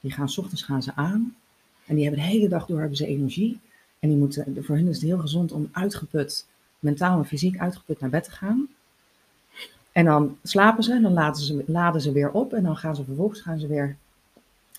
Die 0.00 0.12
gaan, 0.12 0.28
s 0.28 0.38
ochtends 0.38 0.62
gaan 0.62 0.82
ze 0.82 0.94
aan 0.94 1.36
en 1.86 1.94
die 1.94 2.04
hebben 2.04 2.22
de 2.22 2.28
hele 2.28 2.48
dag 2.48 2.66
door 2.66 2.78
hebben 2.78 2.96
ze 2.96 3.06
energie. 3.06 3.60
En 3.98 4.08
die 4.08 4.18
moeten, 4.18 4.64
voor 4.64 4.76
hen 4.76 4.88
is 4.88 4.96
het 4.96 5.04
heel 5.04 5.18
gezond 5.18 5.52
om 5.52 5.68
uitgeput, 5.72 6.46
mentaal 6.78 7.18
en 7.18 7.26
fysiek 7.26 7.58
uitgeput 7.58 8.00
naar 8.00 8.10
bed 8.10 8.24
te 8.24 8.30
gaan. 8.30 8.68
En 9.94 10.04
dan 10.04 10.36
slapen 10.42 10.82
ze 10.82 10.92
en 10.92 11.02
dan 11.02 11.12
laden 11.12 11.42
ze, 11.42 11.64
laden 11.66 12.00
ze 12.00 12.12
weer 12.12 12.30
op 12.30 12.52
en 12.52 12.62
dan 12.62 12.76
gaan 12.76 12.96
ze 12.96 13.04
vervolgens 13.04 13.40
gaan 13.40 13.58
ze 13.58 13.66
weer 13.66 13.96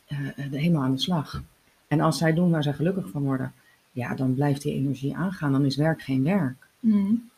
uh, 0.08 0.18
helemaal 0.52 0.84
aan 0.84 0.96
de 0.96 1.02
slag. 1.02 1.44
En 1.88 2.00
als 2.00 2.18
zij 2.18 2.34
doen 2.34 2.52
waar 2.52 2.64
zij 2.64 2.74
gelukkig 2.74 3.10
van 3.10 3.24
worden, 3.24 3.54
ja, 3.92 4.16
dan 4.16 4.36
blijft 4.36 4.62
die 4.62 4.74
energie 4.74 5.16
aangaan. 5.16 5.52
Dan 5.52 5.66
is 5.66 5.76
werk 5.76 6.02
geen 6.02 6.24
werk. 6.24 6.68
Mm. 6.80 7.30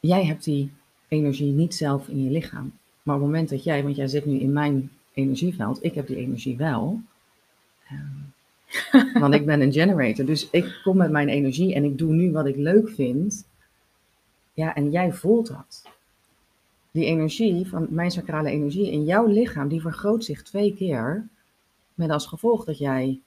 Jij 0.00 0.24
hebt 0.24 0.44
die 0.44 0.70
energie 1.08 1.52
niet 1.52 1.74
zelf 1.74 2.08
in 2.08 2.24
je 2.24 2.30
lichaam. 2.30 2.72
Maar 3.02 3.14
op 3.14 3.20
het 3.20 3.30
moment 3.30 3.48
dat 3.48 3.64
jij, 3.64 3.82
want 3.82 3.96
jij 3.96 4.08
zit 4.08 4.24
nu 4.24 4.38
in 4.38 4.52
mijn 4.52 4.90
energieveld, 5.12 5.84
ik 5.84 5.94
heb 5.94 6.06
die 6.06 6.16
energie 6.16 6.56
wel. 6.56 7.00
Um, 7.92 8.32
want 9.20 9.34
ik 9.34 9.46
ben 9.46 9.60
een 9.60 9.72
generator. 9.72 10.24
Dus 10.24 10.50
ik 10.50 10.80
kom 10.84 10.96
met 10.96 11.10
mijn 11.10 11.28
energie 11.28 11.74
en 11.74 11.84
ik 11.84 11.98
doe 11.98 12.12
nu 12.12 12.32
wat 12.32 12.46
ik 12.46 12.56
leuk 12.56 12.88
vind. 12.88 13.44
Ja, 14.54 14.74
en 14.74 14.90
jij 14.90 15.12
voelt 15.12 15.46
dat. 15.46 15.82
Die 16.90 17.04
energie 17.04 17.66
van 17.66 17.86
mijn 17.90 18.10
sacrale 18.10 18.50
energie 18.50 18.90
in 18.90 19.04
jouw 19.04 19.26
lichaam, 19.26 19.68
die 19.68 19.80
vergroot 19.80 20.24
zich 20.24 20.42
twee 20.42 20.74
keer. 20.74 21.28
Met 21.94 22.10
als 22.10 22.26
gevolg 22.26 22.64
dat 22.64 22.78
jij, 22.78 23.20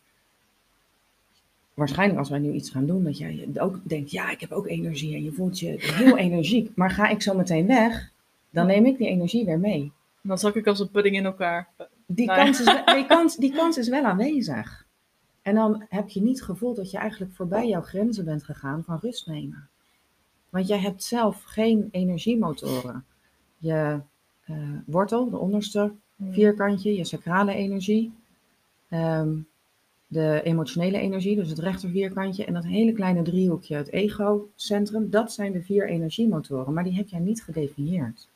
waarschijnlijk 1.74 2.20
als 2.20 2.30
wij 2.30 2.40
nu 2.40 2.52
iets 2.52 2.70
gaan 2.70 2.86
doen, 2.86 3.04
dat 3.04 3.18
jij 3.18 3.48
ook 3.54 3.80
denkt, 3.84 4.12
ja, 4.12 4.30
ik 4.32 4.40
heb 4.40 4.52
ook 4.52 4.68
energie 4.68 5.16
en 5.16 5.24
je 5.24 5.32
voelt 5.32 5.60
je 5.60 5.76
heel 5.80 6.18
energiek. 6.28 6.72
Maar 6.76 6.92
ga 6.92 7.08
ik 7.08 7.22
zo 7.22 7.34
meteen 7.36 7.68
weg, 7.68 8.12
dan 8.50 8.68
neem 8.68 8.86
ik 8.86 8.98
die 8.98 9.08
energie 9.08 9.46
weer 9.46 9.60
mee. 9.60 9.92
Dan 10.22 10.38
zak 10.38 10.56
ik 10.56 10.68
als 10.68 10.80
een 10.80 10.90
pudding 10.92 11.16
in 11.16 11.26
elkaar. 11.26 11.68
Die, 12.06 12.26
Nou 12.26 12.40
ja. 12.40 12.46
kans, 12.46 12.60
is, 12.60 12.66
wel- 12.66 12.96
die, 12.96 13.06
kans, 13.16 13.36
die 13.36 13.54
kans 13.54 13.78
is 13.78 13.88
wel 13.90 14.04
aanwezig. 14.04 14.86
En 15.42 15.56
dan 15.56 15.86
heb 15.90 16.10
je 16.10 16.22
niet 16.22 16.36
het 16.36 16.46
gevoel 16.46 16.74
dat 16.74 16.92
je 16.92 16.98
eigenlijk 16.98 17.34
voorbij 17.34 17.68
jouw 17.68 17.82
grenzen 17.82 18.26
bent 18.26 18.44
gegaan 18.44 18.84
van 18.84 19.00
rust 19.02 19.28
nemen. 19.28 19.70
Want 20.50 20.68
jij 20.68 20.80
hebt 20.80 21.04
zelf 21.04 21.44
geen 21.44 21.90
energiemotoren. 21.92 23.06
Je 23.58 24.00
eh, 24.44 24.56
wortel, 24.86 25.30
de 25.30 25.38
onderste 25.38 25.92
vierkantje, 26.32 26.96
je 26.96 27.06
sacrale 27.06 27.54
energie, 27.54 28.14
ehm, 28.90 29.30
de 30.08 30.42
emotionele 30.44 30.98
energie, 30.98 31.36
dus 31.36 31.50
het 31.50 31.60
rechter 31.60 31.90
vierkantje, 31.90 32.46
en 32.46 32.54
dat 32.54 32.66
hele 32.66 32.92
kleine 32.92 33.22
driehoekje, 33.22 33.76
het 33.76 33.92
egocentrum, 33.92 35.10
dat 35.10 35.34
zijn 35.34 35.52
de 35.52 35.62
vier 35.62 35.88
energiemotoren, 35.90 36.74
maar 36.74 36.84
die 36.84 36.96
heb 36.96 37.08
jij 37.08 37.20
niet 37.20 37.44
gedefinieerd. 37.44 38.28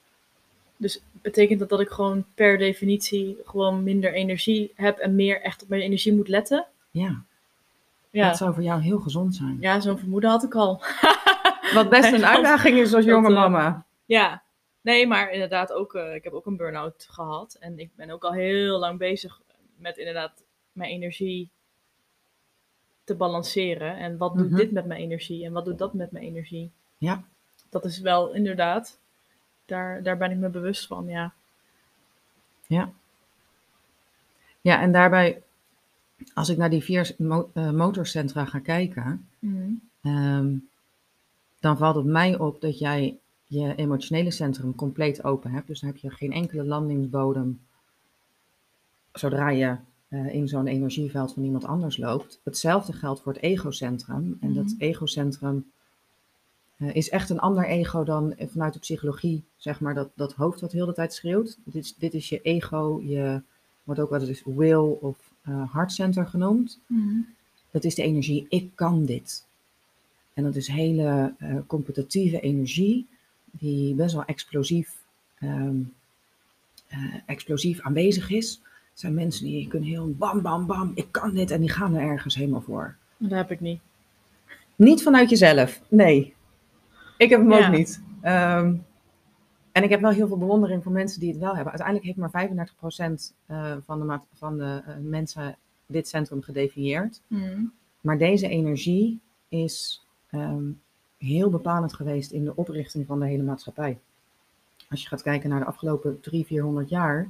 Dus 0.77 1.01
betekent 1.11 1.59
dat 1.59 1.69
dat 1.69 1.79
ik 1.79 1.89
gewoon 1.89 2.25
per 2.35 2.57
definitie 2.57 3.37
gewoon 3.45 3.83
minder 3.83 4.13
energie 4.13 4.71
heb 4.75 4.97
en 4.97 5.15
meer 5.15 5.41
echt 5.41 5.63
op 5.63 5.69
mijn 5.69 5.81
energie 5.81 6.13
moet 6.13 6.27
letten? 6.27 6.65
Ja, 6.91 7.23
Ja, 8.09 8.27
dat 8.27 8.37
zou 8.37 8.53
voor 8.53 8.63
jou 8.63 8.81
heel 8.81 8.99
gezond 8.99 9.35
zijn. 9.35 9.57
ja 9.59 9.79
zo'n 9.79 9.97
vermoeden 9.97 10.29
had 10.29 10.43
ik 10.43 10.55
al. 10.55 10.81
Wat 11.73 11.89
best 11.89 12.13
een 12.13 12.25
uitdaging 12.25 12.77
is 12.77 12.93
als 12.93 13.05
jonge 13.05 13.27
eh, 13.27 13.33
mama. 13.33 13.85
Ja, 14.05 14.43
nee, 14.81 15.07
maar 15.07 15.31
inderdaad 15.31 15.71
ook, 15.73 15.95
eh, 15.95 16.15
ik 16.15 16.23
heb 16.23 16.33
ook 16.33 16.45
een 16.45 16.57
burn-out 16.57 17.07
gehad. 17.09 17.57
En 17.59 17.79
ik 17.79 17.89
ben 17.95 18.09
ook 18.09 18.23
al 18.23 18.33
heel 18.33 18.79
lang 18.79 18.97
bezig 18.97 19.41
met 19.75 19.97
inderdaad 19.97 20.43
mijn 20.71 20.91
energie 20.91 21.49
te 23.03 23.15
balanceren. 23.15 23.97
En 23.97 24.17
wat 24.17 24.35
doet 24.37 24.47
Mhm. 24.49 24.55
dit 24.55 24.71
met 24.71 24.85
mijn 24.85 25.01
energie 25.01 25.45
en 25.45 25.51
wat 25.51 25.65
doet 25.65 25.77
dat 25.77 25.93
met 25.93 26.11
mijn 26.11 26.23
energie? 26.25 26.71
Ja. 26.97 27.23
Dat 27.69 27.85
is 27.85 27.99
wel 27.99 28.33
inderdaad, 28.33 28.99
daar, 29.65 30.03
daar 30.03 30.17
ben 30.17 30.31
ik 30.31 30.37
me 30.37 30.49
bewust 30.49 30.87
van, 30.87 31.07
ja. 31.07 31.33
Ja, 34.61 34.81
en 34.81 34.91
daarbij, 34.91 35.41
als 36.33 36.49
ik 36.49 36.57
naar 36.57 36.69
die 36.69 36.83
vier 36.83 37.15
mo- 37.17 37.49
eh, 37.53 37.69
motorcentra 37.71 38.45
ga 38.45 38.59
kijken, 38.59 39.29
ehm, 40.01 40.53
dan 41.61 41.77
valt 41.77 41.95
het 41.95 42.05
mij 42.05 42.37
op 42.39 42.61
dat 42.61 42.79
jij 42.79 43.17
je 43.47 43.75
emotionele 43.75 44.31
centrum 44.31 44.75
compleet 44.75 45.23
open 45.23 45.51
hebt. 45.51 45.67
Dus 45.67 45.79
dan 45.79 45.89
heb 45.89 45.97
je 45.97 46.09
geen 46.09 46.31
enkele 46.31 46.63
landingsbodem 46.63 47.59
zodra 49.13 49.49
je 49.49 49.77
eh, 50.07 50.33
in 50.33 50.47
zo'n 50.47 50.67
energieveld 50.67 51.33
van 51.33 51.43
iemand 51.43 51.65
anders 51.65 51.97
loopt. 51.97 52.39
Hetzelfde 52.43 52.93
geldt 52.93 53.21
voor 53.21 53.33
het 53.33 53.41
egocentrum. 53.41 54.37
En 54.41 54.53
dat 54.53 54.65
Mhm. 54.65 54.75
egocentrum 54.77 55.71
eh, 56.77 56.95
is 56.95 57.09
echt 57.09 57.29
een 57.29 57.39
ander 57.39 57.65
ego 57.65 58.03
dan 58.03 58.33
vanuit 58.37 58.73
de 58.73 58.79
psychologie, 58.79 59.43
zeg 59.57 59.79
maar, 59.79 59.93
dat, 59.93 60.09
dat 60.15 60.33
hoofd 60.33 60.61
wat 60.61 60.71
heel 60.71 60.85
de 60.85 60.93
tijd 60.93 61.13
schreeuwt. 61.13 61.57
Dit 61.63 61.83
is, 61.83 61.95
dit 61.95 62.13
is 62.13 62.29
je 62.29 62.41
ego, 62.41 63.01
je 63.03 63.41
wordt 63.83 64.01
ook 64.01 64.09
wel 64.09 64.21
eens 64.21 64.43
will 64.45 64.97
of 65.01 65.17
hartcenter 65.71 66.27
genoemd. 66.27 66.79
Dat 67.71 67.83
is 67.83 67.95
de 67.95 68.03
energie, 68.03 68.45
ik 68.49 68.71
kan 68.75 69.05
dit. 69.05 69.45
En 70.33 70.43
dat 70.43 70.55
is 70.55 70.67
hele 70.67 71.33
eh, 71.37 71.55
competitieve 71.67 72.39
energie, 72.39 73.07
die 73.51 73.95
best 73.95 74.13
wel 74.13 74.25
explosief, 74.25 75.03
ehm, 75.39 75.75
eh, 76.87 76.99
explosief 77.25 77.81
aanwezig 77.81 78.29
is. 78.29 78.61
Het 78.89 78.99
zijn 78.99 79.13
mensen 79.13 79.45
die 79.45 79.67
kunnen 79.67 79.89
heel 79.89 80.13
bam, 80.17 80.41
bam, 80.41 80.65
bam, 80.65 80.91
ik 80.95 81.07
kan 81.11 81.33
dit 81.33 81.51
en 81.51 81.59
die 81.59 81.69
gaan 81.69 81.95
er 81.95 82.09
ergens 82.09 82.35
helemaal 82.35 82.61
voor. 82.61 82.95
Dat 83.17 83.31
heb 83.31 83.51
ik 83.51 83.59
niet. 83.59 83.79
Niet 84.75 85.03
vanuit 85.03 85.29
jezelf, 85.29 85.81
nee. 85.87 86.33
Ik 87.17 87.29
heb 87.29 87.39
hem 87.39 87.51
Ja. 87.51 87.67
ook 87.67 87.73
niet. 87.73 88.01
Ehm, 88.21 88.75
en 89.71 89.83
ik 89.83 89.89
heb 89.89 90.01
wel 90.01 90.11
heel 90.11 90.27
veel 90.27 90.37
bewondering 90.37 90.83
voor 90.83 90.91
mensen 90.91 91.19
die 91.19 91.29
het 91.29 91.39
wel 91.39 91.55
hebben. 91.55 91.73
Uiteindelijk 91.73 92.05
heeft 92.07 92.17
maar 92.17 92.29
35% 92.29 93.33
eh, 93.45 93.75
van 93.85 94.07
de, 94.07 94.19
van 94.33 94.57
de 94.57 94.81
mensen 95.01 95.57
dit 95.85 96.07
centrum 96.07 96.41
gedefinieerd. 96.41 97.21
Maar 98.01 98.17
deze 98.17 98.47
energie 98.47 99.19
is 99.49 100.05
ehm, 100.31 100.63
heel 101.17 101.49
bepalend 101.49 101.93
geweest 101.93 102.31
in 102.31 102.43
de 102.43 102.55
oprichting 102.55 103.05
van 103.05 103.19
de 103.19 103.25
hele 103.25 103.43
maatschappij. 103.43 103.99
Als 104.89 105.01
je 105.01 105.07
gaat 105.07 105.21
kijken 105.21 105.49
naar 105.49 105.59
de 105.59 105.65
afgelopen 105.65 106.19
300, 106.19 106.47
400 106.47 106.89
jaar, 106.89 107.29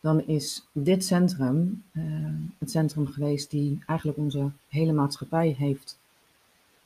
dan 0.00 0.26
is 0.26 0.66
dit 0.72 1.04
centrum 1.04 1.84
ehm, 1.92 2.34
het 2.58 2.70
centrum 2.70 3.06
geweest 3.06 3.50
die 3.50 3.78
eigenlijk 3.86 4.18
onze 4.18 4.50
hele 4.68 4.92
maatschappij 4.92 5.54
heeft 5.58 5.98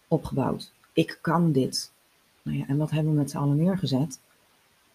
opgebouwd. 0.08 0.72
Ik 0.92 1.18
kan 1.20 1.52
dit. 1.52 1.92
Nou 2.42 2.58
ja, 2.58 2.66
en 2.66 2.76
wat 2.76 2.90
hebben 2.90 3.12
we 3.12 3.18
met 3.18 3.30
z'n 3.30 3.36
allen 3.36 3.56
neergezet? 3.56 4.20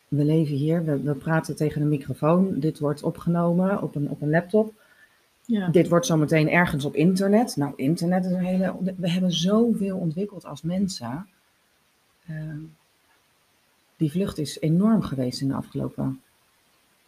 We 0.07 0.23
leven 0.23 0.55
hier, 0.55 0.85
we, 0.85 1.01
we 1.01 1.13
praten 1.13 1.55
tegen 1.55 1.81
een 1.81 1.89
microfoon, 1.89 2.59
dit 2.59 2.79
wordt 2.79 3.03
opgenomen 3.03 3.81
op 3.81 3.95
een, 3.95 4.09
op 4.09 4.21
een 4.21 4.29
laptop. 4.29 4.73
Ja. 5.45 5.67
Dit 5.67 5.89
wordt 5.89 6.05
zometeen 6.05 6.49
ergens 6.49 6.85
op 6.85 6.95
internet. 6.95 7.55
Nou, 7.55 7.73
internet 7.75 8.25
is 8.25 8.31
een 8.31 8.43
hele. 8.45 8.75
We 8.97 9.09
hebben 9.11 9.31
zoveel 9.31 9.97
ontwikkeld 9.97 10.45
als 10.45 10.61
mensen. 10.61 11.27
Ehm, 12.27 12.57
die 13.97 14.11
vlucht 14.11 14.37
is 14.37 14.59
enorm 14.59 15.01
geweest 15.01 15.41
in 15.41 15.47
de 15.47 15.53
afgelopen 15.53 16.21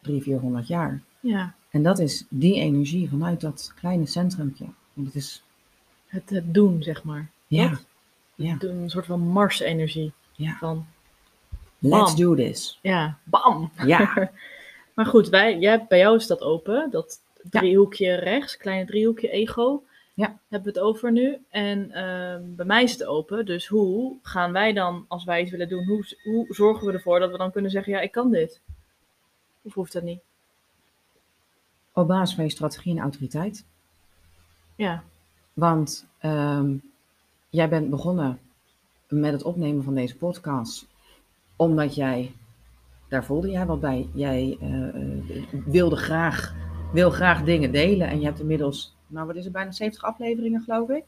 300, 0.01 0.23
400 0.23 0.67
jaar. 0.67 1.01
ja. 1.19 1.55
En 1.69 1.83
dat 1.83 1.99
is 1.99 2.25
die 2.29 2.55
energie 2.55 3.09
vanuit 3.09 3.41
dat 3.41 3.73
kleine 3.79 4.05
centrumpje. 4.05 4.65
En 4.95 5.05
het 5.05 5.15
is. 5.15 5.43
Het, 6.07 6.29
het 6.29 6.53
doen, 6.53 6.83
zeg 6.83 7.03
maar. 7.03 7.29
Ja, 7.47 7.69
Dat? 7.69 7.85
ja, 8.35 8.51
Het 8.51 8.59
doen, 8.61 8.75
Een 8.75 8.89
soort 8.89 9.05
van 9.05 9.19
Mars-energie. 9.27 10.11
ja. 10.35 10.55
Van, 10.59 10.85
Let's 11.79 12.15
do 12.15 12.35
this. 12.35 12.79
ja, 12.81 13.17
bam! 13.23 13.71
Ja, 13.85 14.31
Maar 14.95 15.05
goed, 15.05 15.29
wij, 15.29 15.59
jij, 15.59 15.85
bij 15.87 15.97
jou 15.97 16.15
is 16.15 16.27
dat 16.27 16.41
open. 16.41 16.87
Dat 16.91 17.19
driehoekje 17.49 18.13
rechts, 18.15 18.57
kleine 18.57 18.85
driehoekje 18.85 19.29
ego. 19.29 19.83
Ja. 20.13 20.39
Hebben 20.47 20.73
we 20.73 20.79
het 20.79 20.87
over 20.87 21.11
nu. 21.11 21.37
En 21.49 21.91
ehm, 21.91 22.41
bij 22.43 22.65
mij 22.65 22.83
is 22.83 22.91
het 22.91 23.05
open. 23.05 23.45
Dus 23.45 23.67
hoe 23.67 24.17
gaan 24.21 24.51
wij 24.51 24.73
dan, 24.73 25.05
als 25.07 25.23
wij 25.23 25.41
iets 25.41 25.51
willen 25.51 25.69
doen, 25.69 25.85
hoe, 25.85 26.05
hoe 26.23 26.45
zorgen 26.49 26.87
we 26.87 26.93
ervoor 26.93 27.19
dat 27.19 27.31
we 27.31 27.37
dan 27.37 27.51
kunnen 27.51 27.71
zeggen, 27.71 27.93
ja, 27.93 27.99
ik 27.99 28.11
kan 28.11 28.31
dit? 28.31 28.61
Of 29.61 29.73
hoeft 29.73 29.93
dat 29.93 30.03
niet? 30.03 30.19
op 31.97 32.07
basis 32.07 32.35
van 32.35 32.43
je 32.43 32.49
strategie 32.49 32.95
en 32.95 33.01
autoriteit. 33.01 33.65
Ja, 34.75 35.03
Want 35.53 36.07
ehm, 36.19 36.75
jij 37.49 37.69
bent 37.69 37.89
begonnen 37.89 38.39
met 39.07 39.31
het 39.31 39.43
opnemen 39.43 39.83
van 39.83 39.95
deze 39.95 40.17
podcast 40.17 40.87
omdat 41.55 41.95
jij, 41.95 42.31
daar 43.07 43.25
voelde 43.25 43.49
jij 43.49 43.65
wat 43.65 43.79
bij, 43.79 44.09
jij 44.13 44.57
eh, 44.61 44.87
eh, 44.87 45.23
wilde 45.65 45.95
graag, 45.95 46.55
wil 46.97 47.09
graag 47.09 47.43
dingen 47.43 47.71
delen 47.71 48.07
en 48.07 48.19
je 48.19 48.25
hebt 48.25 48.39
inmiddels, 48.39 48.95
nou 49.07 49.27
wat 49.27 49.35
is 49.35 49.43
het, 49.43 49.53
bijna 49.53 49.71
70 49.71 50.03
afleveringen 50.03 50.61
geloof 50.61 50.89
ik. 50.89 51.03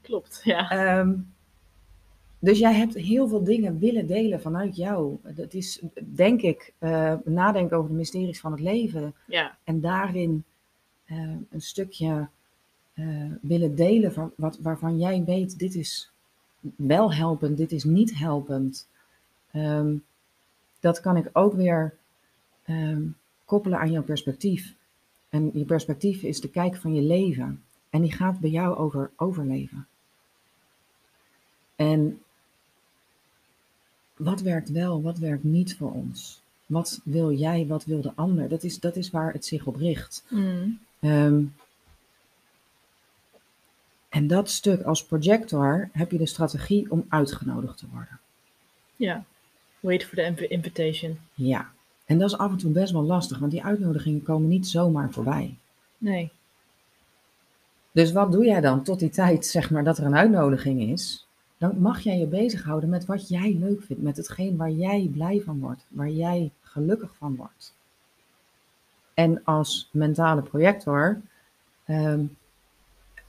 klopt. 0.00 0.40
Ja. 0.44 0.70
Ehm, 0.70 1.14
dus 2.38 2.58
jij 2.58 2.74
hebt 2.74 2.94
heel 2.94 3.28
veel 3.28 3.44
dingen 3.44 3.78
willen 3.78 4.06
delen 4.06 4.40
vanuit 4.40 4.76
jou. 4.76 5.16
Dat 5.22 5.54
is, 5.54 5.82
denk 6.04 6.42
ik, 6.42 6.72
eh, 6.78 7.14
nadenken 7.24 7.76
over 7.76 7.90
de 7.90 7.96
mysteries 7.96 8.40
van 8.40 8.52
het 8.52 8.60
leven. 8.60 9.14
ja. 9.26 9.56
En 9.64 9.80
daarin 9.80 10.44
eh, 11.04 11.18
een 11.50 11.60
stukje 11.60 12.28
eh, 12.94 13.06
willen 13.40 13.74
delen 13.74 14.12
van 14.12 14.32
wat, 14.36 14.58
waarvan 14.62 14.98
jij 14.98 15.24
weet, 15.24 15.58
dit 15.58 15.74
is 15.74 16.12
wel 16.76 17.14
helpend, 17.14 17.56
dit 17.56 17.72
is 17.72 17.84
niet 17.84 18.18
helpend. 18.18 18.88
Ehm, 19.50 19.94
dat 20.80 21.00
kan 21.00 21.16
ik 21.16 21.30
ook 21.32 21.54
weer 21.54 21.94
ehm, 22.64 23.02
koppelen 23.44 23.78
aan 23.78 23.90
jouw 23.90 24.02
perspectief. 24.02 24.78
En 25.30 25.50
je 25.54 25.64
perspectief 25.64 26.22
is 26.22 26.40
de 26.40 26.48
kijk 26.48 26.76
van 26.76 26.94
je 26.94 27.02
leven. 27.02 27.62
En 27.90 28.00
die 28.00 28.12
gaat 28.12 28.40
bij 28.40 28.50
jou 28.50 28.76
over 28.76 29.10
overleven. 29.16 29.86
En 31.76 32.22
wat 34.16 34.40
werkt 34.40 34.70
wel, 34.70 35.02
wat 35.02 35.18
werkt 35.18 35.44
niet 35.44 35.76
voor 35.76 35.92
ons? 35.92 36.40
Wat 36.66 37.00
wil 37.04 37.32
jij, 37.32 37.66
wat 37.66 37.84
wil 37.84 38.00
de 38.00 38.12
ander? 38.14 38.48
Dat 38.48 38.62
is, 38.62 38.80
dat 38.80 38.96
is 38.96 39.10
waar 39.10 39.32
het 39.32 39.44
zich 39.44 39.66
op 39.66 39.76
richt. 39.76 40.24
Mm. 40.28 40.78
Ehm, 41.00 41.42
en 44.08 44.26
dat 44.26 44.50
stuk 44.50 44.82
als 44.82 45.04
projector 45.04 45.88
heb 45.92 46.10
je 46.10 46.18
de 46.18 46.26
strategie 46.26 46.90
om 46.90 47.04
uitgenodigd 47.08 47.78
te 47.78 47.86
worden. 47.92 48.18
ja. 48.96 49.24
Wait 49.80 50.04
for 50.04 50.14
the 50.16 50.22
inv- 50.22 50.40
invitation. 50.50 51.18
Ja. 51.34 51.72
En 52.10 52.18
dat 52.18 52.30
is 52.30 52.38
af 52.38 52.50
en 52.50 52.56
toe 52.56 52.70
best 52.70 52.92
wel 52.92 53.02
lastig, 53.02 53.38
want 53.38 53.52
die 53.52 53.64
uitnodigingen 53.64 54.22
komen 54.22 54.48
niet 54.48 54.66
zomaar 54.66 55.10
voorbij. 55.10 55.56
Nee. 55.98 56.30
Dus 57.92 58.12
wat 58.12 58.32
doe 58.32 58.44
jij 58.44 58.60
dan 58.60 58.82
tot 58.82 58.98
die 58.98 59.10
tijd, 59.10 59.46
zeg 59.46 59.70
maar, 59.70 59.84
dat 59.84 59.98
er 59.98 60.04
een 60.04 60.16
uitnodiging 60.16 60.80
is? 60.80 61.26
Dan 61.58 61.80
mag 61.80 62.00
jij 62.00 62.18
je 62.18 62.26
bezighouden 62.26 62.88
met 62.88 63.06
wat 63.06 63.28
jij 63.28 63.56
leuk 63.60 63.82
vindt, 63.82 64.02
met 64.02 64.16
hetgeen 64.16 64.56
waar 64.56 64.70
jij 64.70 65.10
blij 65.12 65.42
van 65.44 65.60
wordt, 65.60 65.86
waar 65.88 66.08
jij 66.08 66.50
gelukkig 66.62 67.14
van 67.16 67.36
wordt. 67.36 67.74
En 69.14 69.44
als 69.44 69.88
mentale 69.92 70.42
projector 70.42 71.20
ehm, 71.84 72.24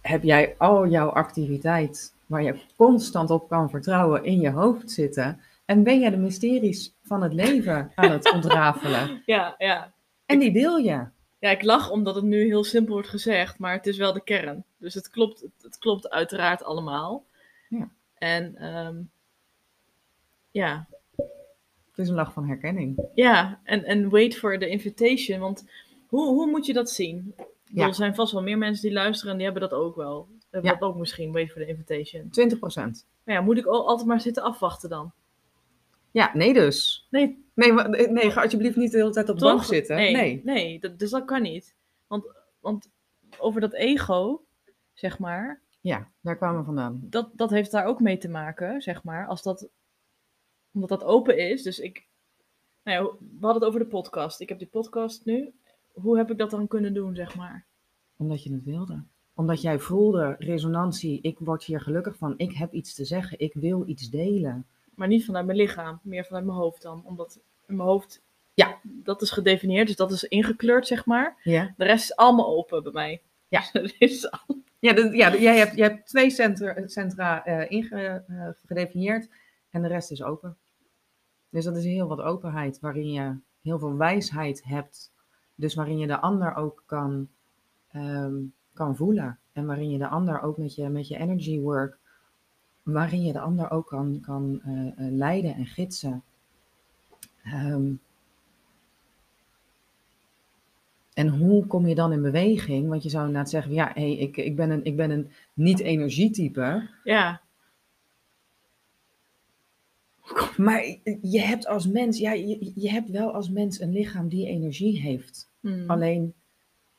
heb 0.01 0.23
jij 0.23 0.55
al 0.57 0.87
jouw 0.87 1.09
activiteit 1.09 2.13
waar 2.25 2.43
je 2.43 2.61
constant 2.75 3.29
op 3.29 3.49
kan 3.49 3.69
vertrouwen 3.69 4.23
in 4.23 4.39
je 4.39 4.49
hoofd 4.49 4.91
zitten. 4.91 5.39
En 5.71 5.83
ben 5.83 5.99
je 5.99 6.09
de 6.11 6.17
mysteries 6.17 6.93
van 7.03 7.21
het 7.23 7.33
leven 7.33 7.91
aan 7.95 8.11
het 8.11 8.31
ontrafelen. 8.35 9.21
Ja, 9.25 9.55
ja. 9.57 9.93
En 10.25 10.39
die 10.39 10.51
deel 10.51 10.77
je. 10.77 11.05
Ja, 11.39 11.49
ik 11.49 11.63
lach 11.63 11.89
omdat 11.91 12.15
het 12.15 12.23
nu 12.23 12.45
heel 12.45 12.63
simpel 12.63 12.93
wordt 12.93 13.07
gezegd, 13.09 13.59
maar 13.59 13.73
het 13.73 13.87
is 13.87 13.97
wel 13.97 14.13
de 14.13 14.23
kern. 14.23 14.63
Dus 14.77 14.93
het 14.93 15.09
klopt, 15.09 15.45
het, 15.61 15.77
klopt 15.77 16.09
uiteraard 16.09 16.63
allemaal. 16.63 17.25
Ja. 17.69 17.89
En 18.17 18.55
ehm, 18.55 18.95
ja, 20.51 20.87
Het 21.89 21.97
is 21.99 22.07
een 22.09 22.15
lach 22.15 22.33
van 22.33 22.47
herkenning. 22.47 22.99
ja, 23.15 23.59
en, 23.63 23.83
en 23.83 24.09
wait 24.09 24.37
for 24.37 24.59
the 24.59 24.67
invitation. 24.69 25.39
Want 25.39 25.65
hoe, 26.07 26.27
hoe 26.27 26.47
moet 26.49 26.65
je 26.65 26.73
dat 26.73 26.89
zien? 26.89 27.35
Ja. 27.63 27.87
Er 27.87 27.93
zijn 27.95 28.15
vast 28.15 28.33
wel 28.33 28.41
meer 28.43 28.57
mensen 28.57 28.83
die 28.83 28.93
luisteren 28.93 29.31
en 29.31 29.37
die 29.37 29.47
hebben 29.49 29.69
dat 29.69 29.79
ook 29.79 29.95
wel. 29.95 30.27
Hebben 30.49 30.71
Ja. 30.71 30.77
dat 30.77 30.89
ook 30.89 30.95
misschien, 30.97 31.31
wait 31.31 31.51
for 31.51 31.61
the 31.61 31.67
invitation. 31.67 32.29
20 32.29 32.59
procent. 32.59 33.05
Maar 33.23 33.35
ja, 33.35 33.41
moet 33.41 33.57
ik 33.57 33.65
al- 33.65 33.87
altijd 33.87 34.07
maar 34.07 34.21
zitten 34.21 34.43
afwachten 34.43 34.89
dan? 34.89 35.11
Ja, 36.11 36.31
nee 36.33 36.53
dus. 36.53 37.07
Nee, 37.09 37.45
Nee, 37.53 37.71
nee, 38.07 38.31
ga 38.31 38.41
alsjeblieft 38.41 38.75
niet 38.75 38.91
de 38.91 38.97
hele 38.97 39.11
tijd 39.11 39.29
op 39.29 39.35
de 39.37 39.41
toch? 39.41 39.53
bank 39.53 39.63
zitten. 39.63 39.95
Nee, 39.95 40.13
nee. 40.13 40.41
nee 40.43 40.79
dat, 40.79 40.99
dus 40.99 41.09
dat 41.09 41.25
kan 41.25 41.41
niet. 41.41 41.75
Want, 42.07 42.25
want 42.59 42.89
over 43.37 43.61
dat 43.61 43.73
ego, 43.73 44.43
zeg 44.93 45.19
maar, 45.19 45.61
Ja, 45.81 46.07
daar 46.21 46.37
kwamen 46.37 46.59
we 46.59 46.65
vandaan. 46.65 46.99
dat, 47.03 47.29
dat 47.33 47.49
heeft 47.49 47.71
daar 47.71 47.85
ook 47.85 47.99
mee 47.99 48.17
te 48.17 48.29
maken, 48.29 48.81
zeg 48.81 49.03
maar. 49.03 49.27
Als 49.27 49.43
dat, 49.43 49.67
omdat 50.71 50.89
dat 50.89 51.03
open 51.03 51.37
is. 51.37 51.63
Dus 51.63 51.79
ik, 51.79 52.07
nou 52.83 52.97
ja, 52.97 53.11
we 53.19 53.45
hadden 53.45 53.61
het 53.61 53.63
over 53.63 53.79
de 53.79 53.85
podcast. 53.85 54.39
Ik 54.39 54.49
heb 54.49 54.59
die 54.59 54.67
podcast 54.67 55.25
nu. 55.25 55.53
Hoe 55.93 56.17
heb 56.17 56.31
ik 56.31 56.37
dat 56.37 56.51
dan 56.51 56.67
kunnen 56.67 56.93
doen, 56.93 57.15
zeg 57.15 57.35
maar? 57.35 57.65
Omdat 58.15 58.43
je 58.43 58.53
het 58.53 58.63
wilde. 58.63 59.03
Omdat 59.33 59.61
jij 59.61 59.79
voelde 59.79 60.35
resonantie. 60.39 61.21
Ik 61.21 61.39
word 61.39 61.63
hier 61.63 61.81
gelukkig 61.81 62.17
van. 62.17 62.33
Ik 62.37 62.51
heb 62.53 62.73
iets 62.73 62.93
te 62.93 63.05
zeggen. 63.05 63.39
Ik 63.39 63.53
wil 63.53 63.87
iets 63.87 64.09
delen. 64.09 64.65
Maar 64.95 65.07
niet 65.07 65.25
vanuit 65.25 65.45
mijn 65.45 65.57
lichaam, 65.57 65.99
meer 66.03 66.25
vanuit 66.25 66.45
mijn 66.45 66.57
hoofd 66.57 66.81
dan. 66.81 67.03
Omdat 67.05 67.39
in 67.67 67.75
mijn 67.75 67.89
hoofd, 67.89 68.21
Ja. 68.53 68.77
dat 68.83 69.21
is 69.21 69.31
gedefinieerd, 69.31 69.87
dus 69.87 69.95
dat 69.95 70.11
is 70.11 70.23
ingekleurd, 70.23 70.87
zeg 70.87 71.05
maar. 71.05 71.37
Ja. 71.43 71.73
De 71.77 71.83
rest 71.85 72.03
is 72.03 72.15
allemaal 72.15 72.47
open 72.57 72.83
bij 72.83 72.91
mij. 72.91 73.21
Ja. 73.47 73.61
Dus 73.73 73.91
er 73.93 73.95
is 74.09 74.31
al- 74.31 74.59
Ja, 74.79 74.93
de- 74.93 75.15
ja 75.15 75.29
de- 75.29 75.41
jij, 75.41 75.57
hebt, 75.57 75.75
jij 75.75 75.87
hebt 75.87 76.07
twee 76.07 76.29
centra, 76.29 76.87
centra 76.87 77.45
eh, 77.45 77.71
inge- 77.71 78.23
eh. 78.27 79.15
En 79.69 79.81
de 79.81 79.87
rest 79.87 80.11
is 80.11 80.23
open. 80.23 80.57
Dus 81.49 81.63
dat 81.65 81.77
is 81.77 81.83
heel 81.83 82.07
wat 82.07 82.21
openheid. 82.21 82.79
Waarin 82.79 83.11
je 83.11 83.35
heel 83.61 83.79
veel 83.79 83.95
wijsheid 83.95 84.63
hebt. 84.63 85.11
Dus 85.55 85.75
waarin 85.75 85.97
je 85.97 86.07
de 86.07 86.19
ander 86.19 86.55
ook 86.55 86.83
kan, 86.85 87.29
ehm, 87.87 88.35
kan 88.73 88.95
voelen. 88.95 89.39
En 89.53 89.65
waarin 89.65 89.89
je 89.89 89.97
de 89.97 90.07
ander 90.07 90.41
ook 90.41 90.57
met 90.57 90.75
je, 90.75 90.89
met 90.89 91.07
je 91.07 91.17
energy 91.17 91.59
work. 91.59 91.99
Waarin 92.83 93.23
je 93.23 93.33
de 93.33 93.39
ander 93.39 93.71
ook 93.71 93.87
kan, 93.87 94.19
kan 94.21 94.61
eh, 94.63 94.87
eh, 94.87 95.13
leiden 95.13 95.55
en 95.55 95.65
gidsen. 95.65 96.23
Ehm, 97.43 97.91
en 101.13 101.27
hoe 101.27 101.65
kom 101.67 101.87
je 101.87 101.95
dan 101.95 102.11
in 102.11 102.21
beweging? 102.21 102.89
Want 102.89 103.03
je 103.03 103.09
zou 103.09 103.25
inderdaad 103.25 103.49
zeggen, 103.49 103.73
ja, 103.73 103.91
hey, 103.93 104.17
ik, 104.17 104.37
ik 104.37 104.55
ben 104.55 104.69
een, 104.69 104.85
ik 104.85 104.95
ben 104.95 105.11
een 105.11 105.31
niet-energietype. 105.53 106.89
ja, 107.03 107.41
Maar 110.57 110.85
je 111.21 111.39
hebt 111.39 111.67
als 111.67 111.87
mens, 111.87 112.17
ja, 112.17 112.31
je, 112.31 112.71
je 112.75 112.89
hebt 112.89 113.09
wel 113.09 113.33
als 113.33 113.49
mens 113.49 113.79
een 113.79 113.91
lichaam 113.91 114.27
die 114.27 114.47
energie 114.47 114.99
heeft. 114.99 115.49
Hmm. 115.59 115.89
Alleen 115.89 116.33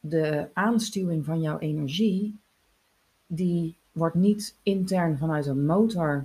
de 0.00 0.48
aanstuwing 0.52 1.24
van 1.24 1.40
jouw 1.40 1.58
energie, 1.58 2.38
die 3.26 3.76
wordt 3.92 4.14
niet 4.14 4.56
intern 4.62 5.18
vanuit 5.18 5.46
een 5.46 5.66
motor 5.66 6.24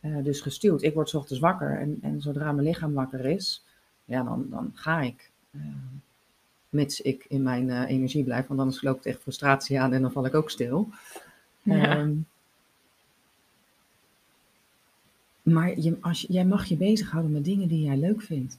eh, 0.00 0.24
dus 0.24 0.40
gestuurd. 0.40 0.82
Ik 0.82 0.94
word 0.94 1.14
ochtends 1.14 1.42
wakker 1.42 1.78
en, 1.78 1.98
en 2.02 2.20
zodra 2.22 2.52
mijn 2.52 2.66
lichaam 2.66 2.92
wakker 2.92 3.24
is, 3.26 3.64
ja, 4.04 4.22
dan, 4.22 4.46
dan 4.50 4.70
ga 4.74 5.00
ik. 5.00 5.30
eh, 5.50 5.60
mits 6.68 7.00
ik 7.00 7.24
in 7.28 7.42
mijn 7.42 7.70
eh, 7.70 7.90
energie 7.90 8.24
blijf, 8.24 8.46
want 8.46 8.60
anders 8.60 8.82
loopt 8.82 9.06
echt 9.06 9.20
frustratie 9.20 9.80
aan 9.80 9.92
en 9.92 10.02
dan 10.02 10.12
val 10.12 10.26
ik 10.26 10.34
ook 10.34 10.50
stil. 10.50 10.88
Ja. 11.62 11.96
Ehm, 11.96 12.12
maar 15.42 15.80
je, 15.80 15.96
als 16.00 16.26
jij 16.28 16.44
mag 16.44 16.64
je 16.64 16.76
bezighouden 16.76 17.32
met 17.32 17.44
dingen 17.44 17.68
die 17.68 17.84
jij 17.84 17.96
leuk 17.96 18.22
vindt. 18.22 18.58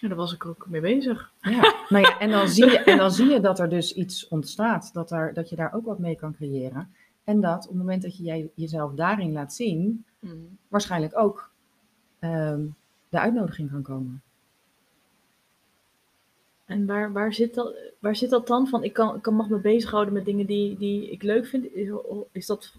Ja, 0.00 0.08
daar 0.08 0.16
was 0.16 0.32
ik 0.32 0.46
ook 0.46 0.66
mee 0.68 0.80
bezig. 0.80 1.32
Ja, 1.40 1.74
nou 1.88 2.04
ja, 2.04 2.18
en, 2.18 2.30
dan 2.30 2.48
zie 2.48 2.70
je, 2.70 2.78
en 2.78 2.96
dan 2.96 3.10
zie 3.10 3.26
je 3.26 3.40
dat 3.40 3.58
er 3.58 3.68
dus 3.68 3.94
iets 3.94 4.28
ontstaat, 4.28 4.92
dat, 4.92 5.10
er, 5.10 5.34
dat 5.34 5.48
je 5.48 5.56
daar 5.56 5.74
ook 5.74 5.84
wat 5.84 5.98
mee 5.98 6.16
kan 6.16 6.34
creëren. 6.34 6.94
En 7.24 7.40
dat 7.40 7.62
op 7.62 7.68
het 7.68 7.78
moment 7.78 8.02
dat 8.02 8.16
je 8.16 8.22
jij, 8.22 8.50
jezelf 8.54 8.94
daarin 8.94 9.32
laat 9.32 9.54
zien, 9.54 10.04
Hmm. 10.20 10.58
waarschijnlijk 10.68 11.18
ook 11.18 11.50
ehm, 12.18 12.66
de 13.08 13.18
uitnodiging 13.18 13.70
kan 13.70 13.82
komen. 13.82 14.22
En 16.64 16.86
waar, 16.86 17.12
waar, 17.12 17.32
zit 17.32 17.54
dat, 17.54 17.74
waar 17.98 18.16
zit 18.16 18.30
dat 18.30 18.46
dan 18.46 18.66
van? 18.66 18.84
Ik, 18.84 18.92
kan, 18.92 19.16
ik 19.16 19.22
kan, 19.22 19.34
mag 19.34 19.48
me 19.48 19.58
bezighouden 19.58 20.14
met 20.14 20.24
dingen 20.24 20.46
die, 20.46 20.76
die 20.76 21.10
ik 21.10 21.22
leuk 21.22 21.46
vind. 21.46 21.72
Is, 21.72 21.88
is 22.32 22.46
dat 22.46 22.74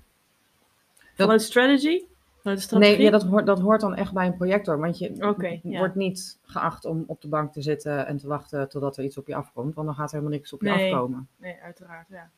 vanuit 1.14 1.42
strategy? 1.42 2.04
Nee, 2.44 3.02
ja, 3.02 3.10
dat, 3.12 3.24
hoort, 3.24 3.46
dat 3.46 3.60
hoort 3.60 3.82
dan 3.82 3.96
echt 3.96 4.14
bij 4.14 4.26
een 4.26 4.36
projector, 4.36 4.80
want 4.80 4.98
je 4.98 5.16
ja. 5.64 5.78
wordt 5.78 5.96
niet 5.96 6.40
geacht 6.44 6.86
om 6.86 7.04
op 7.08 7.22
de 7.22 7.28
bank 7.28 7.54
te 7.54 7.62
zitten 7.62 8.08
en 8.08 8.18
te 8.18 8.28
wachten 8.28 8.70
totdat 8.70 8.98
er 8.98 9.04
iets 9.04 9.18
op 9.18 9.28
je 9.28 9.36
afkomt, 9.36 9.76
want 9.76 9.88
dan 9.88 9.96
gaat 9.96 10.08
er 10.12 10.18
helemaal 10.18 10.38
niks 10.38 10.54
op 10.54 10.62
je 10.62 10.70
Nee. 10.70 10.94
afkomen. 10.94 11.28
Nee, 11.38 11.56
uiteraard, 11.62 12.08
ja. 12.10 12.30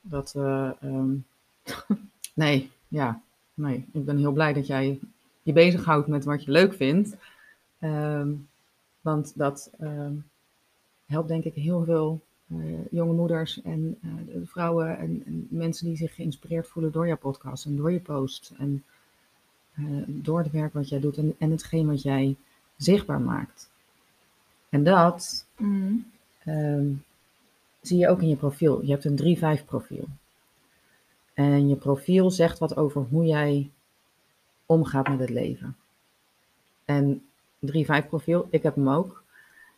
Dat, 0.00 0.34
eh, 0.36 0.70
ehm, 0.80 1.14
nee, 2.34 2.70
ja, 2.88 3.20
nee. 3.54 3.88
Ik 3.92 4.04
ben 4.04 4.18
heel 4.18 4.32
blij 4.32 4.52
dat 4.52 4.66
jij 4.66 5.00
je 5.42 5.52
bezighoudt 5.52 6.06
met 6.06 6.24
wat 6.24 6.44
je 6.44 6.50
leuk 6.50 6.74
vindt. 6.74 7.16
Ehm, 7.78 8.32
want 9.00 9.38
dat 9.38 9.70
ehm, 9.78 10.12
helpt 11.06 11.28
denk 11.28 11.44
ik 11.44 11.54
heel 11.54 11.84
veel 11.84 12.20
eh, 12.48 12.90
jonge 12.90 13.12
moeders 13.12 13.62
en 13.62 13.98
eh, 14.02 14.10
vrouwen 14.44 14.98
en, 14.98 15.22
en 15.26 15.46
mensen 15.50 15.86
die 15.86 15.96
zich 15.96 16.14
geïnspireerd 16.14 16.68
voelen 16.68 16.92
door 16.92 17.06
jouw 17.06 17.16
podcast 17.16 17.64
en 17.64 17.76
door 17.76 17.92
je 17.92 18.00
post. 18.00 18.52
En 18.58 18.84
door 20.06 20.38
het 20.38 20.50
werk 20.50 20.72
wat 20.72 20.88
jij 20.88 21.00
doet 21.00 21.16
en, 21.16 21.34
en 21.38 21.50
hetgeen 21.50 21.86
wat 21.86 22.02
jij 22.02 22.36
zichtbaar 22.76 23.20
maakt. 23.20 23.70
En 24.68 24.84
dat 24.84 25.46
Hmm. 25.56 26.12
Ehm, 26.44 26.86
zie 27.80 27.98
je 27.98 28.08
ook 28.08 28.22
in 28.22 28.28
je 28.28 28.36
profiel. 28.36 28.82
Je 28.82 28.90
hebt 28.90 29.04
een 29.04 29.16
3-5 29.60 29.64
profiel. 29.64 30.08
En 31.34 31.68
je 31.68 31.76
profiel 31.76 32.30
zegt 32.30 32.58
wat 32.58 32.76
over 32.76 33.02
hoe 33.02 33.24
jij 33.24 33.70
omgaat 34.66 35.08
met 35.08 35.18
het 35.18 35.30
leven. 35.30 35.76
En 36.84 37.22
3-5 37.58 38.08
profiel, 38.08 38.46
ik 38.50 38.62
heb 38.62 38.74
hem 38.74 38.88
ook. 38.88 39.22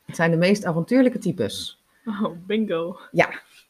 Het 0.05 0.17
zijn 0.17 0.31
de 0.31 0.37
meest 0.37 0.65
avontuurlijke 0.65 1.19
types. 1.19 1.79
Oh, 2.05 2.37
bingo. 2.47 2.99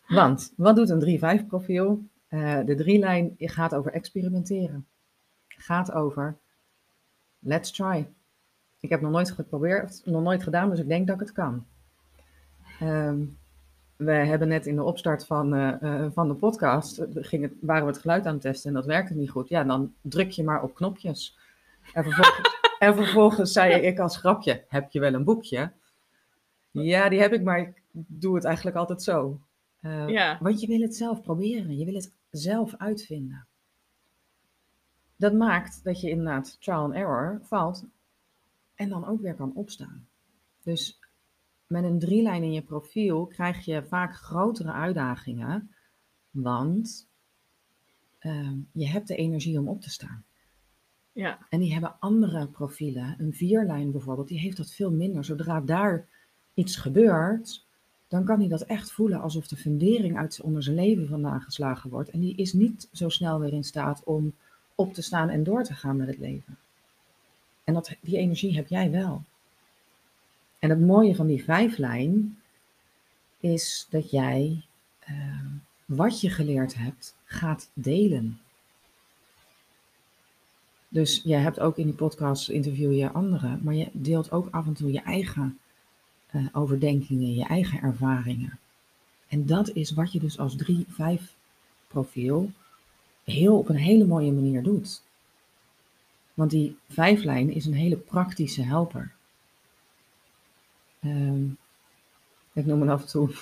Want, 0.07 0.53
wat 0.57 0.77
doet 0.77 0.91
een 0.91 1.41
3-5 1.43 1.47
profiel? 1.47 2.03
Eh, 2.29 2.61
de 2.65 2.75
drielijn 2.75 3.35
gaat 3.39 3.75
over 3.75 3.93
experimenteren. 3.93 4.87
Gaat 5.57 5.93
over, 5.93 6.37
let's 7.39 7.71
try. 7.71 8.09
Ik 8.81 8.91
heb 8.91 9.01
nog 9.01 9.11
nooit 9.11 9.31
geprobeerd, 9.31 10.03
nog 10.05 10.23
nooit 10.23 10.43
gedaan, 10.43 10.71
dus 10.71 10.79
ik 10.79 10.89
denk 10.89 11.07
dat 11.07 11.15
ik 11.15 11.21
het 11.21 11.33
kan. 11.33 11.67
Ehm, 12.81 13.19
we 13.97 14.13
hebben 14.13 14.49
net 14.49 14.67
in 14.67 14.77
de 14.77 14.83
opstart 14.83 15.27
van, 15.27 15.55
eh, 15.55 15.83
eh, 15.83 16.11
van 16.13 16.29
de 16.29 16.35
podcast, 16.35 16.99
eh, 16.99 17.07
ging 17.13 17.43
het, 17.43 17.53
waren 17.61 17.87
we 17.87 17.93
het 17.93 18.01
geluid 18.01 18.27
aan 18.27 18.33
het 18.33 18.43
testen 18.43 18.69
en 18.69 18.77
dat 18.77 18.87
werkte 18.87 19.15
niet 19.15 19.31
goed. 19.31 19.49
Ja, 19.49 19.65
dan 19.65 19.95
druk 20.01 20.31
je 20.31 20.45
maar 20.45 20.63
op 20.63 20.75
knopjes. 20.75 21.39
En 21.93 22.05
vervolgens, 22.05 22.59
en 22.79 22.95
vervolgens 22.95 23.53
zei 23.53 23.75
ik 23.75 23.99
als 23.99 24.17
grapje, 24.17 24.65
heb 24.69 24.93
je 24.93 25.01
wel 25.01 25.15
een 25.15 25.25
boekje? 25.25 25.73
Ja, 26.71 27.09
die 27.09 27.21
heb 27.21 27.33
ik, 27.33 27.43
maar 27.43 27.59
ik 27.59 27.83
doe 27.91 28.35
het 28.35 28.45
eigenlijk 28.45 28.77
altijd 28.77 29.03
zo. 29.03 29.41
Ja. 30.07 30.39
Want 30.41 30.61
je 30.61 30.67
wil 30.67 30.81
het 30.81 30.97
zelf 30.97 31.23
proberen, 31.23 31.79
je 31.79 31.85
wil 31.85 31.95
het 31.95 32.13
zelf 32.31 32.75
uitvinden. 32.77 33.47
Dat 35.17 35.33
maakt 35.33 35.85
dat 35.85 36.01
je 36.01 36.11
inderdaad 36.11 36.61
trial 36.61 36.85
and 36.85 36.95
error 36.95 37.39
valt 37.43 37.85
en 38.75 38.89
dan 38.89 39.07
ook 39.07 39.21
weer 39.21 39.35
kan 39.35 39.55
opstaan. 39.55 40.09
Dus 40.63 40.99
met 41.67 41.85
een 41.85 41.99
drielijn 41.99 42.43
in 42.43 42.53
je 42.53 42.63
profiel 42.63 43.27
krijg 43.27 43.65
je 43.65 43.85
vaak 43.87 44.15
grotere 44.15 44.73
uitdagingen, 44.73 45.71
want 46.31 47.09
ehm, 48.19 48.59
je 48.73 48.87
hebt 48.89 49.09
de 49.09 49.17
energie 49.17 49.59
om 49.59 49.69
op 49.69 49.81
te 49.81 49.91
staan. 49.91 50.25
Ja, 51.13 51.39
En 51.49 51.61
die 51.61 51.73
hebben 51.73 51.97
andere 51.99 52.49
profielen. 52.49 53.15
Een 53.19 53.33
vierlijn 53.33 53.91
bijvoorbeeld, 53.91 54.29
die 54.29 54.41
heeft 54.41 54.57
dat 54.57 54.73
veel 54.73 54.93
minder. 54.93 55.25
Zodra 55.25 55.61
daar 55.61 56.09
iets 56.55 56.77
gebeurt, 56.77 57.67
dan 58.09 58.25
kan 58.25 58.39
hij 58.39 58.49
dat 58.49 58.63
echt 58.63 58.93
voelen 58.93 59.21
alsof 59.21 59.49
de 59.49 59.57
fundering 59.57 60.19
uit 60.19 60.41
onder 60.41 60.63
zijn 60.63 60.77
leven 60.77 61.09
vandaan 61.09 61.41
geslagen 61.41 61.91
wordt. 61.91 62.11
En 62.11 62.21
die 62.21 62.37
is 62.37 62.53
niet 62.53 62.89
zo 62.93 63.09
snel 63.09 63.41
weer 63.41 63.53
in 63.53 63.65
staat 63.65 64.05
om 64.05 64.35
op 64.77 64.95
te 64.95 65.03
staan 65.03 65.29
en 65.29 65.45
door 65.45 65.65
te 65.65 65.75
gaan 65.75 65.97
met 65.97 66.07
het 66.07 66.19
leven. 66.19 66.59
En 67.65 67.75
dat, 67.75 67.97
die 68.01 68.19
energie 68.19 68.55
heb 68.55 68.69
jij 68.69 68.91
wel. 68.91 69.23
En 70.59 70.71
het 70.71 70.81
mooie 70.81 71.15
van 71.15 71.27
die 71.27 71.45
vijflijn 71.45 72.39
is 73.41 73.87
dat 73.91 74.11
jij 74.11 74.65
eh, 74.99 75.47
wat 75.85 76.21
je 76.21 76.31
geleerd 76.31 76.75
hebt 76.75 77.17
gaat 77.25 77.71
delen. 77.73 78.41
Dus 80.89 81.21
jij 81.25 81.41
hebt 81.41 81.61
ook 81.61 81.79
in 81.79 81.87
die 81.87 81.95
podcast 81.95 82.49
interview 82.49 82.93
je 82.93 83.11
anderen, 83.11 83.61
maar 83.63 83.75
je 83.75 83.89
deelt 83.93 84.31
ook 84.31 84.49
af 84.51 84.67
en 84.67 84.75
toe 84.75 84.93
je 84.93 85.01
eigen 85.01 85.59
uh, 86.33 86.47
overdenkingen, 86.53 87.35
je 87.35 87.45
eigen 87.45 87.81
ervaringen. 87.81 88.59
En 89.29 89.47
dat 89.47 89.71
is 89.71 89.91
wat 89.91 90.13
je 90.13 90.19
dus 90.19 90.39
als 90.39 90.57
3-5 91.19 91.23
profiel 91.89 92.51
heel 93.27 93.59
op 93.59 93.69
een 93.69 93.77
hele 93.77 94.05
mooie 94.05 94.33
manier 94.33 94.63
doet. 94.63 95.03
Want 96.35 96.51
die 96.51 96.77
vijflijn 96.89 97.53
is 97.53 97.67
een 97.67 97.75
hele 97.75 97.97
praktische 97.97 98.63
helper. 98.63 99.13
Um, 101.05 101.57
ik 102.53 102.67
noem 102.67 102.81
het 102.81 102.91
af 102.91 103.01
en 103.03 103.09
toe. 103.09 103.31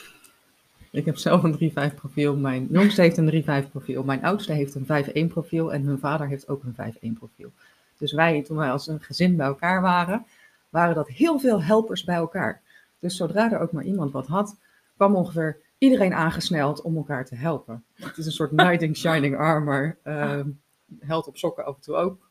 Ik 0.90 1.04
heb 1.04 1.16
zelf 1.16 1.42
een 1.42 1.92
3-5 1.92 1.94
profiel. 1.94 2.36
Mijn 2.36 2.66
jongste 2.70 3.00
heeft 3.00 3.16
een 3.16 3.64
3-5 3.66 3.70
profiel. 3.70 4.02
Mijn 4.02 4.24
oudste 4.24 4.52
heeft 4.52 4.74
een 4.74 5.28
5-1 5.28 5.32
profiel. 5.32 5.72
En 5.72 5.82
hun 5.82 5.98
vader 5.98 6.28
heeft 6.28 6.48
ook 6.48 6.62
een 6.62 6.94
5-1 7.14 7.18
profiel. 7.18 7.52
Dus 7.98 8.12
wij, 8.12 8.42
toen 8.42 8.56
wij 8.56 8.70
als 8.70 8.86
een 8.86 9.00
gezin 9.00 9.36
bij 9.36 9.46
elkaar 9.46 9.80
waren, 9.80 10.26
waren 10.68 10.94
dat 10.94 11.08
heel 11.08 11.38
veel 11.38 11.62
helpers 11.62 12.04
bij 12.04 12.14
elkaar. 12.14 12.60
Dus 12.98 13.16
zodra 13.16 13.52
er 13.52 13.58
ook 13.58 13.72
maar 13.72 13.84
iemand 13.84 14.12
wat 14.12 14.26
had, 14.26 14.56
kwam 14.96 15.14
ongeveer 15.14 15.56
iedereen 15.78 16.14
aangesneld 16.14 16.82
om 16.82 16.96
elkaar 16.96 17.24
te 17.24 17.34
helpen. 17.34 17.84
Het 17.94 18.16
is 18.16 18.26
een 18.26 18.32
soort 18.32 18.50
knight 18.50 18.82
in 18.82 18.96
shining 18.96 19.36
armor. 19.36 19.96
Um, 20.04 20.60
held 21.00 21.26
op 21.26 21.36
sokken 21.36 21.64
af 21.64 21.74
en 21.74 21.80
toe 21.80 21.94
ook. 21.94 22.28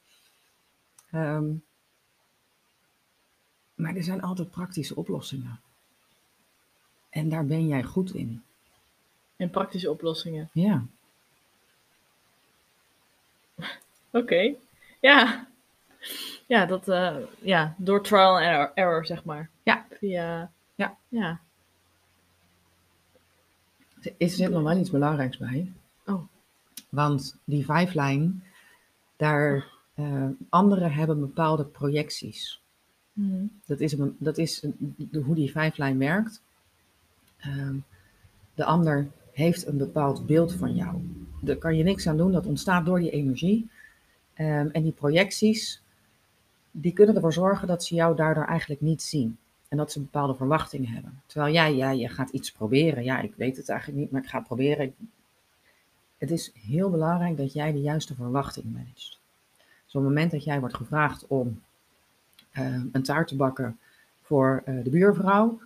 Um, 1.11 1.63
maar 3.75 3.95
er 3.95 4.03
zijn 4.03 4.21
altijd 4.21 4.49
praktische 4.49 4.95
oplossingen. 4.95 5.59
En 7.09 7.29
daar 7.29 7.45
ben 7.45 7.67
jij 7.67 7.83
goed 7.83 8.13
in. 8.13 8.43
En 9.35 9.49
praktische 9.49 9.91
oplossingen. 9.91 10.49
Ja. 10.53 10.85
Oké. 14.11 14.55
Ja. 14.99 15.47
Ja, 16.47 16.65
dat, 16.65 16.87
uh, 16.87 17.17
ja, 17.39 17.75
door 17.77 18.03
trial 18.03 18.33
and 18.33 18.45
error, 18.45 18.71
error, 18.73 19.05
zeg 19.05 19.23
maar. 19.23 19.49
Ja. 19.63 19.85
Via, 19.89 20.51
ja. 20.75 20.97
Ja. 21.07 21.39
Is 24.17 24.39
er 24.39 24.51
nog 24.51 24.63
wel 24.63 24.77
iets 24.77 24.89
belangrijks 24.89 25.37
bij? 25.37 25.71
Oh. 26.05 26.21
Want 26.89 27.37
die 27.43 27.65
vijflijn, 27.65 28.43
daar, 29.15 29.71
uh, 29.95 30.25
anderen 30.49 30.91
hebben 30.93 31.19
bepaalde 31.19 31.65
projecties. 31.65 32.61
Mm. 33.13 33.51
Dat 33.65 33.79
is, 33.79 33.91
een, 33.91 34.15
dat 34.19 34.37
is 34.37 34.63
een, 34.63 35.09
hoe 35.25 35.35
die 35.35 35.51
vijflijn 35.51 35.97
werkt. 35.97 36.41
Uh, 37.47 37.69
de 38.53 38.65
ander 38.65 39.07
heeft 39.31 39.67
een 39.67 39.77
bepaald 39.77 40.25
beeld 40.25 40.53
van 40.53 40.75
jou. 40.75 41.01
Daar 41.41 41.55
kan 41.55 41.75
je 41.75 41.83
niks 41.83 42.07
aan 42.07 42.17
doen, 42.17 42.31
dat 42.31 42.45
ontstaat 42.45 42.85
door 42.85 42.99
die 42.99 43.11
energie. 43.11 43.69
Um, 44.37 44.69
en 44.69 44.83
die 44.83 44.91
projecties, 44.91 45.81
die 46.71 46.93
kunnen 46.93 47.15
ervoor 47.15 47.33
zorgen 47.33 47.67
dat 47.67 47.83
ze 47.83 47.95
jou 47.95 48.15
daardoor 48.15 48.45
eigenlijk 48.45 48.81
niet 48.81 49.01
zien. 49.01 49.37
En 49.73 49.79
dat 49.79 49.91
ze 49.91 49.99
bepaalde 49.99 50.35
verwachtingen 50.35 50.93
hebben. 50.93 51.21
Terwijl 51.25 51.53
jij, 51.53 51.75
ja, 51.75 51.91
je 51.91 52.09
gaat 52.09 52.29
iets 52.29 52.51
proberen. 52.51 53.03
Ja, 53.03 53.19
ik 53.19 53.33
weet 53.35 53.57
het 53.57 53.69
eigenlijk 53.69 53.99
niet, 53.99 54.11
maar 54.11 54.21
ik 54.21 54.29
ga 54.29 54.39
proberen. 54.39 54.95
Het 56.17 56.31
is 56.31 56.51
heel 56.53 56.89
belangrijk 56.89 57.37
dat 57.37 57.53
jij 57.53 57.71
de 57.71 57.81
juiste 57.81 58.15
verwachtingen 58.15 58.71
managt. 58.71 59.19
Dus 59.57 59.95
op 59.95 60.01
het 60.01 60.03
moment 60.03 60.31
dat 60.31 60.43
jij 60.43 60.59
wordt 60.59 60.75
gevraagd 60.75 61.27
om 61.27 61.61
uh, 62.53 62.81
een 62.91 63.03
taart 63.03 63.27
te 63.27 63.35
bakken 63.35 63.79
voor 64.21 64.63
uh, 64.65 64.83
de 64.83 64.89
buurvrouw. 64.89 65.61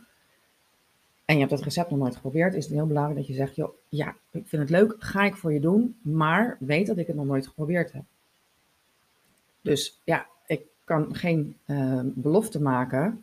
En 1.25 1.33
je 1.33 1.39
hebt 1.39 1.51
dat 1.51 1.63
recept 1.63 1.89
nog 1.89 1.99
nooit 1.99 2.15
geprobeerd, 2.15 2.53
is 2.53 2.65
het 2.65 2.73
heel 2.73 2.87
belangrijk 2.87 3.17
dat 3.17 3.27
je 3.27 3.33
zegt, 3.33 3.55
ja, 3.89 4.15
ik 4.31 4.47
vind 4.47 4.61
het 4.61 4.69
leuk, 4.69 4.95
ga 4.99 5.23
ik 5.23 5.35
voor 5.35 5.53
je 5.53 5.59
doen, 5.59 5.97
maar 6.01 6.57
weet 6.59 6.87
dat 6.87 6.97
ik 6.97 7.07
het 7.07 7.15
nog 7.15 7.25
nooit 7.25 7.47
geprobeerd 7.47 7.91
heb. 7.91 8.03
Dus 9.61 9.99
ja, 10.03 10.25
ik 10.45 10.61
kan 10.83 11.15
geen 11.15 11.57
uh, 11.65 11.99
belofte 12.03 12.61
maken 12.61 13.21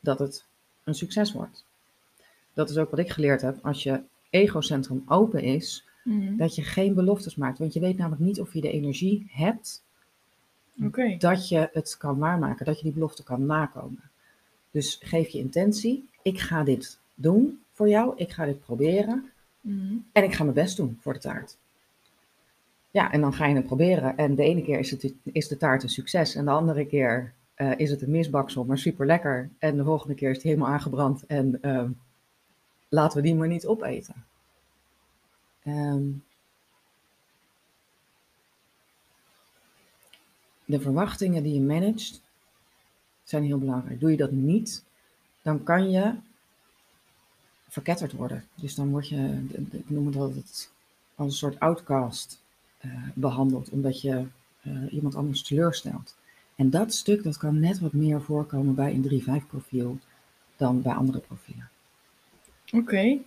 dat 0.00 0.18
het 0.18 0.44
een 0.84 0.94
succes 0.94 1.32
wordt. 1.32 1.64
Dat 2.52 2.70
is 2.70 2.76
ook 2.76 2.90
wat 2.90 2.98
ik 2.98 3.10
geleerd 3.10 3.40
heb. 3.40 3.58
Als 3.62 3.82
je 3.82 4.00
egocentrum 4.30 5.02
open 5.06 5.42
is, 5.42 5.88
mm. 6.04 6.36
dat 6.36 6.54
je 6.54 6.62
geen 6.62 6.94
beloftes 6.94 7.36
maakt. 7.36 7.58
Want 7.58 7.72
je 7.72 7.80
weet 7.80 7.96
namelijk 7.96 8.22
niet 8.22 8.40
of 8.40 8.52
je 8.52 8.60
de 8.60 8.70
energie 8.70 9.26
hebt 9.30 9.82
okay. 10.84 11.16
dat 11.16 11.48
je 11.48 11.68
het 11.72 11.96
kan 11.96 12.18
waarmaken, 12.18 12.66
dat 12.66 12.76
je 12.78 12.84
die 12.84 12.92
belofte 12.92 13.22
kan 13.22 13.46
nakomen. 13.46 14.10
Dus 14.70 14.98
geef 15.02 15.28
je 15.28 15.38
intentie, 15.38 16.08
ik 16.22 16.40
ga 16.40 16.62
dit 16.62 16.98
doen 17.14 17.60
voor 17.72 17.88
jou, 17.88 18.12
ik 18.16 18.32
ga 18.32 18.44
dit 18.44 18.60
proberen 18.60 19.30
mm. 19.60 20.06
en 20.12 20.24
ik 20.24 20.34
ga 20.34 20.42
mijn 20.42 20.54
best 20.54 20.76
doen 20.76 20.98
voor 21.00 21.12
de 21.12 21.18
taart. 21.18 21.56
Ja, 22.90 23.12
en 23.12 23.20
dan 23.20 23.32
ga 23.32 23.46
je 23.46 23.54
het 23.54 23.66
proberen 23.66 24.16
en 24.16 24.34
de 24.34 24.42
ene 24.42 24.62
keer 24.62 24.78
is, 24.78 24.90
het, 24.90 25.14
is 25.22 25.48
de 25.48 25.56
taart 25.56 25.82
een 25.82 25.88
succes 25.88 26.34
en 26.34 26.44
de 26.44 26.50
andere 26.50 26.86
keer 26.86 27.32
uh, 27.58 27.78
is 27.78 27.90
het 27.90 28.02
een 28.02 28.10
misbaksel, 28.10 28.64
maar 28.64 28.78
super 28.78 29.06
lekker. 29.06 29.50
En 29.58 29.76
de 29.76 29.84
volgende 29.84 30.14
keer 30.14 30.30
is 30.30 30.36
het 30.36 30.44
helemaal 30.44 30.68
aangebrand 30.68 31.26
en 31.26 31.58
uh, 31.62 31.84
laten 32.88 33.16
we 33.16 33.22
die 33.22 33.34
maar 33.34 33.48
niet 33.48 33.66
opeten. 33.66 34.24
Um, 35.66 36.24
de 40.64 40.80
verwachtingen 40.80 41.42
die 41.42 41.54
je 41.54 41.60
managt 41.60 42.22
zijn 43.22 43.44
heel 43.44 43.58
belangrijk. 43.58 44.00
Doe 44.00 44.10
je 44.10 44.16
dat 44.16 44.30
niet, 44.30 44.84
dan 45.42 45.62
kan 45.62 45.90
je 45.90 46.14
verketterd 47.68 48.12
worden. 48.12 48.44
Dus 48.54 48.74
dan 48.74 48.90
word 48.90 49.08
je, 49.08 49.46
ik 49.70 49.90
noem 49.90 50.06
het 50.06 50.16
altijd, 50.16 50.70
als 51.14 51.26
een 51.26 51.38
soort 51.38 51.60
outcast 51.60 52.42
uh, 52.80 53.08
behandeld, 53.14 53.68
omdat 53.68 54.00
je 54.00 54.26
uh, 54.62 54.92
iemand 54.92 55.14
anders 55.14 55.42
teleurstelt. 55.42 56.16
En 56.58 56.70
dat 56.70 56.94
stuk, 56.94 57.22
dat 57.22 57.36
kan 57.36 57.60
net 57.60 57.80
wat 57.80 57.92
meer 57.92 58.22
voorkomen 58.22 58.74
bij 58.74 58.94
een 58.94 59.42
3-5 59.42 59.46
profiel 59.46 59.98
dan 60.56 60.82
bij 60.82 60.92
andere 60.92 61.18
profielen. 61.18 61.68
Oké. 62.66 62.76
Okay. 62.76 63.22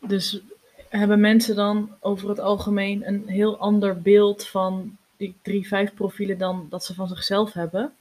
Dus 0.00 0.42
hebben 0.88 1.20
mensen 1.20 1.56
dan 1.56 1.90
over 2.00 2.28
het 2.28 2.40
algemeen 2.40 3.08
een 3.08 3.28
heel 3.28 3.58
ander 3.58 4.00
beeld 4.00 4.46
van 4.46 4.96
die 5.16 5.34
3-5 5.90 5.94
profielen 5.94 6.38
dan 6.38 6.66
dat 6.70 6.84
ze 6.84 6.94
van 6.94 7.08
zichzelf 7.08 7.52
hebben? 7.52 7.92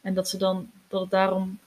En 0.00 0.14
dat 0.14 0.28
ze 0.28 0.38
dan, 0.38 0.70
dat 0.88 1.00
het 1.00 1.10
daarom... 1.10 1.58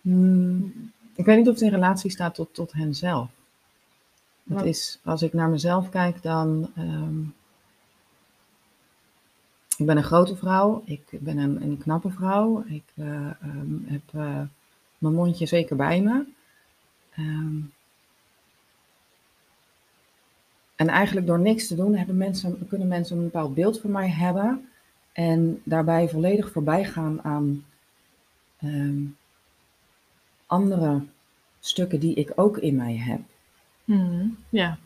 Hmm, 0.00 0.92
ik 1.14 1.24
weet 1.24 1.36
niet 1.36 1.48
of 1.48 1.54
het 1.54 1.62
in 1.62 1.70
relatie 1.70 2.10
staat 2.10 2.34
tot, 2.34 2.54
tot 2.54 2.72
hen 2.72 2.94
zelf. 2.94 3.30
Het 4.48 4.64
is, 4.64 4.98
als 5.04 5.22
ik 5.22 5.32
naar 5.32 5.48
mezelf 5.48 5.88
kijk, 5.88 6.22
dan... 6.22 6.70
Um, 6.78 7.34
ik 9.78 9.86
ben 9.86 9.96
een 9.96 10.02
grote 10.02 10.36
vrouw, 10.36 10.82
ik 10.84 11.02
ben 11.10 11.38
een, 11.38 11.62
een 11.62 11.78
knappe 11.78 12.10
vrouw, 12.10 12.64
ik 12.66 12.84
uh, 12.94 13.30
um, 13.44 13.84
heb 13.86 14.02
uh, 14.14 14.40
mijn 14.98 15.14
mondje 15.14 15.46
zeker 15.46 15.76
bij 15.76 16.02
me. 16.02 16.24
Um, 17.18 17.72
en 20.74 20.88
eigenlijk 20.88 21.26
door 21.26 21.40
niks 21.40 21.66
te 21.66 21.74
doen 21.74 21.94
hebben 21.94 22.16
mensen, 22.16 22.66
kunnen 22.68 22.88
mensen 22.88 23.16
een 23.16 23.22
bepaald 23.22 23.54
beeld 23.54 23.80
van 23.80 23.90
mij 23.90 24.08
hebben 24.08 24.68
en 25.12 25.60
daarbij 25.64 26.08
volledig 26.08 26.52
voorbij 26.52 26.84
gaan 26.84 27.22
aan 27.22 27.64
um, 28.62 29.16
andere 30.46 31.02
stukken 31.60 32.00
die 32.00 32.14
ik 32.14 32.32
ook 32.34 32.58
in 32.58 32.76
mij 32.76 32.96
heb. 32.96 33.20
Mm, 33.84 34.36
ja. 34.48 34.78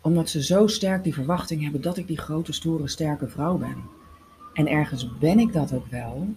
Omdat 0.00 0.28
ze 0.28 0.42
zo 0.42 0.66
sterk 0.66 1.04
die 1.04 1.14
verwachting 1.14 1.62
hebben 1.62 1.80
dat 1.80 1.96
ik 1.96 2.06
die 2.06 2.18
grote, 2.18 2.52
stoere, 2.52 2.88
sterke 2.88 3.28
vrouw 3.28 3.56
ben. 3.56 3.93
En 4.54 4.68
ergens 4.68 5.18
ben 5.18 5.38
ik 5.38 5.52
dat 5.52 5.72
ook 5.72 5.86
wel. 5.86 6.34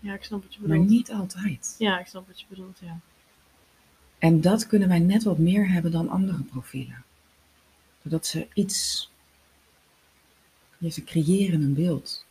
Ja, 0.00 0.14
ik 0.14 0.24
snap 0.24 0.42
wat 0.42 0.54
je 0.54 0.60
bedoelt. 0.60 0.78
Maar 0.78 0.88
niet 0.88 1.12
altijd. 1.12 1.74
Ja, 1.78 1.98
ik 1.98 2.06
snap 2.06 2.26
wat 2.26 2.40
je 2.40 2.46
bedoelt, 2.48 2.78
ja. 2.82 2.98
En 4.18 4.40
dat 4.40 4.66
kunnen 4.66 4.88
wij 4.88 4.98
net 4.98 5.22
wat 5.22 5.38
meer 5.38 5.70
hebben 5.70 5.90
dan 5.92 6.08
andere 6.08 6.42
profielen. 6.42 7.04
Zodat 8.02 8.26
ze 8.26 8.46
iets. 8.54 9.10
Ja, 10.78 10.90
ze 10.90 11.04
creëren 11.04 11.62
een 11.62 11.74
beeld. 11.74 12.24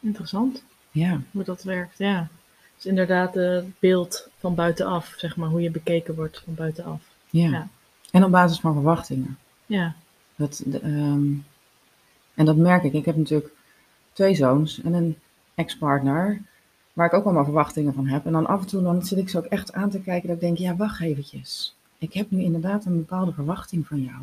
Interessant. 0.00 0.64
Ja. 0.90 1.20
Hoe 1.30 1.44
dat 1.44 1.62
werkt, 1.62 1.98
ja. 1.98 2.28
Dus 2.76 2.86
inderdaad 2.86 3.34
het 3.34 3.78
beeld 3.78 4.28
van 4.38 4.54
buitenaf, 4.54 5.14
zeg 5.16 5.36
maar, 5.36 5.48
hoe 5.48 5.62
je 5.62 5.70
bekeken 5.70 6.14
wordt 6.14 6.42
van 6.44 6.54
buitenaf. 6.54 7.02
Ja. 7.30 7.48
Ja. 7.48 7.68
En 8.10 8.24
op 8.24 8.30
basis 8.30 8.60
van 8.60 8.72
verwachtingen. 8.72 9.38
Ja. 9.66 9.94
Dat, 10.36 10.62
de, 10.66 10.84
um, 10.84 11.44
en 12.34 12.44
dat 12.44 12.56
merk 12.56 12.82
ik. 12.82 12.92
Ik 12.92 13.04
heb 13.04 13.16
natuurlijk 13.16 13.52
twee 14.12 14.34
zoons 14.34 14.82
en 14.82 14.92
een 14.92 15.16
ex-partner, 15.54 16.40
waar 16.92 17.06
ik 17.06 17.12
ook 17.12 17.24
allemaal 17.24 17.44
verwachtingen 17.44 17.94
van 17.94 18.06
heb. 18.06 18.26
En 18.26 18.32
dan 18.32 18.46
af 18.46 18.60
en 18.60 18.66
toe 18.66 18.82
dan 18.82 19.04
zit 19.04 19.18
ik 19.18 19.28
ze 19.28 19.38
ook 19.38 19.44
echt 19.44 19.72
aan 19.72 19.90
te 19.90 20.00
kijken 20.00 20.28
dat 20.28 20.36
ik 20.36 20.42
denk, 20.42 20.58
ja, 20.58 20.76
wacht 20.76 21.00
eventjes. 21.00 21.76
Ik 21.98 22.12
heb 22.12 22.30
nu 22.30 22.42
inderdaad 22.42 22.84
een 22.84 22.96
bepaalde 22.96 23.32
verwachting 23.32 23.86
van 23.86 24.02
jou. 24.02 24.20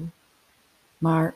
Maar 0.98 1.34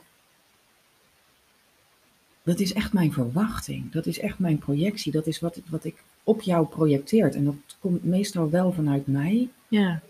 dat 2.42 2.60
is 2.60 2.72
echt 2.72 2.92
mijn 2.92 3.12
verwachting. 3.12 3.92
Dat 3.92 4.06
is 4.06 4.18
echt 4.18 4.38
mijn 4.38 4.58
projectie. 4.58 5.12
Dat 5.12 5.26
is 5.26 5.40
wat, 5.40 5.60
wat 5.68 5.84
ik 5.84 6.02
op 6.24 6.42
jou 6.42 6.66
projecteert. 6.66 7.34
En 7.34 7.44
dat 7.44 7.76
komt 7.80 8.04
meestal 8.04 8.50
wel 8.50 8.72
vanuit 8.72 9.06
mij. 9.06 9.48
Ja. 9.68 10.00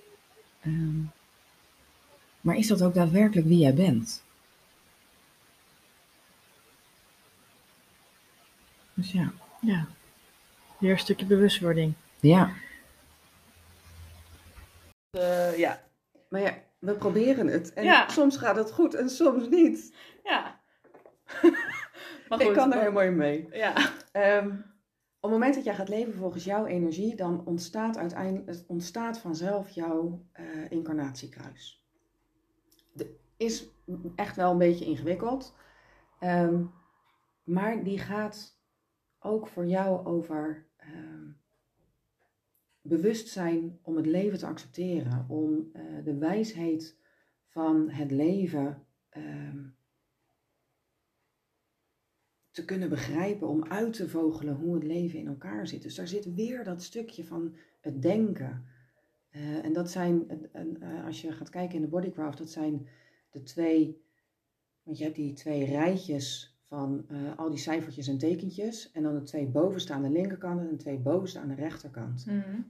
Ehm, 0.60 1.00
maar 2.40 2.56
is 2.56 2.66
dat 2.66 2.82
ook 2.82 2.94
daadwerkelijk 2.94 3.46
wie 3.46 3.58
jij 3.58 3.74
bent? 3.74 4.22
Dus 8.96 9.12
ja. 9.12 9.32
Ja. 9.60 9.86
Weer 10.78 10.90
een 10.90 10.98
stukje 10.98 11.26
bewustwording. 11.26 11.94
Ja. 12.20 12.50
Eh, 15.10 15.58
ja. 15.58 15.82
Maar 16.28 16.40
ja, 16.40 16.54
we 16.78 16.92
proberen 16.94 17.46
het. 17.46 17.72
En 17.72 17.84
Ja. 17.84 18.08
soms 18.08 18.36
gaat 18.36 18.56
het 18.56 18.72
goed 18.72 18.94
en 18.94 19.10
soms 19.10 19.48
niet. 19.48 19.94
Ja. 20.24 20.60
maar 22.28 22.40
Ik 22.40 22.52
kan 22.52 22.72
er 22.72 22.78
helemaal 22.78 23.02
in 23.02 23.16
mee. 23.16 23.48
Ja. 23.52 23.74
Ehm, 24.12 24.46
op 24.46 25.22
het 25.22 25.30
moment 25.30 25.54
dat 25.54 25.64
jij 25.64 25.74
gaat 25.74 25.88
leven 25.88 26.14
volgens 26.14 26.44
jouw 26.44 26.66
energie, 26.66 27.14
dan 27.16 27.44
ontstaat 27.46 27.96
uiteindelijk 27.96 28.46
het 28.46 28.64
ontstaat 28.66 29.18
vanzelf 29.18 29.70
jouw 29.70 30.24
eh, 30.32 30.44
incarnatiekruis. 30.70 31.84
De, 32.92 33.16
is 33.36 33.66
echt 34.16 34.36
wel 34.36 34.50
een 34.50 34.58
beetje 34.58 34.84
ingewikkeld, 34.84 35.54
Ehm, 36.18 36.62
maar 37.44 37.82
die 37.82 37.98
gaat 37.98 38.55
ook 39.26 39.46
voor 39.46 39.66
jou 39.66 40.06
over 40.06 40.66
ehm, 40.76 41.30
bewustzijn 42.80 43.78
om 43.82 43.96
het 43.96 44.06
leven 44.06 44.38
te 44.38 44.46
accepteren, 44.46 45.26
om 45.28 45.70
eh, 45.72 45.82
de 46.04 46.18
wijsheid 46.18 46.96
van 47.46 47.90
het 47.90 48.10
leven 48.10 48.86
ehm, 49.08 49.64
te 52.50 52.64
kunnen 52.64 52.88
begrijpen, 52.88 53.48
om 53.48 53.64
uit 53.64 53.92
te 53.92 54.08
vogelen 54.08 54.54
hoe 54.54 54.74
het 54.74 54.84
leven 54.84 55.18
in 55.18 55.26
elkaar 55.26 55.66
zit. 55.66 55.82
Dus 55.82 55.94
daar 55.94 56.08
zit 56.08 56.34
weer 56.34 56.64
dat 56.64 56.82
stukje 56.82 57.24
van 57.24 57.56
het 57.80 58.02
denken. 58.02 58.66
Eh, 59.28 59.64
en 59.64 59.72
dat 59.72 59.90
zijn, 59.90 60.30
eh, 60.52 61.04
als 61.04 61.20
je 61.20 61.32
gaat 61.32 61.50
kijken 61.50 61.74
in 61.74 61.82
de 61.82 61.88
bodycraft, 61.88 62.38
dat 62.38 62.50
zijn 62.50 62.88
de 63.30 63.42
twee, 63.42 64.04
want 64.82 64.98
je 64.98 65.04
hebt 65.04 65.16
die 65.16 65.32
twee 65.32 65.64
rijtjes 65.64 66.55
van 66.68 67.04
eh, 67.08 67.38
al 67.38 67.50
die 67.50 67.58
cijfertjes 67.58 68.08
en 68.08 68.18
tekentjes. 68.18 68.92
En 68.92 69.02
dan 69.02 69.14
de 69.14 69.22
twee 69.22 69.46
bovenstaande 69.46 70.10
linkerkant 70.10 70.60
en 70.60 70.68
de 70.68 70.76
twee 70.76 70.98
bovenstaande 70.98 71.54
rechterkant. 71.54 72.26
Mhm. 72.26 72.60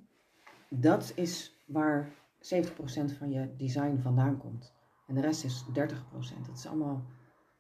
Dat 0.69 1.13
is 1.15 1.65
waar 1.67 2.09
70% 2.41 3.13
van 3.13 3.31
je 3.31 3.55
design 3.57 3.99
vandaan 4.03 4.39
komt. 4.39 4.75
En 5.07 5.15
de 5.15 5.21
rest 5.21 5.45
is 5.45 5.65
30%. 5.73 6.47
Dat 6.47 6.57
is 6.57 6.67
allemaal 6.67 7.05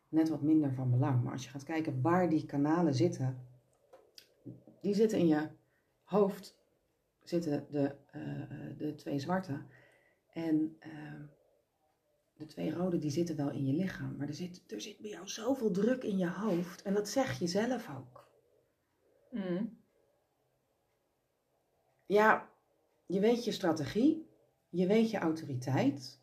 net 0.09 0.28
wat 0.28 0.43
minder 0.43 0.72
van 0.72 0.91
belang. 0.91 1.22
Maar 1.22 1.32
als 1.32 1.45
je 1.45 1.51
gaat 1.51 1.64
kijken 1.64 2.01
waar 2.01 2.28
die 2.28 2.47
kanalen 2.47 2.95
zitten, 2.95 3.39
die 4.80 4.95
zitten 4.95 5.18
in 5.18 5.26
je 5.26 5.49
hoofd, 6.05 6.59
zitten 7.22 7.66
de, 7.70 7.95
eh, 8.11 8.22
de 8.76 8.95
twee 8.95 9.18
zwarte. 9.18 9.62
En 10.32 10.76
eh, 10.78 10.91
de 12.37 12.47
twee 12.47 12.72
rode, 12.72 12.99
die 12.99 13.11
zitten 13.11 13.37
wel 13.37 13.51
in 13.51 13.66
je 13.66 13.72
lichaam. 13.72 14.16
Maar 14.16 14.28
er 14.28 14.34
zit, 14.34 14.62
er 14.66 14.80
zit 14.80 14.99
bij 14.99 15.11
jou 15.11 15.28
zoveel 15.28 15.70
druk 15.70 16.03
in 16.03 16.18
je 16.18 16.28
hoofd. 16.28 16.82
En 16.82 16.95
dat 16.95 17.09
zeg 17.09 17.39
je 17.39 17.47
zelf 17.47 17.89
ook. 17.99 18.28
Mhm. 19.30 19.64
Ja, 22.07 22.51
je 23.07 23.20
weet 23.20 23.45
je 23.45 23.53
strategie, 23.53 24.26
je 24.68 24.87
weet 24.87 25.11
je 25.11 25.18
autoriteit. 25.18 26.20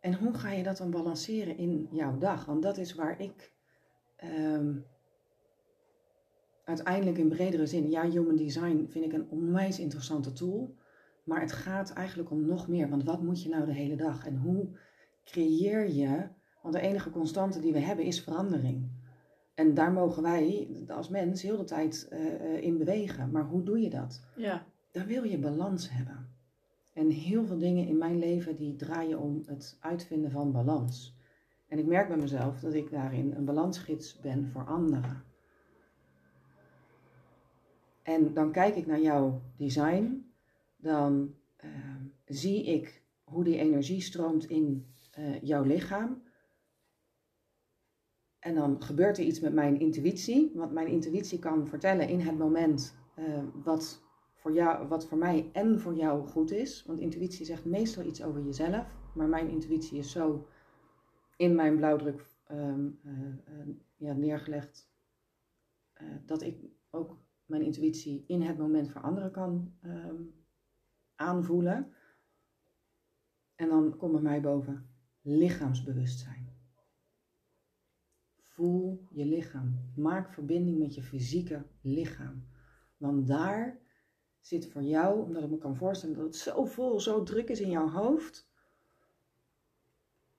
En 0.00 0.14
hoe 0.14 0.34
ga 0.34 0.50
je 0.50 0.62
dat 0.62 0.76
dan 0.76 0.90
balanceren 0.90 1.56
in 1.56 1.88
jouw 1.90 2.18
dag? 2.18 2.44
Want 2.44 2.62
dat 2.62 2.76
is 2.76 2.94
waar 2.94 3.20
ik 3.20 3.52
ehm, 4.16 4.78
uiteindelijk 6.64 7.18
in 7.18 7.28
bredere 7.28 7.66
zin, 7.66 7.90
ja, 7.90 8.10
human 8.10 8.36
design 8.36 8.86
vind 8.88 9.04
ik 9.04 9.12
een 9.12 9.28
onwijs 9.28 9.78
interessante 9.78 10.32
tool. 10.32 10.74
Maar 11.24 11.40
het 11.40 11.52
gaat 11.52 11.92
eigenlijk 11.92 12.30
om 12.30 12.46
nog 12.46 12.68
meer. 12.68 12.88
Want 12.88 13.04
wat 13.04 13.22
moet 13.22 13.42
je 13.42 13.48
nou 13.48 13.66
de 13.66 13.72
hele 13.72 13.96
dag? 13.96 14.26
En 14.26 14.36
hoe 14.36 14.68
creëer 15.24 15.90
je? 15.90 16.28
Want 16.62 16.74
de 16.74 16.80
enige 16.80 17.10
constante 17.10 17.60
die 17.60 17.72
we 17.72 17.78
hebben 17.78 18.04
is 18.04 18.22
verandering. 18.22 18.90
En 19.54 19.74
daar 19.74 19.92
mogen 19.92 20.22
wij 20.22 20.68
als 20.88 21.08
mens 21.08 21.42
heel 21.42 21.56
de 21.56 21.64
tijd 21.64 22.08
eh, 22.10 22.62
in 22.62 22.78
bewegen. 22.78 23.30
Maar 23.30 23.44
hoe 23.44 23.62
doe 23.62 23.80
je 23.80 23.90
dat? 23.90 24.24
Ja. 24.36 24.66
Dan 24.90 25.06
wil 25.06 25.24
je 25.24 25.38
balans 25.38 25.90
hebben. 25.90 26.28
En 26.92 27.10
heel 27.10 27.46
veel 27.46 27.58
dingen 27.58 27.86
in 27.86 27.98
mijn 27.98 28.18
leven 28.18 28.56
die 28.56 28.76
draaien 28.76 29.18
om 29.18 29.42
het 29.46 29.76
uitvinden 29.80 30.30
van 30.30 30.52
balans. 30.52 31.18
En 31.68 31.78
ik 31.78 31.86
merk 31.86 32.08
bij 32.08 32.16
mezelf 32.16 32.60
dat 32.60 32.74
ik 32.74 32.90
daarin 32.90 33.34
een 33.34 33.44
balansgids 33.44 34.20
ben 34.20 34.48
voor 34.48 34.64
anderen. 34.64 35.22
En 38.02 38.34
dan 38.34 38.52
kijk 38.52 38.76
ik 38.76 38.86
naar 38.86 39.00
jouw 39.00 39.40
design, 39.56 40.29
dan 40.80 41.34
eh, 41.56 41.70
zie 42.24 42.64
ik 42.64 43.02
hoe 43.24 43.44
die 43.44 43.56
energie 43.56 44.00
stroomt 44.00 44.44
in 44.44 44.86
eh, 45.10 45.42
jouw 45.42 45.62
lichaam. 45.62 46.22
En 48.38 48.54
dan 48.54 48.82
gebeurt 48.82 49.18
er 49.18 49.24
iets 49.24 49.40
met 49.40 49.52
mijn 49.52 49.80
intuïtie, 49.80 50.52
want 50.54 50.72
mijn 50.72 50.86
intuïtie 50.86 51.38
kan 51.38 51.66
vertellen 51.66 52.08
in 52.08 52.20
het 52.20 52.38
moment 52.38 52.96
eh, 53.14 53.44
wat, 53.64 54.02
voor 54.34 54.52
jou, 54.52 54.88
wat 54.88 55.06
voor 55.06 55.18
mij 55.18 55.50
en 55.52 55.80
voor 55.80 55.94
jou 55.94 56.26
goed 56.26 56.50
is. 56.50 56.84
Want 56.86 57.00
intuïtie 57.00 57.46
zegt 57.46 57.64
meestal 57.64 58.04
iets 58.04 58.22
over 58.22 58.42
jezelf, 58.42 58.86
maar 59.14 59.28
mijn 59.28 59.48
intuïtie 59.48 59.98
is 59.98 60.10
zo 60.10 60.46
in 61.36 61.54
mijn 61.54 61.76
blauwdruk 61.76 62.26
ehm, 62.46 62.88
eh, 63.02 63.68
ja, 63.96 64.12
neergelegd 64.12 64.88
dat 66.26 66.42
ik 66.42 66.56
ook 66.90 67.16
mijn 67.46 67.62
intuïtie 67.62 68.24
in 68.26 68.42
het 68.42 68.58
moment 68.58 68.90
voor 68.90 69.00
anderen 69.00 69.30
kan 69.30 69.72
ehm, 69.80 70.22
aanvoelen. 71.20 71.92
En 73.54 73.68
dan 73.68 73.96
komt 73.96 74.12
bij 74.12 74.20
mij 74.20 74.40
boven 74.40 74.86
lichaamsbewustzijn. 75.20 76.48
Voel 78.36 79.06
je 79.10 79.24
lichaam. 79.24 79.92
Maak 79.96 80.32
verbinding 80.32 80.78
met 80.78 80.94
je 80.94 81.02
fysieke 81.02 81.66
lichaam. 81.80 82.44
Want 82.96 83.26
daar 83.26 83.78
zit 84.40 84.70
voor 84.70 84.82
jou, 84.82 85.22
omdat 85.22 85.42
ik 85.42 85.50
me 85.50 85.58
kan 85.58 85.76
voorstellen 85.76 86.16
dat 86.16 86.24
het 86.24 86.36
zo 86.36 86.64
vol, 86.64 87.00
zo 87.00 87.22
druk 87.22 87.48
is 87.48 87.60
in 87.60 87.70
jouw 87.70 87.88
hoofd, 87.88 88.48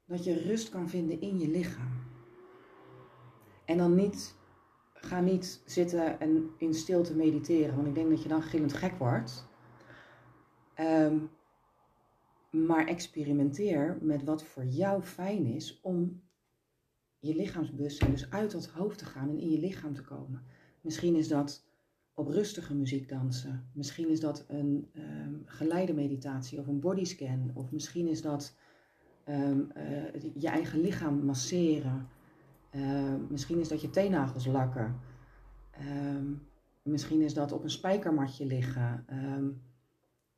dat 0.05 0.23
je 0.23 0.41
rust 0.41 0.69
kan 0.69 0.89
vinden 0.89 1.21
in 1.21 1.39
je 1.39 1.47
lichaam. 1.47 2.09
En 3.65 3.77
dan 3.77 3.95
niet, 3.95 4.35
ga 4.93 5.19
niet 5.19 5.61
zitten 5.65 6.19
en 6.19 6.51
in 6.57 6.73
stilte 6.73 7.15
mediteren, 7.15 7.75
want 7.75 7.87
ik 7.87 7.95
denk 7.95 8.09
dat 8.09 8.23
je 8.23 8.29
dan 8.29 8.41
gillend 8.41 8.73
gek 8.73 8.97
wordt. 8.97 9.49
Ehm, 10.81 11.17
maar 12.49 12.87
experimenteer 12.87 13.97
met 14.01 14.23
wat 14.23 14.43
voor 14.43 14.65
jou 14.65 15.01
fijn 15.01 15.45
is 15.45 15.79
om 15.81 16.21
je 17.19 17.35
lichaamsbewustzijn 17.35 18.11
dus 18.11 18.29
uit 18.29 18.51
dat 18.51 18.67
hoofd 18.67 18.97
te 18.97 19.05
gaan 19.05 19.29
en 19.29 19.39
in 19.39 19.49
je 19.49 19.59
lichaam 19.59 19.93
te 19.93 20.01
komen. 20.01 20.43
Misschien 20.81 21.15
is 21.15 21.27
dat 21.27 21.65
op 22.13 22.27
rustige 22.27 22.75
muziek 22.75 23.09
dansen. 23.09 23.69
Misschien 23.73 24.09
is 24.09 24.19
dat 24.19 24.45
een 24.47 24.89
ehm, 24.93 25.33
geleide 25.45 25.93
meditatie 25.93 26.59
of 26.59 26.67
een 26.67 26.79
bodyscan. 26.79 27.51
Of 27.53 27.71
misschien 27.71 28.07
is 28.07 28.21
dat 28.21 28.55
ehm, 29.23 29.61
eh, 29.73 30.31
je 30.33 30.47
eigen 30.47 30.79
lichaam 30.79 31.25
masseren. 31.25 32.07
Misschien 33.29 33.59
is 33.59 33.67
dat 33.67 33.81
je 33.81 33.89
teennagels 33.89 34.45
lakken. 34.45 34.99
Misschien 36.83 37.21
is 37.21 37.33
dat 37.33 37.51
op 37.51 37.63
een 37.63 37.69
spijkermatje 37.69 38.45
liggen. 38.45 39.05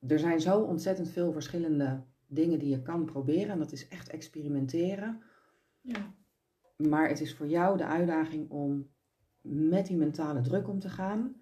Er 0.07 0.19
zijn 0.19 0.41
zo 0.41 0.59
ontzettend 0.59 1.09
veel 1.09 1.31
verschillende 1.31 2.03
dingen 2.27 2.59
die 2.59 2.69
je 2.69 2.81
kan 2.81 3.05
proberen. 3.05 3.49
En 3.49 3.59
dat 3.59 3.71
is 3.71 3.87
echt 3.87 4.09
experimenteren. 4.09 5.21
Ja. 5.81 6.13
Maar 6.75 7.09
het 7.09 7.21
is 7.21 7.35
voor 7.35 7.47
jou 7.47 7.77
de 7.77 7.85
uitdaging 7.85 8.49
om 8.49 8.91
met 9.41 9.85
die 9.85 9.97
mentale 9.97 10.41
druk 10.41 10.67
om 10.67 10.79
te 10.79 10.89
gaan. 10.89 11.35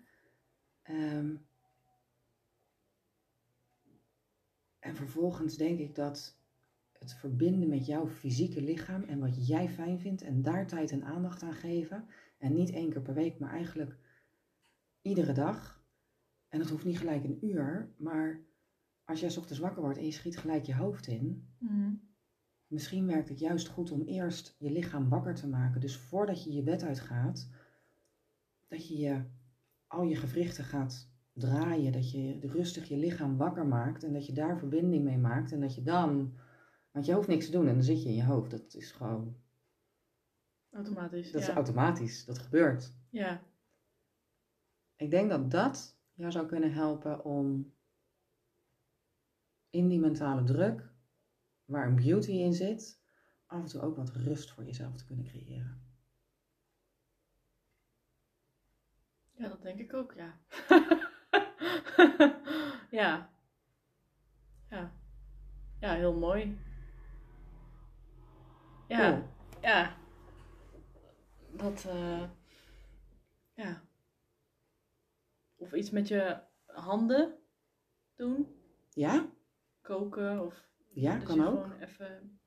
Ehm, 0.81 1.35
en 4.79 4.95
vervolgens 4.95 5.57
denk 5.57 5.79
ik 5.79 5.95
dat 5.95 6.39
het 6.91 7.13
verbinden 7.13 7.69
met 7.69 7.85
jouw 7.85 8.07
fysieke 8.07 8.61
lichaam 8.61 9.03
en 9.03 9.19
wat 9.19 9.47
jij 9.47 9.69
fijn 9.69 9.99
vindt 9.99 10.21
en 10.21 10.41
daar 10.41 10.67
tijd 10.67 10.91
en 10.91 11.03
aandacht 11.03 11.43
aan 11.43 11.53
geven. 11.53 12.07
En 12.37 12.53
niet 12.53 12.71
één 12.71 12.89
keer 12.89 13.01
per 13.01 13.13
week, 13.13 13.39
maar 13.39 13.51
eigenlijk 13.51 13.97
iedere 15.01 15.33
dag. 15.33 15.83
En 16.49 16.59
dat 16.59 16.69
hoeft 16.69 16.85
niet 16.85 16.97
gelijk 16.97 17.23
een 17.23 17.45
uur, 17.45 17.93
maar 17.97 18.41
als 19.11 19.19
jij 19.19 19.29
's 19.29 19.37
ochtends 19.37 19.59
wakker 19.61 19.81
wordt 19.81 19.97
en 19.97 20.05
je 20.05 20.11
schiet 20.11 20.37
gelijk 20.37 20.65
je 20.65 20.75
hoofd 20.75 21.07
in, 21.07 21.47
Mhm. 21.57 21.93
Misschien 22.67 23.07
werkt 23.07 23.29
het 23.29 23.39
juist 23.39 23.67
goed 23.67 23.91
om 23.91 24.01
eerst 24.01 24.55
je 24.59 24.71
lichaam 24.71 25.09
wakker 25.09 25.35
te 25.35 25.47
maken. 25.47 25.81
Dus 25.81 25.97
voordat 25.97 26.43
je 26.43 26.53
je 26.53 26.63
bed 26.63 26.83
uitgaat, 26.83 27.49
dat 28.67 28.87
je, 28.87 28.97
je 28.97 29.23
al 29.87 30.03
je 30.03 30.15
gewrichten 30.15 30.63
gaat 30.63 31.09
draaien. 31.33 31.91
Dat 31.91 32.11
je 32.11 32.39
rustig 32.39 32.87
je 32.87 32.97
lichaam 32.97 33.37
wakker 33.37 33.65
maakt 33.67 34.03
en 34.03 34.13
dat 34.13 34.25
je 34.25 34.33
daar 34.33 34.57
verbinding 34.57 35.03
mee 35.03 35.17
maakt. 35.17 35.51
En 35.51 35.59
dat 35.59 35.75
je 35.75 35.83
dan, 35.83 36.33
want 36.91 37.05
je 37.05 37.13
hoeft 37.13 37.27
niks 37.27 37.45
te 37.45 37.51
doen 37.51 37.67
en 37.67 37.73
dan 37.73 37.83
zit 37.83 38.03
je 38.03 38.09
in 38.09 38.15
je 38.15 38.23
hoofd. 38.23 38.51
Dat 38.51 38.73
is 38.73 38.91
gewoon, 38.91 39.35
Automatisch. 40.69 41.31
dat 41.31 41.41
ja. 41.41 41.47
is 41.47 41.53
automatisch. 41.53 42.25
Dat 42.25 42.37
gebeurt. 42.37 42.93
Ja. 43.09 43.41
Ik 44.95 45.09
denk 45.09 45.29
dat 45.29 45.51
dat 45.51 45.97
jou 46.13 46.31
zou 46.31 46.47
kunnen 46.47 46.73
helpen 46.73 47.25
om 47.25 47.73
in 49.71 49.87
die 49.87 49.99
mentale 49.99 50.43
druk, 50.43 50.89
waar 51.65 51.87
een 51.87 51.95
beauty 51.95 52.31
in 52.31 52.53
zit, 52.53 53.01
af 53.45 53.61
en 53.61 53.67
toe 53.67 53.81
ook 53.81 53.95
wat 53.95 54.09
rust 54.09 54.51
voor 54.51 54.65
jezelf 54.65 54.97
te 54.97 55.05
kunnen 55.05 55.25
creëren. 55.25 55.81
Ja, 59.31 59.47
dat 59.47 59.61
denk 59.61 59.79
ik 59.79 59.93
ook, 59.93 60.13
ja. 60.13 60.37
ja. 63.01 63.29
Ja. 64.69 64.91
Ja, 65.79 65.93
heel 65.93 66.13
mooi. 66.13 66.57
Ja. 68.87 69.09
Cool. 69.09 69.23
Ja. 69.61 69.95
Dat, 71.51 71.85
eh 71.85 72.23
ja. 73.53 73.81
Of 75.55 75.73
iets 75.73 75.89
met 75.89 76.07
je 76.07 76.39
handen 76.65 77.37
doen. 78.15 78.55
Ja? 78.93 79.29
Koken 79.91 80.45
of 80.45 80.69
Ja, 80.93 81.13
dat 81.15 81.23
kan 81.23 81.35
je 81.35 81.47
ook. 81.47 81.63
gewoon 81.63 81.79
even 81.79 82.39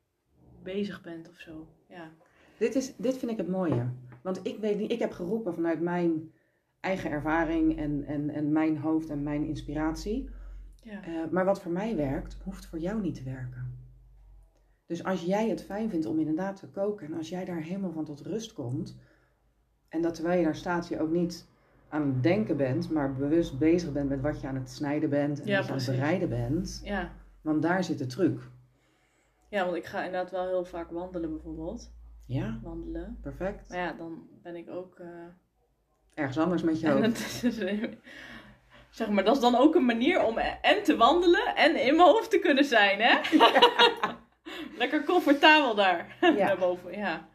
bezig 0.62 1.02
bent 1.02 1.28
of 1.28 1.38
zo. 1.38 1.68
Ja. 1.88 2.10
Dit, 2.58 2.74
is, 2.74 2.96
dit 2.96 3.18
vind 3.18 3.30
ik 3.30 3.36
het 3.36 3.48
mooie. 3.48 3.92
Want 4.22 4.46
ik 4.46 4.58
weet 4.58 4.78
niet, 4.78 4.90
ik 4.90 4.98
heb 4.98 5.12
geroepen 5.12 5.54
vanuit 5.54 5.80
mijn 5.80 6.32
eigen 6.80 7.10
ervaring 7.10 7.78
en, 7.78 8.04
en, 8.04 8.30
en 8.30 8.52
mijn 8.52 8.78
hoofd 8.78 9.10
en 9.10 9.22
mijn 9.22 9.44
inspiratie. 9.46 10.30
Ja. 10.82 11.02
Eh, 11.02 11.30
maar 11.30 11.44
wat 11.44 11.62
voor 11.62 11.72
mij 11.72 11.96
werkt, 11.96 12.36
hoeft 12.44 12.66
voor 12.66 12.78
jou 12.78 13.00
niet 13.00 13.14
te 13.14 13.22
werken. 13.22 13.78
Dus 14.86 15.04
als 15.04 15.22
jij 15.22 15.48
het 15.48 15.64
fijn 15.64 15.90
vindt 15.90 16.06
om 16.06 16.18
inderdaad 16.18 16.56
te 16.56 16.68
koken 16.68 17.06
en 17.06 17.14
als 17.14 17.28
jij 17.28 17.44
daar 17.44 17.62
helemaal 17.62 17.92
van 17.92 18.04
tot 18.04 18.20
rust 18.20 18.52
komt, 18.52 18.98
en 19.88 20.02
dat 20.02 20.14
terwijl 20.14 20.38
je 20.38 20.44
daar 20.44 20.56
staat 20.56 20.88
je 20.88 21.00
ook 21.00 21.10
niet 21.10 21.48
aan 21.88 22.06
het 22.06 22.22
denken 22.22 22.56
bent, 22.56 22.90
maar 22.90 23.14
bewust 23.14 23.58
bezig 23.58 23.92
bent 23.92 24.08
met 24.08 24.20
wat 24.20 24.40
je 24.40 24.46
aan 24.46 24.54
het 24.54 24.70
snijden 24.70 25.10
bent 25.10 25.40
en 25.40 25.46
Ja, 25.46 25.56
wat 25.56 25.66
je 25.66 25.72
aan 25.72 25.78
het 25.78 25.86
bereiden 25.86 26.28
bent, 26.28 26.80
ja. 26.84 27.12
Want 27.44 27.62
daar 27.62 27.84
zit 27.84 27.98
de 27.98 28.06
truc. 28.06 28.40
Ja, 29.50 29.64
want 29.64 29.76
ik 29.76 29.84
ga 29.84 30.04
inderdaad 30.04 30.30
wel 30.30 30.46
heel 30.46 30.64
vaak 30.64 30.90
wandelen 30.90 31.30
bijvoorbeeld. 31.30 31.92
Ja, 32.26 32.58
Wandelen. 32.62 33.18
perfect. 33.22 33.68
Maar 33.68 33.78
ja, 33.78 33.92
dan 33.92 34.28
ben 34.42 34.56
ik 34.56 34.70
ook... 34.70 34.98
eh, 34.98 35.08
Ergens 36.14 36.38
anders 36.38 36.62
met 36.62 36.80
je 36.80 36.90
hoofd. 36.90 37.18
zeg 38.90 39.08
maar, 39.10 39.24
dat 39.24 39.34
is 39.36 39.40
dan 39.42 39.54
ook 39.56 39.74
een 39.74 39.84
manier 39.84 40.22
om 40.24 40.38
en 40.38 40.82
te 40.82 40.96
wandelen 40.96 41.56
en 41.56 41.76
in 41.86 41.96
mijn 41.96 42.08
hoofd 42.08 42.30
te 42.30 42.38
kunnen 42.38 42.64
zijn, 42.64 43.00
hè? 43.00 43.20
Lekker 44.78 45.04
comfortabel 45.04 45.74
daar. 45.74 46.16
Ja. 46.20 46.32
Daarboven, 46.32 46.92
ja. 46.98 47.28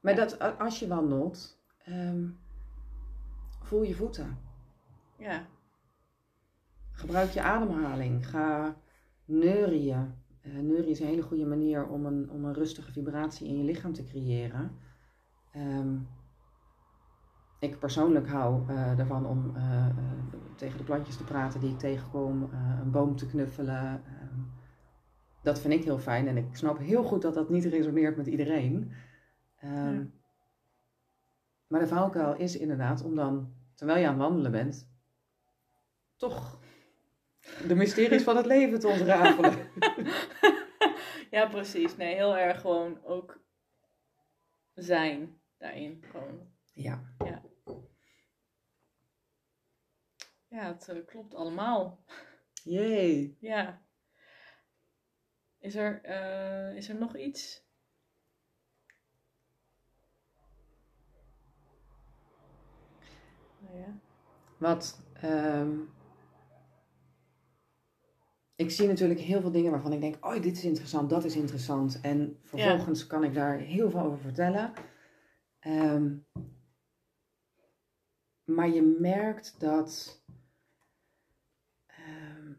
Maar 0.00 0.14
dat, 0.14 0.58
als 0.58 0.78
je 0.78 0.86
wandelt, 0.88 1.58
ehm, 1.84 2.26
voel 3.62 3.82
je 3.82 3.94
voeten. 3.94 4.38
Ja, 5.18 5.46
Gebruik 6.92 7.30
je 7.30 7.40
ademhaling. 7.42 8.26
Ga 8.26 8.76
neurien. 9.24 10.14
Eh 10.40 10.52
neurien 10.52 10.88
is 10.88 11.00
een 11.00 11.06
hele 11.06 11.22
goede 11.22 11.46
manier 11.46 11.86
om 11.88 12.06
een, 12.06 12.30
om 12.30 12.44
een 12.44 12.54
rustige 12.54 12.92
vibratie 12.92 13.48
in 13.48 13.56
je 13.58 13.64
lichaam 13.64 13.92
te 13.92 14.04
creëren. 14.04 14.70
Ehm, 15.52 15.96
ik 17.58 17.78
persoonlijk 17.78 18.28
hou 18.28 18.68
eh, 18.68 18.98
ervan 18.98 19.26
om 19.26 19.56
eh, 19.56 19.86
eh, 19.88 19.94
tegen 20.56 20.78
de 20.78 20.84
plantjes 20.84 21.16
te 21.16 21.24
praten 21.24 21.60
die 21.60 21.70
ik 21.70 21.78
tegenkom, 21.78 22.42
eh, 22.52 22.78
een 22.80 22.90
boom 22.90 23.16
te 23.16 23.26
knuffelen. 23.26 24.02
Ehm, 24.04 24.40
dat 25.42 25.60
vind 25.60 25.74
ik 25.74 25.84
heel 25.84 25.98
fijn 25.98 26.28
en 26.28 26.36
ik 26.36 26.56
snap 26.56 26.78
heel 26.78 27.02
goed 27.04 27.22
dat 27.22 27.34
dat 27.34 27.50
niet 27.50 27.64
resoneert 27.64 28.16
met 28.16 28.26
iedereen. 28.26 28.92
Ehm, 29.56 29.94
Ja. 29.94 30.06
Maar 31.66 31.80
de 31.80 31.86
valkuil 31.88 32.36
is 32.36 32.56
inderdaad 32.56 33.02
om 33.04 33.14
dan, 33.14 33.52
terwijl 33.74 33.98
je 33.98 34.06
aan 34.06 34.12
het 34.12 34.22
wandelen 34.22 34.50
bent, 34.50 34.88
toch 36.16 36.58
de 37.66 37.74
mysteries 37.74 38.22
van 38.22 38.36
het 38.36 38.46
leven 38.46 38.80
te 38.80 38.88
ontrafelen. 38.88 39.70
ja, 41.30 41.46
precies. 41.46 41.96
Nee, 41.96 42.14
heel 42.14 42.36
erg 42.36 42.60
gewoon 42.60 43.04
ook 43.04 43.40
zijn 44.74 45.40
daarin. 45.58 46.04
Gewoon. 46.10 46.52
Ja. 46.72 47.14
Ja, 50.48 50.66
het 50.66 50.88
eh, 50.88 51.06
klopt 51.06 51.34
allemaal. 51.34 52.04
Yay. 52.62 53.36
Ja. 53.40 53.82
Is 55.58 55.74
er, 55.74 56.02
eh, 56.02 56.76
is 56.76 56.88
er 56.88 56.94
nog 56.94 57.16
iets? 57.16 57.64
Nou 63.58 63.78
ja. 63.78 63.98
Wat, 64.58 65.02
ehm, 65.12 65.78
ik 68.56 68.70
zie 68.70 68.86
natuurlijk 68.86 69.20
heel 69.20 69.40
veel 69.40 69.50
dingen 69.50 69.70
waarvan 69.70 69.92
ik 69.92 70.00
denk, 70.00 70.26
oh 70.26 70.42
dit 70.42 70.56
is 70.56 70.64
interessant, 70.64 71.10
dat 71.10 71.24
is 71.24 71.36
interessant. 71.36 72.00
En 72.00 72.38
vervolgens 72.42 73.06
kan 73.06 73.24
ik 73.24 73.34
daar 73.34 73.58
heel 73.58 73.90
veel 73.90 74.00
over 74.00 74.18
vertellen. 74.18 74.72
Ehm, 75.58 76.14
maar 78.44 78.68
je 78.68 78.82
merkt 79.00 79.54
dat, 79.58 80.22
ehm, 81.86 82.52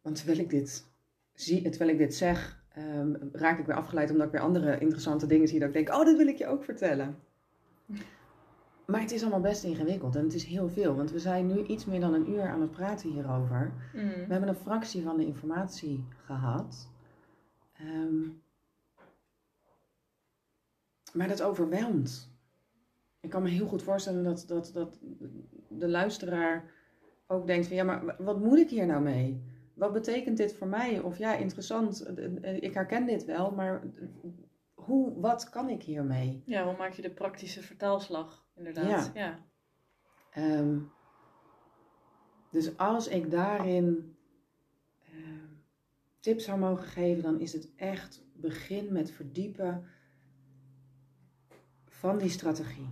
want 0.00 0.16
terwijl 0.16 0.38
ik 0.38 0.50
dit 0.50 0.86
zie, 1.32 1.68
terwijl 1.68 1.90
ik 1.90 1.98
dit 1.98 2.14
zeg, 2.14 2.64
ehm, 2.68 3.14
raak 3.32 3.58
ik 3.58 3.66
weer 3.66 3.76
afgeleid 3.76 4.10
omdat 4.10 4.26
ik 4.26 4.32
weer 4.32 4.40
andere 4.40 4.78
interessante 4.78 5.26
dingen 5.26 5.48
zie. 5.48 5.58
Dat 5.58 5.68
ik 5.68 5.74
denk, 5.74 5.88
oh 5.88 6.04
dat 6.04 6.16
wil 6.16 6.26
ik 6.26 6.38
je 6.38 6.46
ook 6.46 6.64
vertellen. 6.64 7.18
Maar 8.86 9.00
het 9.00 9.10
is 9.10 9.22
allemaal 9.22 9.40
best 9.40 9.64
ingewikkeld 9.64 10.16
en 10.16 10.22
het 10.22 10.34
is 10.34 10.44
heel 10.44 10.68
veel. 10.68 10.94
Want 10.94 11.10
we 11.10 11.18
zijn 11.18 11.46
nu 11.46 11.62
iets 11.62 11.84
meer 11.84 12.00
dan 12.00 12.14
een 12.14 12.30
uur 12.30 12.48
aan 12.48 12.60
het 12.60 12.70
praten 12.70 13.10
hierover. 13.10 13.72
Mm. 13.94 14.08
We 14.08 14.32
hebben 14.32 14.48
een 14.48 14.54
fractie 14.54 15.02
van 15.02 15.16
de 15.16 15.26
informatie 15.26 16.04
gehad. 16.24 16.88
Ehm, 17.72 18.22
maar 21.12 21.28
dat 21.28 21.42
overweldigt. 21.42 22.28
Ik 23.20 23.30
kan 23.30 23.42
me 23.42 23.48
heel 23.48 23.66
goed 23.66 23.82
voorstellen 23.82 24.24
dat, 24.24 24.44
dat, 24.46 24.70
dat 24.74 24.98
de 25.68 25.88
luisteraar 25.88 26.70
ook 27.26 27.46
denkt 27.46 27.66
van 27.66 27.76
ja, 27.76 27.84
maar 27.84 28.16
wat 28.18 28.40
moet 28.40 28.58
ik 28.58 28.70
hier 28.70 28.86
nou 28.86 29.02
mee? 29.02 29.42
Wat 29.74 29.92
betekent 29.92 30.36
dit 30.36 30.54
voor 30.54 30.66
mij? 30.66 31.00
Of 31.00 31.18
ja, 31.18 31.34
interessant, 31.34 32.00
eh, 32.00 32.24
eh, 32.42 32.62
ik 32.62 32.74
herken 32.74 33.06
dit 33.06 33.24
wel, 33.24 33.50
maar 33.50 33.82
hoe, 34.86 35.20
wat 35.20 35.48
kan 35.50 35.68
ik 35.68 35.82
hiermee? 35.82 36.42
Ja, 36.46 36.64
hoe 36.64 36.76
maak 36.76 36.92
je 36.92 37.02
de 37.02 37.10
praktische 37.10 37.62
vertaalslag? 37.62 38.46
Inderdaad. 38.54 39.10
Ja. 39.14 39.20
ja. 39.20 39.38
Ehm, 40.30 40.78
dus 42.50 42.76
als 42.78 43.08
ik 43.08 43.30
daarin 43.30 44.16
ehm, 45.12 45.44
tips 46.20 46.44
zou 46.44 46.58
mogen 46.58 46.84
geven, 46.86 47.22
dan 47.22 47.40
is 47.40 47.52
het 47.52 47.68
echt 47.76 48.24
begin 48.34 48.92
met 48.92 49.10
verdiepen 49.10 49.84
van 51.84 52.18
die 52.18 52.30
strategie. 52.30 52.88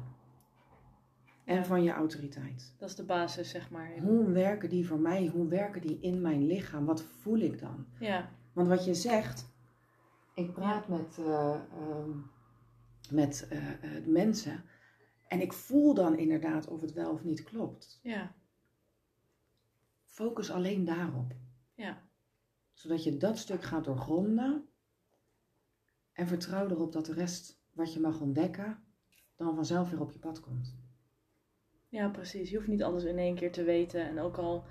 En 1.44 1.56
Ja. 1.56 1.64
van 1.64 1.82
je 1.82 1.90
autoriteit. 1.92 2.74
Dat 2.78 2.88
is 2.88 2.94
de 2.94 3.04
basis, 3.04 3.50
zeg 3.50 3.70
maar. 3.70 3.98
Hoe 4.02 4.30
werken 4.30 4.68
die 4.68 4.86
voor 4.86 4.98
mij? 4.98 5.26
Hoe 5.26 5.48
werken 5.48 5.80
die 5.80 5.98
in 6.00 6.20
mijn 6.20 6.46
lichaam? 6.46 6.84
Wat 6.84 7.02
voel 7.02 7.38
ik 7.38 7.58
dan? 7.58 7.86
Ja, 7.98 8.30
Want 8.52 8.68
wat 8.68 8.84
je 8.84 8.94
zegt, 8.94 9.53
ik 10.34 10.52
praat 10.52 10.88
met, 10.88 11.18
eh, 11.18 11.60
ehm, 11.72 12.10
met 13.10 13.48
eh, 13.48 13.96
eh, 13.96 14.06
mensen 14.06 14.64
en 15.28 15.40
ik 15.40 15.52
voel 15.52 15.94
dan 15.94 16.18
inderdaad 16.18 16.66
of 16.68 16.80
het 16.80 16.92
wel 16.92 17.12
of 17.12 17.24
niet 17.24 17.42
klopt. 17.42 18.00
ja, 18.02 18.34
Focus 20.04 20.50
alleen 20.50 20.84
daarop. 20.84 21.32
ja. 21.74 22.02
Zodat 22.72 23.04
je 23.04 23.16
dat 23.16 23.38
stuk 23.38 23.62
gaat 23.62 23.84
doorgronden. 23.84 24.68
En 26.12 26.26
vertrouw 26.26 26.68
erop 26.68 26.92
dat 26.92 27.06
de 27.06 27.12
rest 27.12 27.60
wat 27.72 27.92
je 27.92 28.00
mag 28.00 28.20
ontdekken, 28.20 28.84
dan 29.36 29.54
vanzelf 29.54 29.90
weer 29.90 30.00
op 30.00 30.12
je 30.12 30.18
pad 30.18 30.40
komt. 30.40 30.74
Ja, 31.88 32.08
precies. 32.08 32.50
Je 32.50 32.56
hoeft 32.56 32.68
niet 32.68 32.82
alles 32.82 33.04
in 33.04 33.18
één 33.18 33.34
keer 33.34 33.52
te 33.52 33.62
weten. 33.64 34.06
En 34.08 34.18
ook 34.18 34.36
al 34.36 34.64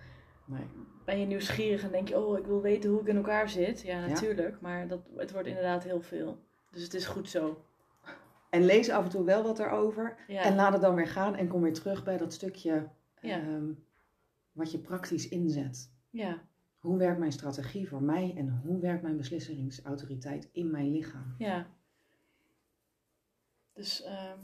Nee. 0.46 0.68
Ben 1.06 1.20
je 1.20 1.26
nieuwsgierig 1.26 1.84
en 1.84 1.92
denk 1.92 2.08
je, 2.08 2.18
oh, 2.20 2.38
ik 2.38 2.46
wil 2.46 2.62
weten 2.62 2.90
hoe 2.90 3.02
ik 3.02 3.08
in 3.08 3.16
elkaar 3.16 3.50
zit. 3.50 3.82
Ja, 3.82 4.00
Ja. 4.00 4.08
natuurlijk. 4.08 4.62
Maar 4.62 4.88
dat, 4.88 5.00
het 5.16 5.32
wordt 5.32 5.48
inderdaad 5.48 5.84
heel 5.84 6.02
veel. 6.02 6.38
Dus 6.72 6.84
het 6.84 6.94
is 6.94 7.06
goed 7.06 7.30
zo. 7.30 7.66
En 8.50 8.66
lees 8.66 8.90
af 8.90 9.04
en 9.04 9.10
toe 9.10 9.24
wel 9.24 9.44
wat 9.44 9.60
erover. 9.60 10.16
Ja, 10.28 10.42
En 10.44 10.56
laat 10.56 10.74
het 10.74 10.82
dan 10.82 10.96
weer 10.96 11.08
gaan 11.08 11.36
en 11.36 11.48
kom 11.48 11.62
weer 11.62 11.74
terug 11.74 12.04
bij 12.04 12.18
dat 12.18 12.34
stukje 12.34 12.90
Ja. 13.22 13.40
ehm, 13.40 13.72
wat 14.52 14.72
je 14.72 14.78
praktisch 14.80 15.30
inzet. 15.30 15.92
ja, 16.10 16.42
Hoe 16.80 16.98
werkt 16.98 17.20
mijn 17.20 17.32
strategie 17.32 17.88
voor 17.90 18.02
mij 18.04 18.34
en 18.38 18.62
hoe 18.64 18.80
werkt 18.80 19.02
mijn 19.04 19.18
beslissingsautoriteit 19.18 20.50
in 20.52 20.72
mijn 20.72 20.92
lichaam? 20.92 21.36
ja. 21.38 21.68
Dus, 23.74 24.02
ehm, 24.04 24.40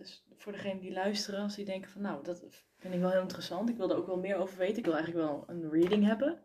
dus 0.00 0.26
voor 0.36 0.52
degenen 0.52 0.80
die 0.80 0.92
luisteren, 0.92 1.40
als 1.40 1.54
die 1.56 1.64
denken 1.64 1.90
van, 1.90 2.02
nou, 2.02 2.24
dat 2.24 2.46
vind 2.76 2.94
ik 2.94 3.00
wel 3.00 3.10
heel 3.10 3.20
interessant. 3.20 3.68
Ik 3.68 3.76
wil 3.76 3.90
er 3.90 3.96
ook 3.96 4.06
wel 4.06 4.18
meer 4.18 4.36
over 4.36 4.58
weten. 4.58 4.78
Ik 4.78 4.84
wil 4.84 4.94
eigenlijk 4.94 5.26
wel 5.26 5.44
een 5.46 5.70
reading 5.70 6.04
hebben. 6.04 6.42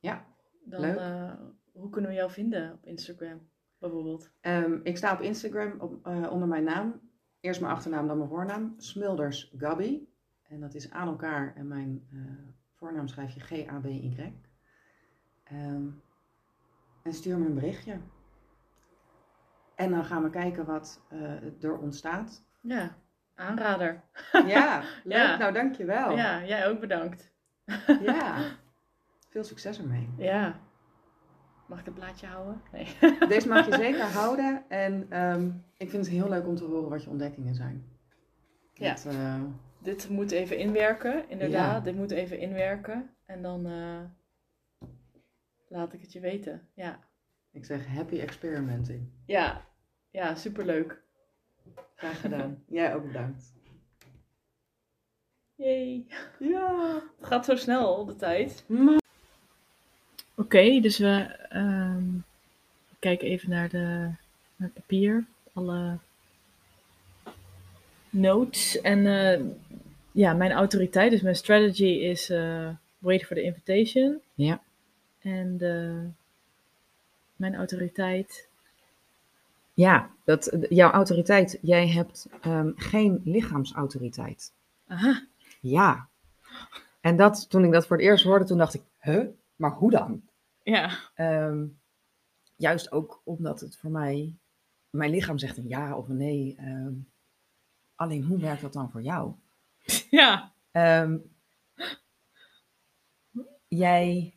Ja, 0.00 0.26
Dan, 0.64 0.80
leuk. 0.80 0.96
eh, 0.96 1.32
hoe 1.72 1.90
kunnen 1.90 2.10
we 2.10 2.16
jou 2.16 2.30
vinden 2.30 2.72
op 2.72 2.86
Instagram, 2.86 3.48
bijvoorbeeld? 3.78 4.30
Ehm, 4.40 4.80
ik 4.82 4.96
sta 4.96 5.12
op 5.12 5.20
Instagram 5.20 5.80
op, 5.80 6.06
eh, 6.06 6.30
onder 6.32 6.48
mijn 6.48 6.64
naam. 6.64 7.00
Eerst 7.40 7.60
mijn 7.60 7.72
achternaam, 7.72 8.06
dan 8.06 8.16
mijn 8.16 8.28
voornaam. 8.28 8.74
Smulders 8.76 9.54
Gabby. 9.56 10.02
En 10.42 10.60
dat 10.60 10.74
is 10.74 10.90
aan 10.90 11.08
elkaar. 11.08 11.54
En 11.56 11.68
mijn 11.68 12.06
eh, 12.12 12.18
Voornaam 12.74 13.08
schrijf 13.08 13.34
je 13.34 13.40
G-A-B-Y. 13.40 14.32
Ehm, 15.44 15.86
en 17.02 17.12
stuur 17.12 17.38
me 17.38 17.46
een 17.46 17.54
berichtje. 17.54 18.00
En 19.74 19.90
dan 19.90 20.04
gaan 20.04 20.22
we 20.22 20.30
kijken 20.30 20.64
wat 20.66 21.02
uh, 21.12 21.62
er 21.64 21.78
ontstaat. 21.78 22.44
Ja, 22.60 22.96
aanrader. 23.34 24.02
Ja, 24.32 24.82
leuk. 25.04 25.16
Ja. 25.16 25.36
Nou, 25.36 25.52
dankjewel. 25.52 26.16
Ja, 26.16 26.44
jij 26.44 26.68
ook 26.68 26.80
bedankt. 26.80 27.32
Ja, 28.02 28.36
veel 29.30 29.44
succes 29.44 29.78
ermee. 29.78 30.08
Ja. 30.16 30.60
Mag 31.66 31.78
ik 31.78 31.84
het 31.84 31.94
blaadje 31.94 32.26
houden? 32.26 32.62
Nee. 32.72 32.96
Deze 33.28 33.48
mag 33.48 33.66
je 33.66 33.74
zeker 33.74 34.04
houden. 34.04 34.64
En 34.68 35.22
um, 35.22 35.64
ik 35.76 35.90
vind 35.90 36.04
het 36.04 36.14
heel 36.14 36.28
leuk 36.28 36.46
om 36.46 36.56
te 36.56 36.64
horen 36.64 36.88
wat 36.88 37.02
je 37.02 37.10
ontdekkingen 37.10 37.54
zijn. 37.54 37.84
Ja. 38.72 38.94
Dat, 38.94 39.14
uh... 39.14 39.42
Dit 39.78 40.08
moet 40.08 40.30
even 40.30 40.58
inwerken, 40.58 41.28
inderdaad. 41.28 41.74
Ja. 41.74 41.80
Dit 41.80 41.94
moet 41.94 42.10
even 42.10 42.38
inwerken. 42.38 43.10
En 43.24 43.42
dan 43.42 43.66
uh, 43.66 44.00
laat 45.68 45.92
ik 45.92 46.00
het 46.00 46.12
je 46.12 46.20
weten. 46.20 46.68
Ja. 46.74 46.98
Ik 47.52 47.64
zeg 47.64 47.86
happy 47.86 48.18
experimenting. 48.18 49.08
Ja, 49.26 49.64
ja 50.10 50.34
superleuk. 50.34 51.02
Graag 51.94 52.20
gedaan. 52.20 52.62
Jij 52.68 52.94
ook 52.94 53.06
bedankt. 53.06 53.52
Yay. 55.54 56.06
Ja. 56.38 57.00
Het 57.18 57.26
gaat 57.26 57.44
zo 57.44 57.56
snel, 57.56 58.04
de 58.04 58.16
tijd. 58.16 58.64
Oké, 58.68 58.96
okay, 60.34 60.80
dus 60.80 60.98
we 60.98 61.36
um, 61.52 62.24
kijken 62.98 63.28
even 63.28 63.50
naar, 63.50 63.68
de, 63.68 63.78
naar 64.56 64.68
het 64.68 64.74
papier. 64.74 65.26
Alle 65.52 65.98
notes. 68.10 68.80
En 68.80 68.98
uh, 68.98 69.40
ja, 70.12 70.32
mijn 70.32 70.52
autoriteit, 70.52 71.10
dus 71.10 71.20
mijn 71.20 71.36
strategy 71.36 71.84
is 71.84 72.30
uh, 72.30 72.68
wait 72.98 73.24
for 73.24 73.36
the 73.36 73.42
invitation. 73.42 74.20
Ja. 74.34 74.60
En 75.18 75.56
de, 75.56 76.04
mijn 77.36 77.54
autoriteit 77.54 78.47
ja, 79.78 80.10
dat, 80.24 80.56
jouw 80.68 80.90
autoriteit, 80.90 81.58
jij 81.62 81.88
hebt 81.88 82.28
um, 82.46 82.72
geen 82.76 83.20
lichaamsautoriteit. 83.24 84.52
Aha. 84.86 85.26
Ja. 85.60 86.08
En 87.00 87.16
dat, 87.16 87.50
toen 87.50 87.64
ik 87.64 87.72
dat 87.72 87.86
voor 87.86 87.96
het 87.96 88.04
eerst 88.04 88.24
hoorde, 88.24 88.44
toen 88.44 88.58
dacht 88.58 88.74
ik, 88.74 88.82
huh? 89.00 89.26
Maar 89.56 89.70
hoe 89.70 89.90
dan? 89.90 90.22
Ja. 90.62 90.90
Um, 91.16 91.78
juist 92.56 92.92
ook 92.92 93.20
omdat 93.24 93.60
het 93.60 93.76
voor 93.76 93.90
mij, 93.90 94.36
mijn 94.90 95.10
lichaam 95.10 95.38
zegt 95.38 95.56
een 95.56 95.68
ja 95.68 95.96
of 95.96 96.08
een 96.08 96.16
nee. 96.16 96.56
Um, 96.60 97.10
alleen 97.94 98.24
hoe 98.24 98.38
werkt 98.40 98.62
dat 98.62 98.72
dan 98.72 98.90
voor 98.90 99.02
jou? 99.02 99.32
Ja. 100.10 100.52
jij 103.68 104.34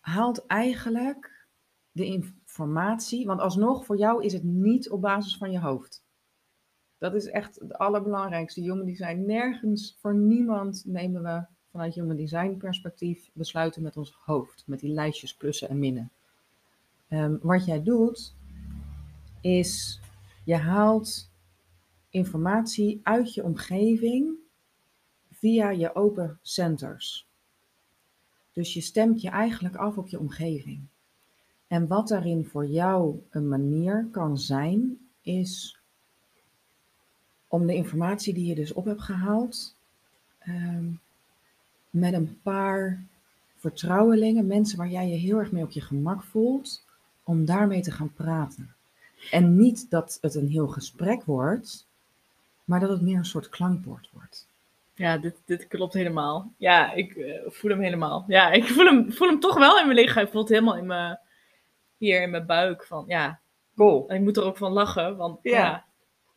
haalt 0.00 0.46
eigenlijk 0.46 1.46
de 1.90 2.06
informatie, 2.54 3.26
want 3.26 3.40
alsnog 3.40 3.84
voor 3.84 3.96
jou 3.96 4.24
is 4.24 4.32
het 4.32 4.42
niet 4.42 4.90
op 4.90 5.00
basis 5.00 5.36
van 5.36 5.50
je 5.50 5.60
hoofd. 5.60 6.04
Dat 6.98 7.14
is 7.14 7.26
echt 7.26 7.60
het 7.60 7.74
allerbelangrijkste. 7.74 8.60
Human 8.60 8.86
design, 8.86 9.24
nergens 9.26 9.96
voor 10.00 10.14
niemand 10.14 10.84
nemen 10.86 11.22
we 11.22 11.44
vanuit 11.70 11.94
human 11.94 12.16
design 12.16 12.56
perspectief 12.56 13.30
besluiten 13.32 13.82
met 13.82 13.96
ons 13.96 14.18
hoofd, 14.24 14.62
met 14.66 14.80
die 14.80 14.92
lijstjes 14.92 15.34
plussen 15.36 15.68
en 15.68 15.78
minnen. 15.78 16.10
Um, 17.08 17.38
wat 17.42 17.64
jij 17.64 17.82
doet, 17.82 18.34
is 19.40 20.00
je 20.44 20.56
haalt 20.56 21.30
informatie 22.08 23.00
uit 23.02 23.34
je 23.34 23.44
omgeving 23.44 24.36
via 25.30 25.70
je 25.70 25.94
open 25.94 26.38
centers. 26.42 27.28
Dus 28.52 28.74
je 28.74 28.80
stemt 28.80 29.20
je 29.20 29.28
eigenlijk 29.28 29.76
af 29.76 29.96
op 29.96 30.08
je 30.08 30.18
omgeving. 30.18 30.88
En 31.66 31.86
wat 31.86 32.08
daarin 32.08 32.44
voor 32.44 32.66
jou 32.66 33.22
een 33.30 33.48
manier 33.48 34.08
kan 34.10 34.38
zijn, 34.38 34.98
is 35.22 35.78
om 37.48 37.66
de 37.66 37.74
informatie 37.74 38.34
die 38.34 38.46
je 38.46 38.54
dus 38.54 38.72
op 38.72 38.84
hebt 38.84 39.02
gehaald, 39.02 39.74
um, 40.48 41.00
met 41.90 42.12
een 42.12 42.38
paar 42.42 43.04
vertrouwelingen, 43.56 44.46
mensen 44.46 44.78
waar 44.78 44.88
jij 44.88 45.08
je 45.08 45.16
heel 45.16 45.38
erg 45.38 45.52
mee 45.52 45.62
op 45.62 45.70
je 45.70 45.80
gemak 45.80 46.22
voelt, 46.22 46.84
om 47.22 47.44
daarmee 47.44 47.80
te 47.80 47.90
gaan 47.90 48.12
praten. 48.12 48.74
En 49.30 49.56
niet 49.56 49.90
dat 49.90 50.18
het 50.20 50.34
een 50.34 50.48
heel 50.48 50.68
gesprek 50.68 51.24
wordt, 51.24 51.86
maar 52.64 52.80
dat 52.80 52.90
het 52.90 53.00
meer 53.00 53.16
een 53.16 53.24
soort 53.24 53.48
klankbord 53.48 54.08
wordt. 54.12 54.48
Ja, 54.94 55.18
dit, 55.18 55.34
dit 55.44 55.66
klopt 55.66 55.94
helemaal. 55.94 56.52
Ja, 56.56 56.92
ik 56.92 57.14
uh, 57.14 57.40
voel 57.46 57.70
hem 57.70 57.80
helemaal. 57.80 58.24
Ja, 58.28 58.52
ik 58.52 58.64
voel 58.64 58.84
hem, 58.84 59.12
voel 59.12 59.28
hem 59.28 59.40
toch 59.40 59.58
wel 59.58 59.78
in 59.78 59.86
mijn 59.86 59.98
lichaam. 59.98 60.24
Ik 60.24 60.30
voel 60.30 60.40
het 60.40 60.50
helemaal 60.50 60.76
in 60.76 60.86
mijn, 60.86 61.18
hier 62.04 62.22
in 62.22 62.30
mijn 62.30 62.46
buik. 62.46 62.84
Van 62.84 63.04
ja, 63.06 63.40
cool. 63.76 64.08
En 64.08 64.16
ik 64.16 64.22
moet 64.22 64.36
er 64.36 64.44
ook 64.44 64.56
van 64.56 64.72
lachen, 64.72 65.16
want 65.16 65.38
ja, 65.42 65.50
ja 65.50 65.84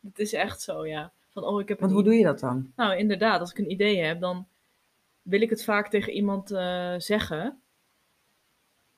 het 0.02 0.18
is 0.18 0.32
echt 0.32 0.60
zo, 0.60 0.86
ja. 0.86 1.12
Van, 1.28 1.44
oh, 1.44 1.60
ik 1.60 1.68
heb 1.68 1.80
want 1.80 1.92
hoe 1.92 2.02
doe 2.02 2.14
je 2.14 2.24
dat 2.24 2.40
dan? 2.40 2.72
Nou, 2.76 2.96
inderdaad, 2.96 3.40
als 3.40 3.50
ik 3.50 3.58
een 3.58 3.70
idee 3.70 3.98
heb, 4.02 4.20
dan 4.20 4.46
wil 5.22 5.40
ik 5.40 5.50
het 5.50 5.64
vaak 5.64 5.88
tegen 5.88 6.12
iemand 6.12 6.52
uh, 6.52 6.94
zeggen. 6.96 7.60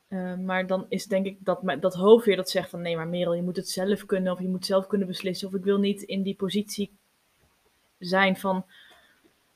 Uh, 0.09 0.37
maar 0.37 0.67
dan 0.67 0.87
is 0.89 1.07
denk 1.07 1.27
ik 1.27 1.39
dat, 1.45 1.61
dat 1.81 1.95
hoofd 1.95 2.27
weer 2.27 2.37
dat 2.37 2.51
zegt 2.51 2.71
van 2.71 2.81
nee, 2.81 2.97
maar 2.97 3.09
Merel, 3.09 3.35
je 3.35 3.43
moet 3.43 3.57
het 3.57 3.69
zelf 3.69 4.07
kunnen 4.07 4.33
of 4.33 4.41
je 4.41 4.49
moet 4.49 4.67
zelf 4.67 4.87
kunnen 4.87 5.07
beslissen. 5.07 5.49
Of 5.49 5.55
ik 5.55 5.65
wil 5.65 5.79
niet 5.79 6.03
in 6.03 6.23
die 6.23 6.35
positie 6.35 6.99
zijn 7.99 8.37
van 8.37 8.65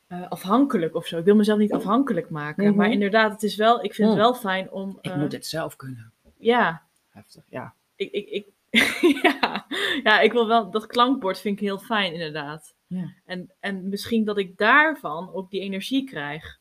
uh, 0.09 0.31
afhankelijk 0.31 0.95
of 0.95 1.07
zo. 1.07 1.19
Ik 1.19 1.25
wil 1.25 1.37
mezelf 1.37 1.59
niet 1.59 1.73
afhankelijk 1.73 2.31
maken. 2.31 2.63
Mm-hmm. 2.63 2.79
Maar 2.79 2.91
inderdaad, 2.91 3.33
het 3.33 3.43
is 3.43 3.57
wel, 3.57 3.85
ik 3.85 3.95
vind 3.95 4.09
het 4.09 4.19
wel 4.19 4.35
fijn 4.35 4.71
om. 4.71 4.99
ik 5.01 5.17
moet 5.17 5.33
het 5.33 5.47
zelf 5.47 5.77
kunnen. 5.77 6.13
Ja, 6.37 6.83
heftig, 7.15 7.45
ja. 7.49 7.75
Ik, 7.97 8.13
ik, 8.13 8.29
ik, 8.29 8.47
ja. 9.23 9.67
ja, 10.03 10.21
ik 10.21 10.33
wil 10.33 10.47
wel, 10.47 10.71
dat 10.71 10.87
klankbord 10.87 11.41
vind 11.41 11.61
ik 11.61 11.65
heel 11.65 11.79
fijn 11.79 12.13
inderdaad. 12.13 12.77
Ja. 12.87 13.15
En, 13.25 13.55
en 13.61 13.89
misschien 13.89 14.25
dat 14.25 14.39
ik 14.39 14.57
daarvan 14.57 15.33
ook 15.33 15.51
die 15.51 15.61
energie 15.61 16.05
krijg. 16.05 16.61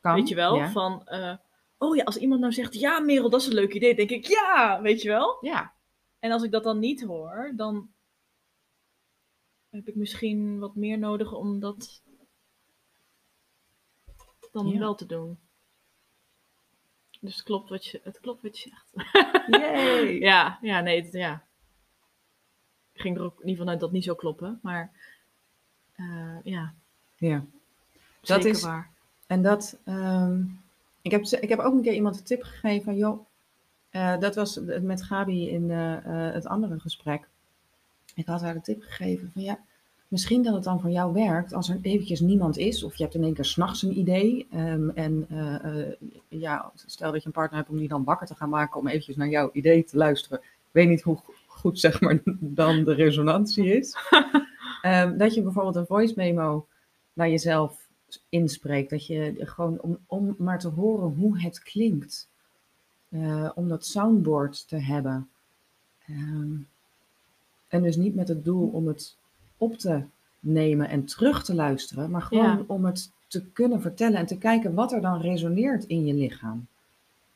Kan, 0.00 0.14
weet 0.14 0.28
je 0.28 0.34
wel, 0.34 0.56
ja. 0.56 0.70
van, 0.70 1.02
uh, 1.06 1.36
oh 1.78 1.96
ja, 1.96 2.02
als 2.02 2.16
iemand 2.16 2.40
nou 2.40 2.52
zegt, 2.52 2.74
ja 2.74 3.00
Merel, 3.00 3.30
dat 3.30 3.40
is 3.40 3.46
een 3.46 3.54
leuk 3.54 3.74
idee, 3.74 3.94
denk 3.94 4.10
ik, 4.10 4.26
ja, 4.26 4.80
weet 4.82 5.02
je 5.02 5.08
wel. 5.08 5.38
Ja. 5.40 5.74
En 6.18 6.30
als 6.30 6.42
ik 6.42 6.50
dat 6.50 6.64
dan 6.64 6.78
niet 6.78 7.02
hoor, 7.02 7.52
dan 7.56 7.90
heb 9.70 9.88
ik 9.88 9.94
misschien 9.94 10.58
wat 10.58 10.74
meer 10.74 10.98
nodig 10.98 11.32
om 11.32 11.60
dat 11.60 12.02
dan 14.52 14.66
ja. 14.66 14.78
wel 14.78 14.94
te 14.94 15.06
doen. 15.06 15.38
Dus 17.20 17.34
het 17.34 17.44
klopt 17.44 17.68
wat 17.68 17.86
je, 17.86 18.00
het 18.04 18.20
klopt 18.20 18.42
wat 18.42 18.58
je 18.58 18.70
zegt. 18.70 19.08
Yay. 19.46 20.18
ja, 20.30 20.58
ja, 20.60 20.80
nee, 20.80 21.02
het, 21.02 21.12
ja. 21.12 21.44
Ik 22.92 23.00
ging 23.00 23.16
er 23.16 23.22
ook 23.22 23.40
in 23.40 23.48
ieder 23.48 23.50
geval 23.50 23.68
uit 23.68 23.80
dat 23.80 23.88
het 23.88 23.96
niet 23.96 24.04
zou 24.04 24.16
kloppen, 24.16 24.58
maar 24.62 24.90
uh, 25.96 26.36
ja. 26.44 26.74
Ja. 27.16 27.44
Zeker 28.20 28.42
dat 28.42 28.44
is, 28.44 28.62
waar. 28.62 28.90
En 29.26 29.42
dat, 29.42 29.78
um, 29.84 30.60
ik, 31.02 31.10
heb, 31.10 31.24
ik 31.24 31.48
heb 31.48 31.58
ook 31.58 31.72
een 31.74 31.82
keer 31.82 31.92
iemand 31.92 32.18
een 32.18 32.24
tip 32.24 32.42
gegeven 32.42 32.84
van, 32.84 32.96
joh, 32.96 33.26
uh, 33.90 34.18
dat 34.18 34.34
was 34.34 34.60
met 34.80 35.02
Gabi 35.02 35.48
in 35.48 35.62
uh, 35.62 35.96
het 36.32 36.46
andere 36.46 36.80
gesprek. 36.80 37.28
Ik 38.14 38.26
had 38.26 38.40
haar 38.40 38.54
de 38.54 38.60
tip 38.60 38.82
gegeven 38.82 39.30
van, 39.32 39.42
ja, 39.42 39.58
Misschien 40.10 40.42
dat 40.42 40.54
het 40.54 40.64
dan 40.64 40.80
voor 40.80 40.90
jou 40.90 41.12
werkt 41.12 41.52
als 41.52 41.68
er 41.68 41.78
eventjes 41.82 42.20
niemand 42.20 42.56
is, 42.56 42.82
of 42.82 42.94
je 42.94 43.02
hebt 43.02 43.14
in 43.14 43.22
één 43.22 43.34
keer 43.34 43.44
s'nachts 43.44 43.82
een 43.82 43.98
idee. 43.98 44.46
Um, 44.54 44.90
en 44.90 45.26
uh, 45.32 45.54
uh, 45.64 45.92
ja, 46.28 46.72
stel 46.74 47.12
dat 47.12 47.20
je 47.20 47.26
een 47.26 47.32
partner 47.32 47.58
hebt 47.58 47.70
om 47.70 47.78
die 47.78 47.88
dan 47.88 48.04
wakker 48.04 48.26
te 48.26 48.34
gaan 48.34 48.48
maken 48.48 48.80
om 48.80 48.86
eventjes 48.86 49.16
naar 49.16 49.28
jouw 49.28 49.50
idee 49.52 49.84
te 49.84 49.96
luisteren. 49.96 50.38
Ik 50.38 50.70
weet 50.70 50.88
niet 50.88 51.02
hoe 51.02 51.20
goed 51.46 51.80
zeg 51.80 52.00
maar 52.00 52.22
dan 52.40 52.84
de 52.84 52.94
resonantie 52.94 53.76
is. 53.76 53.96
um, 54.82 55.18
dat 55.22 55.34
je 55.34 55.42
bijvoorbeeld 55.42 55.76
een 55.76 55.86
voice 55.86 56.14
memo 56.16 56.66
naar 57.12 57.28
jezelf 57.28 57.88
inspreekt. 58.28 58.90
Dat 58.90 59.06
je 59.06 59.34
gewoon 59.38 59.80
om, 59.80 59.98
om 60.06 60.34
maar 60.38 60.58
te 60.58 60.68
horen 60.68 61.14
hoe 61.18 61.40
het 61.40 61.62
klinkt. 61.62 62.28
Uh, 63.08 63.50
om 63.54 63.68
dat 63.68 63.86
soundboard 63.86 64.68
te 64.68 64.76
hebben. 64.76 65.28
Um, 66.08 66.68
en 67.68 67.82
dus 67.82 67.96
niet 67.96 68.14
met 68.14 68.28
het 68.28 68.44
doel 68.44 68.68
om 68.68 68.86
het 68.86 69.18
op 69.60 69.78
te 69.78 70.02
nemen 70.40 70.88
en 70.88 71.04
terug 71.04 71.44
te 71.44 71.54
luisteren, 71.54 72.10
maar 72.10 72.22
gewoon 72.22 72.44
Ja. 72.44 72.64
om 72.66 72.84
het 72.84 73.10
te 73.26 73.44
kunnen 73.52 73.80
vertellen 73.80 74.18
en 74.18 74.26
te 74.26 74.38
kijken 74.38 74.74
wat 74.74 74.92
er 74.92 75.00
dan 75.00 75.20
resoneert 75.20 75.84
in 75.84 76.06
je 76.06 76.14
lichaam. 76.14 76.66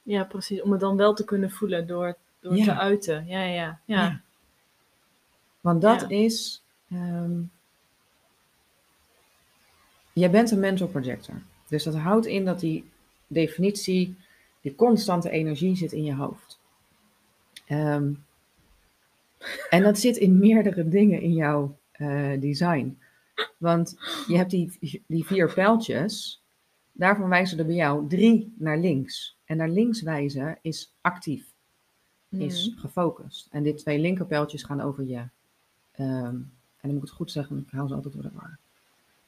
Ja, 0.02 0.24
precies. 0.24 0.62
Om 0.62 0.70
het 0.72 0.80
dan 0.80 0.96
wel 0.96 1.14
te 1.14 1.24
kunnen 1.24 1.50
voelen 1.50 1.86
door, 1.86 2.16
door 2.40 2.56
Ja. 2.56 2.64
te 2.64 2.74
uiten. 2.74 3.26
Ja, 3.26 3.42
ja, 3.42 3.52
ja. 3.52 3.78
Ja. 3.84 4.20
Want 5.60 5.80
dat 5.82 6.10
is. 6.10 6.62
ehm, 6.90 7.40
jij 10.12 10.30
bent 10.30 10.50
een 10.50 10.60
mental 10.60 10.86
projector. 10.88 11.34
Dus 11.68 11.82
dat 11.84 11.94
houdt 11.96 12.26
in 12.26 12.44
dat 12.44 12.60
die 12.60 12.90
definitie, 13.26 14.16
die 14.60 14.74
constante 14.74 15.30
energie 15.30 15.76
zit 15.76 15.92
in 15.92 16.04
je 16.04 16.14
hoofd. 16.14 16.58
Ehm, 17.66 18.12
en 19.70 19.82
dat 19.82 19.98
zit 19.98 20.16
in 20.16 20.38
meerdere 20.46 20.88
dingen 20.88 21.20
in 21.20 21.32
jouw 21.32 21.76
eh, 21.94 22.40
design. 22.40 22.98
Want 23.58 23.96
je 24.26 24.36
hebt 24.36 24.50
die, 24.50 25.02
die 25.06 25.24
vier 25.24 25.52
pijltjes. 25.52 26.42
Daarvan 26.92 27.28
wijzen 27.28 27.58
er 27.58 27.66
bij 27.66 27.74
jou 27.74 28.08
drie 28.08 28.54
naar 28.58 28.78
links. 28.78 29.36
En 29.44 29.56
naar 29.56 29.68
links 29.68 30.02
wijzen 30.02 30.58
is 30.62 30.94
actief, 31.00 31.44
is 32.28 32.68
Mhm. 32.70 32.78
gefocust. 32.80 33.48
En 33.50 33.62
dit 33.62 33.78
twee 33.78 33.98
linkerpijltjes 33.98 34.62
gaan 34.62 34.80
over 34.80 35.04
je, 35.04 35.22
ehm, 35.92 36.34
en 36.34 36.50
dan 36.80 36.90
moet 36.90 37.02
ik 37.02 37.08
het 37.08 37.10
goed 37.10 37.30
zeggen, 37.30 37.58
ik 37.58 37.70
hou 37.70 37.88
ze 37.88 37.94
altijd 37.94 38.14
door 38.14 38.22
de 38.22 38.30
war. 38.34 38.58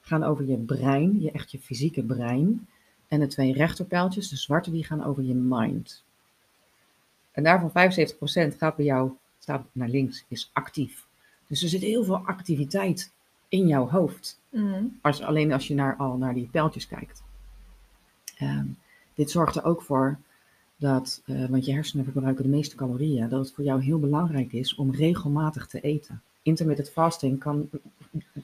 Gaan 0.01 0.23
over 0.23 0.45
je 0.45 0.57
brein, 0.57 1.21
je 1.21 1.31
echt 1.31 1.51
je 1.51 1.59
fysieke 1.59 2.03
brein. 2.03 2.67
En 3.07 3.19
de 3.19 3.27
twee 3.27 3.53
rechterpijltjes, 3.53 4.29
de 4.29 4.35
zwarte, 4.37 4.71
die 4.71 4.83
gaan 4.83 5.03
over 5.03 5.23
je 5.23 5.33
mind. 5.33 6.03
En 7.31 7.43
daarvan 7.43 7.71
75% 7.71 8.55
gaat 8.57 8.75
bij 8.75 8.85
jou, 8.85 9.11
staat 9.39 9.65
naar 9.71 9.89
links, 9.89 10.25
is 10.27 10.49
actief. 10.53 11.06
Dus 11.47 11.63
er 11.63 11.69
zit 11.69 11.81
heel 11.81 12.03
veel 12.03 12.17
activiteit 12.25 13.11
in 13.49 13.67
jouw 13.67 13.89
hoofd. 13.89 14.39
Mhm. 14.49 14.83
Als, 15.01 15.21
alleen 15.21 15.51
als 15.51 15.67
je 15.67 15.73
naar, 15.73 15.95
al 15.95 16.17
naar 16.17 16.33
die 16.33 16.49
pijltjes 16.51 16.87
kijkt. 16.87 17.23
Ehm, 18.37 18.65
dit 19.13 19.31
zorgt 19.31 19.55
er 19.55 19.63
ook 19.63 19.81
voor 19.81 20.17
dat, 20.77 21.21
eh, 21.25 21.45
want 21.45 21.65
je 21.65 21.73
hersenen 21.73 22.05
verbruiken 22.05 22.43
de 22.43 22.49
meeste 22.49 22.75
calorieën, 22.75 23.29
dat 23.29 23.39
het 23.45 23.53
voor 23.55 23.63
jou 23.63 23.83
heel 23.83 23.99
belangrijk 23.99 24.53
is 24.53 24.75
om 24.75 24.91
regelmatig 24.91 25.67
te 25.67 25.81
eten. 25.81 26.21
Intermittent 26.41 26.89
fasting 26.89 27.39
kan, 27.39 27.69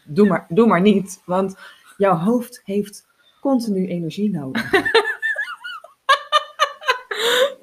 doe 0.04 0.28
maar, 0.28 0.46
doe 0.50 0.68
maar 0.68 0.82
niet, 0.82 1.22
want 1.26 1.56
jouw 1.98 2.16
hoofd 2.18 2.62
heeft 2.66 3.08
continu 3.42 3.88
energie 3.88 4.30
nodig. 4.32 4.70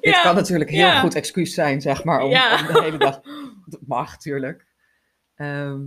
Dit 0.01 0.13
Ja, 0.13 0.21
kan 0.21 0.35
natuurlijk 0.35 0.69
heel 0.69 0.87
ja. 0.87 0.99
goed 0.99 1.15
excuus 1.15 1.53
zijn, 1.53 1.81
zeg 1.81 2.03
maar, 2.03 2.21
om, 2.21 2.29
Ja. 2.29 2.59
om 2.67 2.73
de 2.73 2.81
hele 2.81 2.97
dag. 2.97 3.21
Dat 3.65 3.79
mag, 3.87 4.17
tuurlijk. 4.17 4.65
Ehm, 5.41 5.85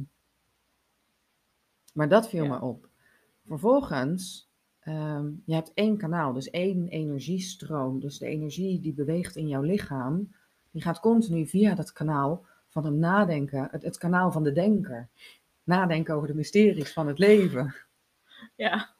maar 1.92 2.08
dat 2.08 2.28
viel 2.28 2.44
Ja. 2.44 2.50
me 2.50 2.60
op. 2.60 2.88
Vervolgens, 3.46 4.50
ehm, 4.80 5.30
je 5.44 5.54
hebt 5.54 5.72
één 5.74 5.96
kanaal, 5.96 6.32
dus 6.32 6.50
één 6.50 6.88
energiestroom. 6.88 8.00
Dus 8.00 8.18
de 8.18 8.26
energie 8.26 8.80
die 8.80 8.92
beweegt 8.92 9.36
in 9.36 9.48
jouw 9.48 9.62
lichaam, 9.62 10.34
die 10.70 10.82
gaat 10.82 11.00
continu 11.00 11.46
via 11.46 11.74
dat 11.74 11.92
kanaal 11.92 12.46
van 12.68 12.84
het 12.84 12.94
nadenken, 12.94 13.68
het, 13.70 13.82
het 13.82 13.98
kanaal 13.98 14.32
van 14.32 14.42
de 14.42 14.52
denker. 14.52 15.08
Nadenken 15.64 16.14
over 16.14 16.28
de 16.28 16.34
mysteries 16.34 16.92
van 16.92 17.06
het 17.06 17.18
leven. 17.18 17.74
Ja. 18.56 18.94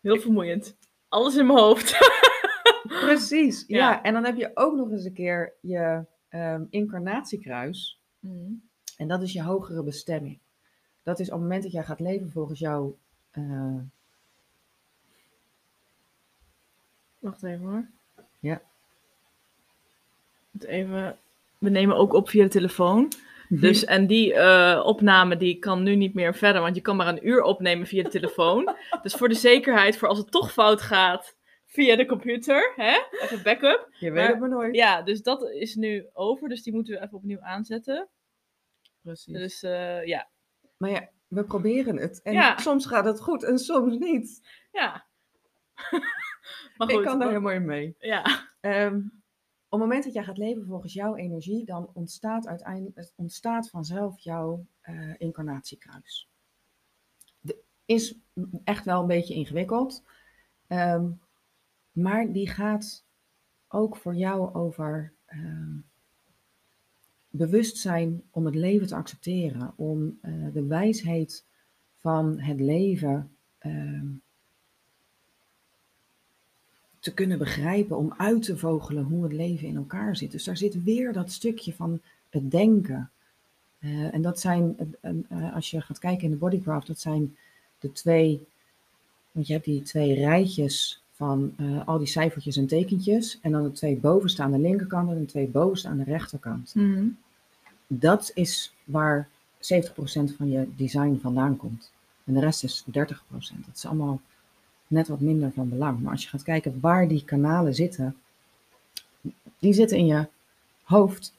Heel 0.00 0.20
vermoeiend. 0.20 0.76
Alles 1.08 1.36
in 1.36 1.46
mijn 1.46 1.58
hoofd. 1.58 1.96
Precies, 3.06 3.64
ja. 3.66 3.76
Ja. 3.76 4.02
En 4.02 4.12
dan 4.12 4.24
heb 4.24 4.36
je 4.36 4.50
ook 4.54 4.76
nog 4.76 4.90
eens 4.90 5.04
een 5.04 5.12
keer 5.12 5.54
je 5.60 6.06
ehm, 6.28 6.64
incarnatiekruis. 6.70 8.00
Mhm. 8.18 8.52
En 8.98 9.08
dat 9.08 9.22
is 9.22 9.32
je 9.32 9.42
hogere 9.42 9.82
bestemming. 9.82 10.38
Dat 11.02 11.18
is 11.20 11.26
op 11.26 11.32
het 11.32 11.42
moment 11.42 11.62
dat 11.62 11.72
jij 11.72 11.84
gaat 11.84 12.00
leven 12.00 12.30
volgens 12.30 12.58
jouw. 12.58 12.96
eh, 13.30 13.76
Wacht 17.18 17.42
even 17.42 17.66
hoor. 17.66 17.86
Ja. 18.40 18.62
Even, 20.60 21.18
we 21.58 21.70
nemen 21.70 21.96
ook 21.96 22.12
op 22.12 22.28
via 22.28 22.42
de 22.42 22.48
telefoon. 22.50 23.12
Dus, 23.48 23.84
en 23.84 24.06
die 24.06 24.34
eh, 24.34 24.82
opname 24.84 25.36
die 25.36 25.58
kan 25.58 25.82
nu 25.82 25.96
niet 25.96 26.14
meer 26.14 26.34
verder, 26.34 26.62
want 26.62 26.74
je 26.74 26.80
kan 26.80 26.96
maar 26.96 27.08
een 27.08 27.26
uur 27.28 27.42
opnemen 27.42 27.86
via 27.86 28.02
de 28.02 28.08
telefoon. 28.08 28.74
dus 29.02 29.14
voor 29.14 29.28
de 29.28 29.34
zekerheid, 29.34 29.96
voor 29.96 30.08
als 30.08 30.18
het 30.18 30.30
toch 30.30 30.52
fout 30.52 30.82
gaat 30.82 31.36
via 31.66 31.96
de 31.96 32.06
computer, 32.06 32.72
hè? 32.76 32.98
even 33.20 33.42
backup. 33.42 33.88
je 33.98 34.10
weet 34.10 34.14
maar- 34.22 34.28
het 34.30 34.40
maar 34.40 34.48
nooit. 34.48 34.74
Ja, 34.74 35.02
dus 35.02 35.22
dat 35.22 35.50
is 35.50 35.74
nu 35.74 36.06
over, 36.12 36.48
dus 36.48 36.62
die 36.62 36.72
moeten 36.72 36.94
we 36.94 37.00
even 37.02 37.16
opnieuw 37.16 37.40
aanzetten. 37.40 38.08
Precies. 39.12 39.34
Dus 39.34 39.62
eh, 39.62 40.04
ja, 40.06 40.28
Maar 40.76 40.90
ja, 40.90 41.08
we 41.28 41.44
proberen 41.44 41.96
het. 41.96 42.22
En 42.22 42.32
Ja. 42.32 42.58
soms 42.58 42.86
gaat 42.86 43.04
het 43.04 43.20
goed 43.20 43.42
en 43.44 43.58
soms 43.58 43.98
niet. 43.98 44.48
ja. 44.72 45.06
maar 46.76 46.88
goed, 46.88 46.90
Ik 46.98 47.02
kan 47.04 47.18
daar 47.18 47.28
helemaal 47.28 47.52
in 47.52 47.64
mee. 47.64 47.96
ja. 47.98 48.48
Ehm, 48.60 48.96
op 49.70 49.78
het 49.80 49.80
moment 49.88 50.04
dat 50.04 50.12
jij 50.12 50.24
gaat 50.24 50.38
leven 50.38 50.66
volgens 50.66 50.92
jouw 50.92 51.16
energie, 51.16 51.64
dan 51.64 51.90
ontstaat 51.94 52.46
uiteindelijk 52.46 52.96
het 52.96 53.12
ontstaat 53.16 53.70
vanzelf 53.70 54.18
jouw 54.18 54.66
eh, 54.80 55.14
incarnatiekruis. 55.18 56.28
De, 57.40 57.58
is 57.84 58.14
echt 58.64 58.84
wel 58.84 59.00
een 59.00 59.06
beetje 59.06 59.34
ingewikkeld, 59.34 60.04
ehm, 60.66 61.10
maar 61.92 62.32
die 62.32 62.48
gaat 62.48 63.04
ook 63.68 63.96
voor 63.96 64.14
jou 64.14 64.54
over 64.54 65.14
ehm, 65.26 65.76
bewustzijn 67.30 68.22
om 68.30 68.44
het 68.44 68.54
leven 68.54 68.86
te 68.86 68.94
accepteren, 68.94 69.72
om 69.76 70.18
eh, 70.22 70.32
de 70.52 70.66
wijsheid 70.66 71.44
van 71.96 72.40
het 72.40 72.60
leven 72.60 73.30
ehm, 73.58 74.06
te 76.98 77.14
kunnen 77.14 77.38
begrijpen, 77.38 77.96
om 77.96 78.14
uit 78.16 78.42
te 78.42 78.56
vogelen 78.56 79.04
hoe 79.04 79.22
het 79.22 79.32
leven 79.32 79.68
in 79.68 79.76
elkaar 79.76 80.16
zit. 80.16 80.30
Dus 80.30 80.44
daar 80.44 80.56
zit 80.56 80.82
weer 80.82 81.12
dat 81.12 81.32
stukje 81.32 81.74
van 81.74 82.00
het 82.28 82.50
denken. 82.50 83.10
Eh, 83.78 84.14
en 84.14 84.22
dat 84.22 84.40
zijn, 84.40 84.76
eh, 85.00 85.54
als 85.54 85.70
je 85.70 85.80
gaat 85.80 85.98
kijken 85.98 86.24
in 86.24 86.30
de 86.30 86.36
bodycraft, 86.36 86.86
dat 86.86 87.00
zijn 87.00 87.36
de 87.78 87.92
twee, 87.92 88.46
want 89.32 89.46
je 89.46 89.52
hebt 89.52 89.64
die 89.64 89.82
twee 89.82 90.14
rijtjes 90.14 91.02
van 91.18 91.52
eh, 91.56 91.86
al 91.86 91.98
die 91.98 92.06
cijfertjes 92.06 92.56
en 92.56 92.66
tekentjes, 92.66 93.38
en 93.42 93.52
dan 93.52 93.62
de 93.62 93.72
twee 93.72 93.96
bovenstaande 93.96 94.58
linkerkant 94.58 95.10
en 95.10 95.18
de 95.18 95.26
twee 95.26 95.48
bovenstaande 95.48 96.04
rechterkant. 96.04 96.74
Mhm. 96.74 97.06
Dat 97.86 98.30
is 98.34 98.74
waar 98.84 99.28
70% 99.58 100.34
van 100.36 100.50
je 100.50 100.68
design 100.76 101.18
vandaan 101.22 101.56
komt. 101.56 101.92
En 102.24 102.34
de 102.34 102.40
rest 102.40 102.64
is 102.64 102.84
30%. 102.86 103.66
Dat 103.66 103.76
is 103.76 103.86
allemaal 103.86 104.20
net 104.86 105.08
wat 105.08 105.20
minder 105.20 105.52
van 105.52 105.68
belang. 105.68 106.00
Maar 106.00 106.12
als 106.12 106.22
je 106.22 106.28
gaat 106.28 106.42
kijken 106.42 106.80
waar 106.80 107.08
die 107.08 107.24
kanalen 107.24 107.74
zitten, 107.74 108.16
die 109.58 109.72
zitten 109.72 109.98
in 109.98 110.06
je 110.06 110.26
hoofd, 110.82 111.34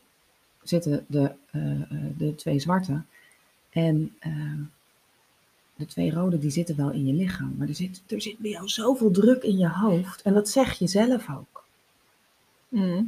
zitten 0.63 1.05
de, 1.07 1.31
eh, 1.51 1.81
eh, 1.81 1.87
de 2.17 2.35
twee 2.35 2.59
zwarte. 2.59 3.01
En 3.69 4.15
de 5.79 5.85
twee 5.85 6.11
rode, 6.11 6.37
die 6.37 6.49
zitten 6.49 6.75
wel 6.75 6.91
in 6.91 7.05
je 7.05 7.13
lichaam. 7.13 7.55
Maar 7.57 7.67
er 7.67 7.75
zit, 7.75 8.03
er 8.07 8.21
zit 8.21 8.37
bij 8.37 8.51
jou 8.51 8.67
zoveel 8.67 9.11
druk 9.11 9.43
in 9.43 9.57
je 9.57 9.69
hoofd. 9.69 10.21
En 10.21 10.33
dat 10.33 10.49
zeg 10.49 10.79
je 10.79 10.87
zelf 10.87 11.29
ook. 11.29 11.63
Mhm. 12.69 13.03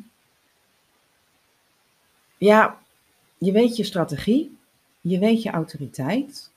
Ja, 2.38 2.80
je 3.38 3.52
weet 3.52 3.76
je 3.76 3.84
strategie, 3.84 4.58
je 5.02 5.20
weet 5.20 5.44
je 5.44 5.50
autoriteit. 5.50 6.52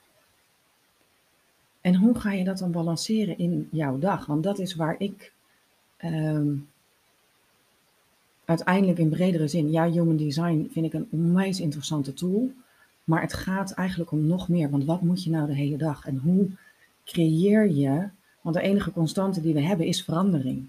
En 1.80 1.94
hoe 1.94 2.18
ga 2.18 2.32
je 2.32 2.44
dat 2.44 2.58
dan 2.58 2.72
balanceren 2.72 3.38
in 3.38 3.68
jouw 3.72 3.98
dag? 3.98 4.26
Want 4.26 4.42
dat 4.42 4.58
is 4.58 4.74
waar 4.74 4.94
ik 4.98 5.32
ehm, 5.96 6.56
uiteindelijk 8.44 8.98
in 8.98 9.08
bredere 9.08 9.48
zin, 9.48 9.70
ja, 9.70 9.90
human 9.90 10.16
design 10.16 10.68
vind 10.72 10.86
ik 10.86 10.92
een 10.92 11.08
onwijs 11.10 11.60
interessante 11.60 12.14
tool. 12.14 12.52
Maar 13.04 13.20
het 13.20 13.32
gaat 13.32 13.72
eigenlijk 13.72 14.10
om 14.10 14.26
nog 14.26 14.48
meer. 14.48 14.70
Want 14.70 14.84
wat 14.84 15.02
moet 15.02 15.24
je 15.24 15.30
nou 15.30 15.46
de 15.46 15.54
hele 15.54 15.76
dag? 15.76 16.06
En 16.06 16.16
hoe 16.16 16.48
creëer 17.04 17.70
je? 17.70 18.08
Want 18.40 18.56
de 18.56 18.62
enige 18.62 18.92
constante 18.92 19.40
die 19.40 19.54
we 19.54 19.60
hebben 19.60 19.86
is 19.86 20.04
verandering. 20.04 20.68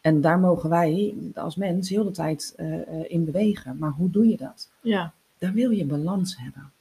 En 0.00 0.20
daar 0.20 0.38
mogen 0.38 0.70
wij 0.70 1.14
als 1.34 1.56
mens 1.56 1.88
heel 1.88 2.04
de 2.04 2.10
tijd 2.10 2.54
eh, 2.56 2.80
eh, 2.80 3.04
in 3.08 3.24
bewegen. 3.24 3.76
Maar 3.78 3.90
hoe 3.90 4.10
doe 4.10 4.28
je 4.28 4.36
dat? 4.36 4.70
Ja. 4.80 5.12
Daar 5.38 5.52
wil 5.52 5.70
je 5.70 5.84
balans 5.84 6.36
hebben. 6.36 6.72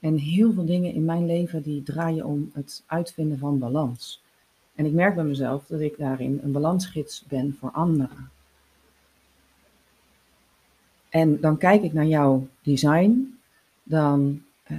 En 0.00 0.16
heel 0.16 0.52
veel 0.52 0.64
dingen 0.64 0.92
in 0.92 1.04
mijn 1.04 1.26
leven 1.26 1.62
die 1.62 1.82
draaien 1.82 2.24
om 2.24 2.50
het 2.52 2.82
uitvinden 2.86 3.38
van 3.38 3.58
balans. 3.58 4.22
En 4.74 4.86
ik 4.86 4.92
merk 4.92 5.14
bij 5.14 5.24
mezelf 5.24 5.66
dat 5.66 5.80
ik 5.80 5.98
daarin 5.98 6.40
een 6.42 6.52
balansgids 6.52 7.24
ben 7.28 7.56
voor 7.58 7.70
anderen. 7.70 8.30
En 11.08 11.40
dan 11.40 11.56
kijk 11.56 11.82
ik 11.82 11.92
naar 11.92 12.06
jouw 12.06 12.48
design, 12.62 13.38
dan 13.82 14.42
eh, 14.62 14.78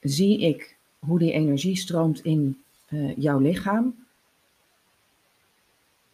zie 0.00 0.40
ik 0.40 0.76
hoe 0.98 1.18
die 1.18 1.32
energie 1.32 1.76
stroomt 1.76 2.24
in 2.24 2.62
eh, 2.86 3.16
jouw 3.16 3.38
lichaam. 3.38 3.94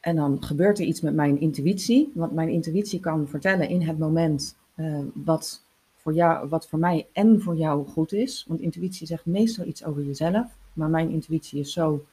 En 0.05 0.17
dan 0.17 0.43
gebeurt 0.43 0.79
er 0.79 0.85
iets 0.85 1.01
met 1.01 1.15
mijn 1.15 1.41
intuïtie, 1.41 2.11
want 2.15 2.33
mijn 2.33 2.49
intuïtie 2.49 3.01
kan 3.01 3.29
vertellen 3.29 3.69
in 3.69 3.83
het 3.83 3.99
moment 3.99 4.57
eh, 4.75 5.01
wat, 5.15 5.63
voor 5.97 6.15
jou, 6.15 6.49
wat 6.49 6.69
voor 6.69 6.79
mij 6.79 7.07
en 7.13 7.43
voor 7.43 7.57
jou 7.57 7.87
goed 7.89 8.13
is. 8.13 8.45
Want 8.49 8.61
intuïtie 8.61 9.07
zegt 9.07 9.27
meestal 9.27 9.67
iets 9.67 9.85
over 9.85 10.05
jezelf, 10.05 10.47
maar 10.73 10.89
mijn 10.89 11.11
intuïtie 11.11 11.61
is 11.61 11.73
zo 11.73 12.05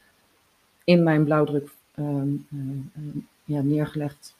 in 0.83 1.03
mijn 1.03 1.23
blauwdruk 1.23 1.69
ehm, 1.95 2.27
eh, 2.51 2.59
eh, 2.93 3.21
ja, 3.43 3.61
neergelegd 3.61 4.35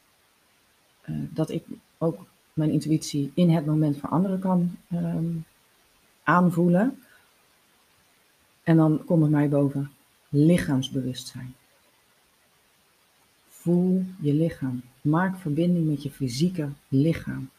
dat 1.30 1.50
ik 1.50 1.64
ook 1.98 2.26
mijn 2.54 2.72
intuïtie 2.72 3.32
in 3.34 3.50
het 3.50 3.66
moment 3.66 3.98
voor 3.98 4.10
anderen 4.10 4.40
kan 4.40 4.72
ehm, 4.90 5.26
aanvoelen. 6.24 7.04
En 8.64 8.78
dan 8.78 9.04
komt 9.06 9.20
bij 9.20 9.30
mij 9.30 9.50
boven 9.50 9.92
lichaamsbewustzijn. 10.30 11.56
Voel 13.48 14.04
je 14.22 14.34
lichaam. 14.34 14.82
Maak 15.02 15.38
verbinding 15.38 15.88
met 15.88 16.04
je 16.04 16.12
fysieke 16.12 16.70
lichaam. 16.88 17.50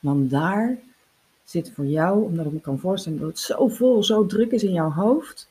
Want 0.00 0.30
daar 0.30 0.78
zit 1.44 1.72
voor 1.74 1.86
jou, 1.86 2.24
omdat 2.24 2.46
ik 2.46 2.52
me 2.52 2.60
kan 2.60 2.78
voorstellen 2.78 3.18
dat 3.18 3.28
het 3.28 3.38
zo 3.38 3.68
vol, 3.68 4.04
zo 4.04 4.26
druk 4.26 4.50
is 4.50 4.62
in 4.62 4.72
jouw 4.72 4.90
hoofd. 4.90 5.48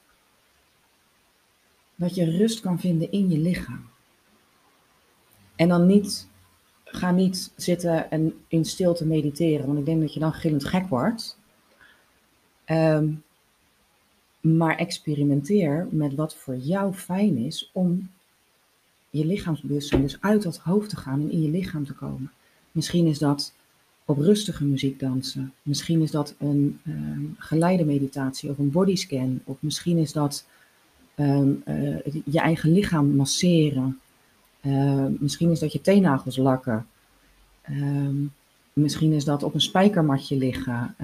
dat 1.96 2.16
je 2.16 2.38
rust 2.38 2.60
kan 2.60 2.80
vinden 2.80 3.12
in 3.12 3.30
je 3.30 3.38
lichaam. 3.38 3.90
En 5.56 5.68
dan 5.68 5.86
niet, 5.86 6.28
ga 6.84 7.12
niet 7.12 7.52
zitten 7.56 8.12
en 8.12 8.34
in 8.48 8.66
stilte 8.66 9.06
mediteren, 9.06 9.66
want 9.66 9.80
ik 9.80 9.86
denk 9.86 10.02
dat 10.02 10.14
je 10.14 10.20
dan 10.20 10.34
gillend 10.34 10.66
gek 10.66 10.88
wordt. 10.88 11.38
Ehm, 12.66 13.10
maar 14.40 14.76
experimenteer 14.76 15.88
met 15.92 16.16
wat 16.16 16.36
voor 16.36 16.56
jou 16.56 16.94
fijn 16.94 17.38
is 17.38 17.70
om 17.74 18.10
je 19.10 19.26
lichaamsbewustzijn 19.26 20.02
dus 20.02 20.22
uit 20.22 20.44
dat 20.44 20.58
hoofd 20.58 20.90
te 20.90 20.96
gaan 20.96 21.22
en 21.22 21.32
in 21.32 21.42
je 21.42 21.50
lichaam 21.50 21.86
te 21.86 21.94
komen. 21.94 22.32
Misschien 22.72 23.08
is 23.08 23.20
dat 23.20 23.54
op 24.06 24.18
rustige 24.18 24.66
muziek 24.66 25.00
dansen. 25.00 25.54
Misschien 25.62 26.02
is 26.02 26.12
dat 26.12 26.36
een 26.38 26.80
um, 26.88 27.36
geleide 27.38 27.86
meditatie 27.86 28.50
of 28.50 28.58
een 28.58 28.72
bodyscan. 28.72 29.42
Of 29.44 29.58
misschien 29.60 29.98
is 29.98 30.12
dat 30.12 30.46
ehm, 31.16 31.50
eh, 31.64 32.14
je 32.26 32.40
eigen 32.40 32.72
lichaam 32.72 33.16
masseren. 33.16 34.00
Misschien 35.20 35.52
is 35.52 35.60
dat 35.60 35.74
je 35.74 35.82
teennagels 35.82 36.38
lakken. 36.38 36.88
misschien 38.74 39.14
is 39.14 39.24
dat 39.26 39.44
op 39.44 39.54
een 39.54 39.62
spijkermatje 39.62 40.38
liggen. 40.38 40.96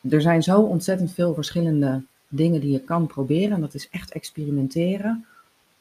Er 0.00 0.20
zijn 0.20 0.42
zo 0.42 0.60
ontzettend 0.60 1.12
veel 1.12 1.34
verschillende 1.34 2.02
dingen 2.28 2.60
die 2.60 2.72
je 2.72 2.80
kan 2.80 3.06
proberen. 3.06 3.52
En 3.52 3.60
dat 3.60 3.74
is 3.74 3.88
echt 3.90 4.12
experimenteren. 4.12 5.26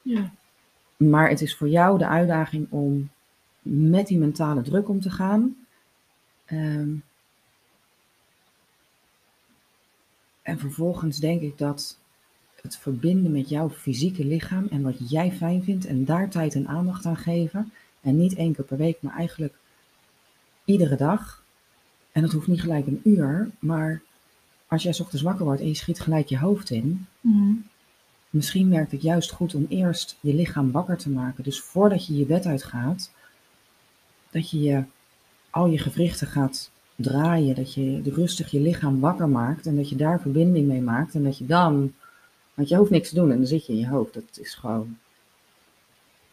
Ja. 0.01 0.31
Maar 0.97 1.29
het 1.29 1.41
is 1.41 1.55
voor 1.55 1.69
jou 1.69 1.97
de 1.97 2.07
uitdaging 2.07 2.67
om 2.69 3.09
met 3.61 4.07
die 4.07 4.17
mentale 4.17 4.61
druk 4.61 4.89
om 4.89 5.01
te 5.01 5.09
gaan. 5.09 5.55
Ehm, 6.45 6.89
en 10.41 10.59
vervolgens 10.59 11.19
denk 11.19 11.41
ik 11.41 11.57
dat 11.57 11.99
het 12.61 12.77
verbinden 12.77 13.31
met 13.31 13.49
jouw 13.49 13.69
fysieke 13.69 14.25
lichaam 14.25 14.67
en 14.69 14.81
wat 14.81 15.09
jij 15.09 15.31
fijn 15.31 15.63
vindt 15.63 15.85
en 15.85 16.05
daar 16.05 16.29
tijd 16.29 16.55
en 16.55 16.67
aandacht 16.67 17.05
aan 17.05 17.17
geven. 17.17 17.71
En 18.01 18.17
niet 18.17 18.35
één 18.35 18.53
keer 18.53 18.65
per 18.65 18.77
week, 18.77 19.01
maar 19.01 19.15
eigenlijk 19.15 19.55
iedere 20.65 20.95
dag. 20.95 21.43
En 22.11 22.21
dat 22.21 22.31
hoeft 22.31 22.47
niet 22.47 22.61
gelijk 22.61 22.87
een 22.87 23.01
uur, 23.03 23.49
maar 23.59 24.01
als 24.67 24.83
jij 24.83 24.91
ochtends 24.99 25.21
wakker 25.23 25.45
wordt 25.45 25.61
en 25.61 25.67
je 25.67 25.73
schiet 25.73 25.99
gelijk 25.99 26.29
je 26.29 26.37
hoofd 26.37 26.69
in, 26.69 27.05
Mhm. 27.21 27.51
misschien 28.29 28.69
werkt 28.69 28.91
het 28.91 29.01
juist 29.01 29.31
goed 29.31 29.55
om 29.55 29.65
eerst 29.69 30.17
je 30.21 30.33
lichaam 30.33 30.71
wakker 30.71 30.97
te 30.97 31.09
maken. 31.09 31.43
Dus 31.43 31.61
voordat 31.61 32.05
je 32.05 32.17
je 32.17 32.25
bed 32.25 32.45
uitgaat, 32.45 33.11
dat 34.31 34.49
je 34.49 34.61
je 34.61 34.83
al 35.49 35.67
je 35.67 35.77
gewrichten 35.77 36.27
gaat 36.27 36.71
draaien, 36.95 37.55
dat 37.55 37.73
je 37.73 38.01
rustig 38.03 38.51
je 38.51 38.59
lichaam 38.59 38.99
wakker 38.99 39.29
maakt 39.29 39.65
en 39.65 39.75
dat 39.75 39.89
je 39.89 39.95
daar 39.95 40.21
verbinding 40.21 40.67
mee 40.67 40.81
maakt 40.81 41.15
en 41.15 41.23
dat 41.23 41.37
je 41.37 41.45
dan, 41.45 41.93
want 42.53 42.69
je 42.69 42.75
hoeft 42.75 42.91
niks 42.91 43.09
te 43.09 43.15
doen 43.15 43.31
en 43.31 43.37
dan 43.37 43.47
zit 43.47 43.65
je 43.65 43.73
in 43.73 43.79
je 43.79 43.87
hoofd. 43.87 44.13
Dat 44.13 44.37
is 44.41 44.53
gewoon, 44.55 44.97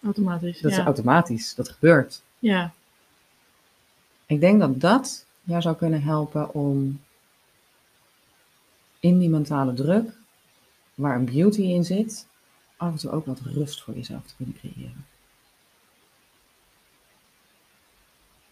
Automatisch. 0.02 0.61
dat 0.61 0.73
ja. 0.73 0.78
is 0.78 0.85
automatisch, 0.85 1.55
dat 1.55 1.69
gebeurt. 1.69 2.23
ja. 2.39 2.73
Ik 4.27 4.40
denk 4.40 4.61
dat 4.61 4.81
dat 4.81 5.27
jou 5.43 5.62
zou 5.62 5.77
kunnen 5.77 6.02
helpen 6.02 6.55
om 6.55 7.01
in 9.05 9.18
die 9.18 9.28
mentale 9.28 9.72
druk, 9.74 10.12
waar 10.94 11.16
een 11.16 11.24
beauty 11.24 11.62
in 11.62 11.85
zit, 11.85 12.26
af 12.76 12.93
en 12.93 12.98
toe 12.98 13.10
ook 13.10 13.26
wat 13.26 13.40
rust 13.40 13.82
voor 13.82 13.94
jezelf 13.94 14.26
te 14.26 14.35
kunnen 14.36 14.55
creëren. 14.55 15.06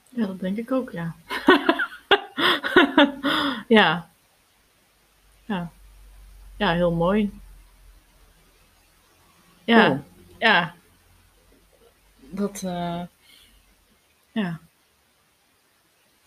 Ja, 0.08 0.26
dat 0.26 0.40
denk 0.40 0.56
ik 0.56 0.72
ook, 0.72 0.90
ja. 0.90 1.14
ja. 3.78 4.10
Ja. 5.44 5.70
Ja, 6.56 6.72
heel 6.72 6.92
mooi. 6.92 7.40
Ja, 9.64 9.86
Cool. 9.86 10.00
ja. 10.38 10.74
Dat, 12.20 12.62
eh, 12.62 13.02
ja. 14.32 14.60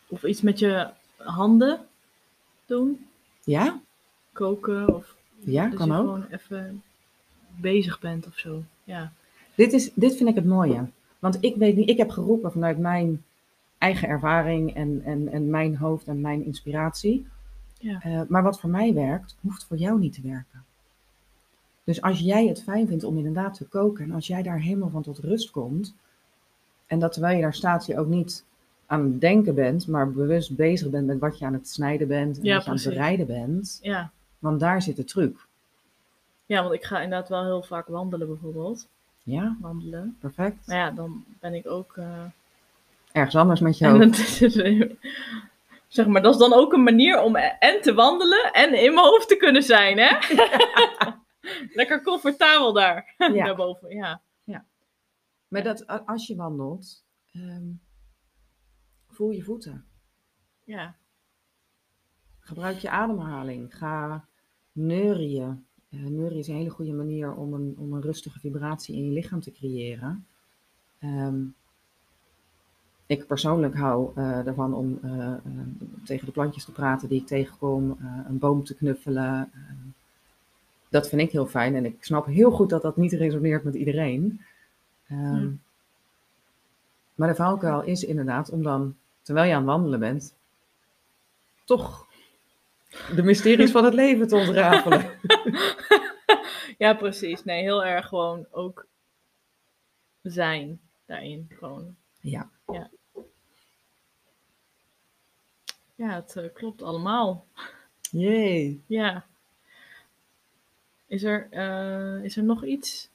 Of 0.07 0.23
iets 0.23 0.41
met 0.41 0.59
je 0.59 0.89
handen 1.17 1.87
doen. 2.65 3.07
Ja? 3.43 3.79
Koken 4.35 4.95
of 4.95 5.15
Ja, 5.39 5.67
dat 5.69 5.77
kan 5.77 5.87
je 5.87 5.93
ook. 5.93 5.99
gewoon 5.99 6.25
even 6.29 6.83
bezig 7.55 7.99
bent 7.99 8.27
of 8.27 8.37
zo. 8.37 8.63
Ja. 8.83 9.11
Dit, 9.55 9.73
is, 9.73 9.91
dit 9.93 10.15
vind 10.15 10.29
ik 10.29 10.35
het 10.35 10.45
mooie. 10.45 10.85
Want 11.19 11.37
ik 11.39 11.55
weet 11.55 11.75
niet, 11.75 11.89
ik 11.89 11.97
heb 11.97 12.09
geroepen 12.09 12.51
vanuit 12.51 12.77
mijn 12.77 13.23
eigen 13.77 14.07
ervaring 14.07 14.73
en, 14.75 15.01
en, 15.05 15.27
en 15.31 15.49
mijn 15.49 15.77
hoofd 15.77 16.07
en 16.07 16.21
mijn 16.21 16.45
inspiratie. 16.45 17.27
Ja. 17.79 18.01
Eh, 18.01 18.21
maar 18.27 18.43
wat 18.43 18.59
voor 18.59 18.69
mij 18.69 18.93
werkt, 18.93 19.35
hoeft 19.41 19.65
voor 19.65 19.77
jou 19.77 19.99
niet 19.99 20.13
te 20.13 20.21
werken. 20.21 20.63
Dus 21.83 22.01
als 22.01 22.19
jij 22.19 22.47
het 22.47 22.63
fijn 22.63 22.87
vindt 22.87 23.03
om 23.03 23.17
inderdaad 23.17 23.53
te 23.57 23.65
koken 23.65 24.03
en 24.03 24.11
als 24.11 24.27
jij 24.27 24.43
daar 24.43 24.59
helemaal 24.61 24.89
van 24.89 25.01
tot 25.03 25.17
rust 25.17 25.51
komt, 25.51 25.95
en 26.87 26.99
dat 26.99 27.11
terwijl 27.11 27.35
je 27.35 27.41
daar 27.41 27.53
staat 27.53 27.85
je 27.85 27.99
ook 27.99 28.07
niet 28.07 28.45
aan 28.85 29.03
het 29.03 29.21
denken 29.21 29.55
bent, 29.55 29.87
maar 29.87 30.11
bewust 30.11 30.55
bezig 30.55 30.89
bent 30.89 31.05
met 31.07 31.19
wat 31.19 31.39
je 31.39 31.45
aan 31.45 31.53
het 31.53 31.69
snijden 31.69 32.07
bent 32.07 32.37
en 32.37 32.43
Ja, 32.43 32.55
wat 32.55 32.63
je 32.63 32.69
aan 32.69 32.75
het 32.75 32.85
bereiden 32.85 33.27
bent, 33.27 33.79
Ja. 33.81 34.11
Want 34.39 34.59
daar 34.59 34.81
zit 34.81 34.95
de 34.95 35.03
truc. 35.03 35.47
ja, 36.45 36.61
want 36.61 36.73
ik 36.73 36.83
ga 36.83 37.01
inderdaad 37.01 37.29
wel 37.29 37.43
heel 37.43 37.63
vaak 37.63 37.87
wandelen 37.87 38.27
bijvoorbeeld. 38.27 38.87
Ja, 39.23 39.57
Wandelen. 39.61 40.17
perfect. 40.19 40.67
Maar 40.67 40.77
ja, 40.77 40.91
dan 40.91 41.25
ben 41.39 41.53
ik 41.53 41.67
ook... 41.67 41.97
eh, 41.97 42.23
Ergens 43.11 43.35
anders 43.35 43.59
met 43.59 43.77
je 43.77 43.85
En 43.85 43.91
hoofd. 44.03 44.39
het 44.39 44.41
is, 44.55 44.87
zeg 45.87 46.07
maar, 46.07 46.21
dat 46.21 46.33
is 46.33 46.39
dan 46.39 46.53
ook 46.53 46.73
een 46.73 46.83
manier 46.83 47.21
om 47.21 47.35
en 47.35 47.81
te 47.81 47.93
wandelen 47.93 48.51
en 48.53 48.73
in 48.83 48.93
mijn 48.93 49.05
hoofd 49.07 49.27
te 49.27 49.35
kunnen 49.35 49.63
zijn, 49.63 49.97
hè? 49.97 50.17
Lekker 51.79 52.01
comfortabel 52.03 52.73
daar, 52.73 53.13
Ja. 53.33 53.45
daarboven, 53.45 53.95
ja. 53.95 54.21
Maar 55.47 55.63
dat, 55.63 55.87
als 56.05 56.27
je 56.27 56.35
wandelt, 56.35 57.03
ehm, 57.31 57.63
voel 59.09 59.29
je 59.29 59.43
voeten. 59.43 59.85
Ja, 60.63 60.95
Gebruik 62.45 62.77
je 62.77 62.89
ademhaling. 62.89 63.75
Ga 63.77 64.25
neurien. 64.71 65.65
Eh 65.89 65.99
neurien 65.99 66.39
is 66.39 66.47
een 66.47 66.55
hele 66.55 66.69
goede 66.69 66.93
manier 66.93 67.33
om 67.33 67.53
een, 67.53 67.75
om 67.77 67.93
een 67.93 68.01
rustige 68.01 68.39
vibratie 68.39 68.95
in 68.95 69.05
je 69.05 69.11
lichaam 69.11 69.41
te 69.41 69.51
creëren. 69.51 70.25
Ehm, 70.99 71.43
ik 73.05 73.27
persoonlijk 73.27 73.75
hou 73.75 74.11
eh, 74.15 74.47
ervan 74.47 74.73
om 74.73 74.99
eh, 75.01 75.33
eh, 75.33 75.39
tegen 76.03 76.25
de 76.25 76.31
plantjes 76.31 76.65
te 76.65 76.71
praten 76.71 77.09
die 77.09 77.21
ik 77.21 77.27
tegenkom, 77.27 77.97
eh, 77.99 78.19
een 78.27 78.39
boom 78.39 78.63
te 78.63 78.75
knuffelen. 78.75 79.51
Dat 80.89 81.09
vind 81.09 81.21
ik 81.21 81.31
heel 81.31 81.45
fijn 81.45 81.75
en 81.75 81.85
ik 81.85 82.03
snap 82.03 82.25
heel 82.25 82.51
goed 82.51 82.69
dat 82.69 82.81
dat 82.81 82.97
niet 82.97 83.13
resoneert 83.13 83.63
met 83.63 83.75
iedereen. 83.75 84.41
Ehm, 85.07 85.43
Ja. 85.43 85.51
Maar 87.15 87.27
de 87.27 87.35
valkuil 87.35 87.83
is 87.83 88.03
inderdaad 88.03 88.49
om 88.49 88.63
dan, 88.63 88.95
terwijl 89.21 89.47
je 89.47 89.53
aan 89.53 89.61
het 89.61 89.69
wandelen 89.69 89.99
bent, 89.99 90.35
toch 91.63 92.04
de 93.15 93.23
mysteries 93.23 93.71
van 93.71 93.83
het 93.85 93.93
leven 93.93 94.27
te 94.27 94.35
ontrafelen. 94.35 95.19
ja, 96.77 96.93
precies. 96.93 97.43
Nee, 97.43 97.61
heel 97.61 97.85
erg 97.85 98.07
gewoon 98.07 98.47
ook 98.51 98.87
zijn 100.21 100.79
daarin. 101.05 101.47
Gewoon, 101.49 101.95
Ja. 102.19 102.49
ja, 105.95 106.13
het 106.15 106.35
eh, 106.35 106.53
klopt 106.53 106.81
allemaal. 106.81 107.45
Jee. 108.11 108.83
Ja. 108.87 109.25
Is 111.07 111.23
er, 111.23 111.47
eh, 111.51 112.23
is 112.23 112.37
er 112.37 112.43
nog 112.43 112.65
iets? 112.65 113.09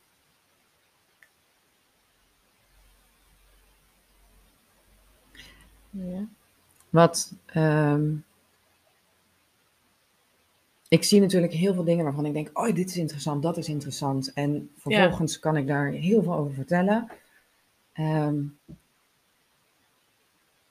Ja. 5.91 6.29
Wat, 6.91 7.35
ehm, 7.47 8.15
ik 10.91 11.05
zie 11.05 11.21
natuurlijk 11.21 11.53
heel 11.53 11.75
veel 11.75 11.85
dingen 11.85 12.05
waarvan 12.05 12.27
ik 12.27 12.33
denk, 12.33 12.51
oh, 12.53 12.75
dit 12.75 12.89
is 12.89 12.97
interessant, 12.97 13.43
dat 13.43 13.57
is 13.57 13.69
interessant. 13.69 14.33
En 14.33 14.71
vervolgens 14.77 15.39
kan 15.39 15.57
ik 15.57 15.67
daar 15.67 15.91
heel 15.91 16.23
veel 16.23 16.35
over 16.35 16.55
vertellen. 16.55 17.11
Ehm, 17.93 18.43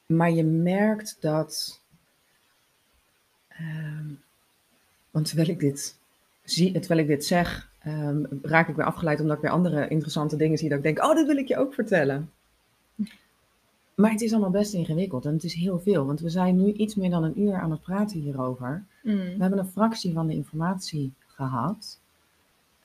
maar 0.06 0.32
je 0.32 0.44
merkt 0.44 1.18
dat, 1.20 1.82
ehm, 3.48 4.08
want 5.12 5.26
terwijl 5.26 5.50
ik 5.50 5.60
dit 5.60 5.98
zie, 6.44 6.72
terwijl 6.72 7.00
ik 7.00 7.08
dit 7.08 7.26
zeg, 7.26 7.72
ehm, 7.80 8.24
raak 8.41 8.68
ik 8.68 8.76
weer 8.76 8.86
afgeleid 8.86 9.20
omdat 9.20 9.36
ik 9.36 9.41
weer 9.41 9.52
andere 9.52 9.88
interessante 9.88 10.36
dingen 10.36 10.58
zie 10.58 10.70
dat 10.70 10.78
ik 10.78 10.84
denk, 10.84 11.04
oh, 11.04 11.16
dit 11.16 11.28
wil 11.28 11.38
ik 11.38 11.48
je 11.48 11.58
ook 11.58 11.74
vertellen. 11.74 12.32
Maar 13.99 14.11
het 14.11 14.21
is 14.21 14.31
allemaal 14.31 14.49
best 14.49 14.73
ingewikkeld 14.73 15.26
en 15.26 15.34
het 15.34 15.43
is 15.43 15.53
heel 15.53 15.80
veel, 15.80 16.05
want 16.05 16.19
we 16.19 16.30
zijn 16.30 16.55
nu 16.63 16.71
iets 16.71 16.95
meer 16.95 17.09
dan 17.09 17.23
een 17.23 17.41
uur 17.41 17.59
aan 17.59 17.71
het 17.71 17.81
praten 17.81 18.19
hierover. 18.19 18.85
Mm. 19.03 19.15
We 19.15 19.35
hebben 19.39 19.59
een 19.59 19.67
fractie 19.67 20.13
van 20.13 20.27
de 20.27 20.34
informatie 20.34 21.13
gehad. 21.27 21.99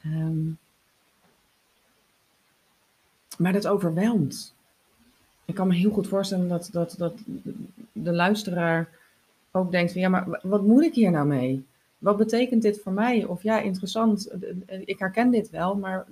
Ehm, 0.02 0.48
maar 3.38 3.52
dat 3.52 3.66
overweldigt. 3.66 4.54
Ik 5.44 5.54
kan 5.54 5.68
me 5.68 5.74
heel 5.74 5.90
goed 5.90 6.08
voorstellen 6.08 6.48
dat, 6.48 6.68
dat, 6.72 6.94
dat 6.98 7.14
de 7.92 8.12
luisteraar 8.12 8.88
ook 9.50 9.70
denkt 9.70 9.92
van 9.92 10.00
ja, 10.00 10.08
maar 10.08 10.28
wa- 10.30 10.40
wat 10.42 10.62
moet 10.62 10.84
ik 10.84 10.94
hier 10.94 11.10
nou 11.10 11.26
mee? 11.26 11.64
wat 11.98 12.16
betekent 12.16 12.62
dit 12.62 12.80
voor 12.80 12.92
mij? 12.92 13.24
Of 13.24 13.42
ja, 13.42 13.60
interessant, 13.60 14.30
ik 14.84 14.98
herken 14.98 15.30
dit 15.30 15.50
wel, 15.50 15.76
maar 15.76 16.06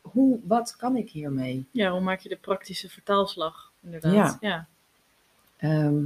hoe, 0.00 0.38
wat 0.46 0.76
kan 0.76 0.96
ik 0.96 1.10
hiermee? 1.10 1.64
Ja, 1.70 1.90
hoe 1.90 2.00
maak 2.00 2.20
je 2.20 2.28
de 2.28 2.36
praktische 2.36 2.88
vertaalslag? 2.88 3.65
Inderdaad. 3.86 4.36
Ja. 4.40 4.48
ja. 4.48 4.66
Ehm, 5.56 6.04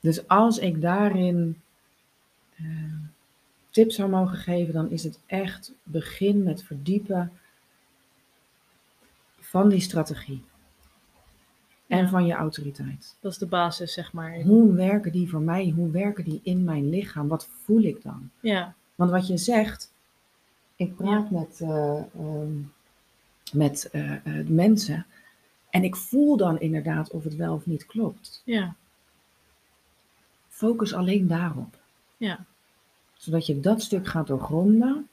dus 0.00 0.28
als 0.28 0.58
ik 0.58 0.80
daarin 0.80 1.60
eh, 2.56 2.66
tips 3.70 3.94
zou 3.94 4.10
mogen 4.10 4.38
geven, 4.38 4.74
dan 4.74 4.90
is 4.90 5.04
het 5.04 5.18
echt 5.26 5.72
begin 5.82 6.42
met 6.42 6.62
verdiepen 6.62 7.32
van 9.38 9.68
die 9.68 9.80
strategie. 9.80 10.44
En 11.86 12.08
van 12.08 12.26
je 12.26 12.34
autoriteit. 12.34 13.16
Dat 13.20 13.32
is 13.32 13.38
de 13.38 13.46
basis, 13.46 13.92
zeg 13.92 14.12
maar. 14.12 14.40
Hoe 14.40 14.72
werken 14.72 15.12
die 15.12 15.30
voor 15.30 15.40
mij? 15.40 15.72
Hoe 15.76 15.90
werken 15.90 16.24
die 16.24 16.40
in 16.42 16.64
mijn 16.64 16.88
lichaam? 16.88 17.28
Wat 17.28 17.48
voel 17.64 17.82
ik 17.82 18.02
dan? 18.02 18.30
Ja, 18.40 18.74
Want 18.94 19.10
wat 19.10 19.26
je 19.26 19.36
zegt, 19.36 19.92
ik 20.76 20.96
praat 20.96 21.30
met, 21.30 21.60
eh, 21.60 21.96
ehm, 21.96 22.52
met 23.52 23.88
eh, 23.90 24.12
eh, 24.12 24.46
mensen 24.46 25.06
en 25.70 25.84
ik 25.84 25.96
voel 25.96 26.36
dan 26.36 26.60
inderdaad 26.60 27.10
of 27.10 27.24
het 27.24 27.36
wel 27.36 27.54
of 27.54 27.66
niet 27.66 27.86
klopt. 27.86 28.42
ja, 28.44 28.74
Focus 30.48 30.92
alleen 30.94 31.26
daarop. 31.26 31.74
ja. 32.16 32.44
Zodat 33.16 33.46
je 33.46 33.60
dat 33.60 33.82
stuk 33.82 34.06
gaat 34.06 34.26
doorgronden 34.26 35.08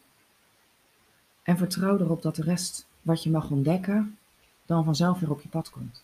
en 1.43 1.57
vertrouw 1.57 1.99
erop 1.99 2.21
dat 2.21 2.35
de 2.35 2.41
rest 2.43 2.85
wat 3.01 3.23
je 3.23 3.29
mag 3.29 3.49
ontdekken 3.49 4.17
dan 4.65 4.84
vanzelf 4.84 5.19
weer 5.19 5.31
op 5.31 5.41
je 5.41 5.47
pad 5.49 5.69
komt. 5.69 6.03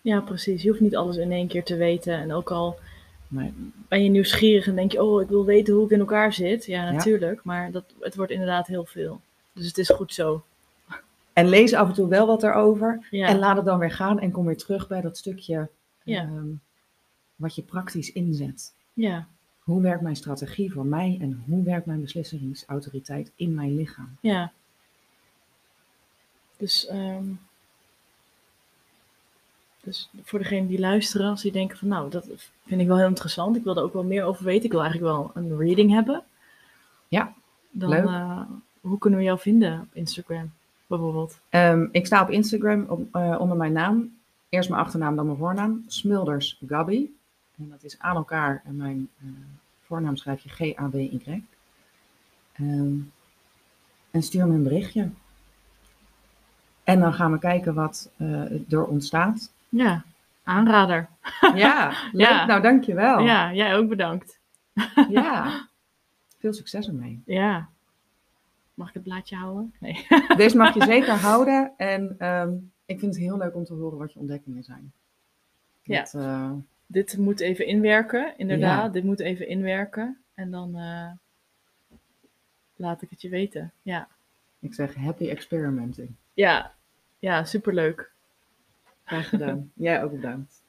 Ja, 0.00 0.20
precies. 0.20 0.62
Je 0.62 0.68
hoeft 0.68 0.80
niet 0.80 0.96
alles 0.96 1.16
in 1.16 1.32
één 1.32 1.48
keer 1.48 1.64
te 1.64 1.76
weten. 1.76 2.14
En 2.14 2.32
ook 2.32 2.50
al 2.50 2.78
ben 3.88 4.02
je 4.04 4.10
nieuwsgierig 4.10 4.66
en 4.66 4.74
denk 4.74 4.92
je, 4.92 5.02
oh, 5.02 5.22
ik 5.22 5.28
wil 5.28 5.44
weten 5.44 5.74
hoe 5.74 5.84
ik 5.84 5.90
in 5.90 5.98
elkaar 6.00 6.32
zit. 6.32 6.64
Ja, 6.66 6.84
Ja. 6.84 6.90
natuurlijk. 6.92 7.44
Maar 7.44 7.70
dat, 7.70 7.84
het 8.00 8.14
wordt 8.14 8.32
inderdaad 8.32 8.66
heel 8.66 8.84
veel. 8.84 9.20
Dus 9.52 9.66
het 9.66 9.78
is 9.78 9.88
goed 9.88 10.14
zo. 10.14 10.44
En 11.32 11.48
lees 11.48 11.74
af 11.74 11.88
en 11.88 11.94
toe 11.94 12.08
wel 12.08 12.26
wat 12.26 12.42
erover. 12.42 13.06
Ja, 13.10 13.26
En 13.28 13.38
laat 13.38 13.56
het 13.56 13.64
dan 13.64 13.78
weer 13.78 13.90
gaan 13.90 14.20
en 14.20 14.30
kom 14.30 14.46
weer 14.46 14.56
terug 14.56 14.88
bij 14.88 15.00
dat 15.00 15.18
stukje 15.18 15.68
Ja. 16.02 16.22
ehm, 16.22 16.46
wat 17.36 17.54
je 17.54 17.62
praktisch 17.62 18.12
inzet. 18.12 18.72
ja, 18.92 19.26
Hoe 19.60 19.82
werkt 19.82 20.02
mijn 20.02 20.16
strategie 20.16 20.72
voor 20.72 20.86
mij 20.86 21.18
en 21.20 21.42
hoe 21.46 21.62
werkt 21.64 21.86
mijn 21.86 22.00
beslissingsautoriteit 22.00 23.32
in 23.36 23.54
mijn 23.54 23.76
lichaam? 23.76 24.16
ja. 24.20 24.52
Dus, 26.56 26.86
ehm, 26.86 27.24
dus 29.82 30.10
voor 30.22 30.38
degenen 30.38 30.66
die 30.66 30.78
luisteren, 30.78 31.28
als 31.30 31.42
die 31.42 31.52
denken 31.52 31.78
van, 31.78 31.88
nou, 31.88 32.10
dat 32.10 32.26
vind 32.66 32.80
ik 32.80 32.86
wel 32.86 32.96
heel 32.98 33.06
interessant. 33.06 33.56
Ik 33.56 33.64
wil 33.64 33.76
er 33.76 33.82
ook 33.82 33.92
wel 33.92 34.02
meer 34.04 34.24
over 34.24 34.44
weten. 34.44 34.64
Ik 34.64 34.70
wil 34.72 34.82
eigenlijk 34.82 35.12
wel 35.12 35.30
een 35.34 35.56
reading 35.58 35.90
hebben. 35.90 36.22
Ja, 37.08 37.34
Dan, 37.70 37.88
leuk. 37.90 38.04
eh, 38.04 38.40
hoe 38.80 38.98
kunnen 38.98 39.18
we 39.18 39.24
jou 39.24 39.38
vinden 39.38 39.80
op 39.80 39.88
Instagram, 39.92 40.52
bijvoorbeeld? 40.90 41.40
Ehm, 41.48 41.86
ik 41.92 42.06
sta 42.06 42.22
op 42.22 42.30
Instagram 42.30 42.84
op, 42.88 43.14
eh, 43.14 43.36
onder 43.40 43.56
mijn 43.56 43.72
naam. 43.72 44.18
Eerst 44.48 44.68
mijn 44.68 44.80
achternaam, 44.80 45.16
dan 45.16 45.26
mijn 45.26 45.38
voornaam. 45.38 45.84
Smulders 45.86 46.60
Gabby. 46.66 47.06
En 47.58 47.68
dat 47.70 47.82
is 47.82 47.98
aan 47.98 48.16
elkaar. 48.16 48.62
En 48.64 48.76
mijn 48.76 49.08
eh, 49.18 49.28
voornaam 49.80 50.16
schrijf 50.16 50.42
je 50.42 50.48
G-A-B-Y. 50.48 51.42
Ehm, 52.52 52.94
en 54.10 54.22
stuur 54.22 54.46
me 54.46 54.54
een 54.54 54.62
berichtje. 54.62 55.10
En 56.84 57.00
dan 57.00 57.14
gaan 57.14 57.32
we 57.32 57.38
kijken 57.38 57.74
wat 57.74 58.10
eh, 58.16 58.72
er 58.72 58.84
ontstaat. 58.84 59.52
Ja, 59.68 60.04
aanrader. 60.44 61.08
Ja, 61.54 61.88
leuk. 62.12 62.28
Ja. 62.28 62.46
Nou, 62.46 62.62
dankjewel. 62.62 63.18
Ja, 63.20 63.52
jij 63.52 63.76
ook 63.76 63.88
bedankt. 63.88 64.38
ja. 65.08 65.68
Veel 66.38 66.52
succes 66.52 66.86
ermee. 66.86 67.22
Ja. 67.24 67.68
Mag 68.80 68.88
ik 68.88 68.94
het 68.94 69.02
blaadje 69.02 69.36
houden? 69.36 69.74
Nee. 69.80 70.06
Deze 70.36 70.56
mag 70.56 70.74
je 70.74 70.84
zeker 70.84 71.12
houden. 71.28 71.72
En 71.76 72.14
ehm, 72.18 72.52
ik 72.84 72.98
vind 72.98 73.14
het 73.14 73.22
heel 73.24 73.38
leuk 73.38 73.54
om 73.54 73.64
te 73.64 73.74
horen 73.74 73.98
wat 73.98 74.12
je 74.12 74.18
ontdekkingen 74.18 74.62
zijn. 74.64 74.92
Ja. 75.82 76.06
Eh, 76.12 76.52
Dit 76.86 77.16
moet 77.18 77.40
even 77.40 77.66
inwerken, 77.66 78.34
inderdaad. 78.38 78.84
Ja. 78.84 78.88
Dit 78.88 79.04
moet 79.04 79.20
even 79.20 79.48
inwerken. 79.48 80.18
En 80.34 80.50
dan 80.50 80.76
eh, 80.78 81.10
laat 82.76 83.02
ik 83.02 83.10
het 83.10 83.22
je 83.22 83.28
weten. 83.28 83.72
Ja, 83.82 84.08
ik 84.58 84.74
zeg 84.74 84.94
happy 84.94 85.28
experimenting. 85.28 86.10
ja, 86.34 86.74
ja 87.18 87.44
superleuk. 87.44 88.10
Graag 89.04 89.28
gedaan. 89.28 89.72
Jij 89.86 90.02
ook 90.02 90.10
bedankt. 90.10 90.59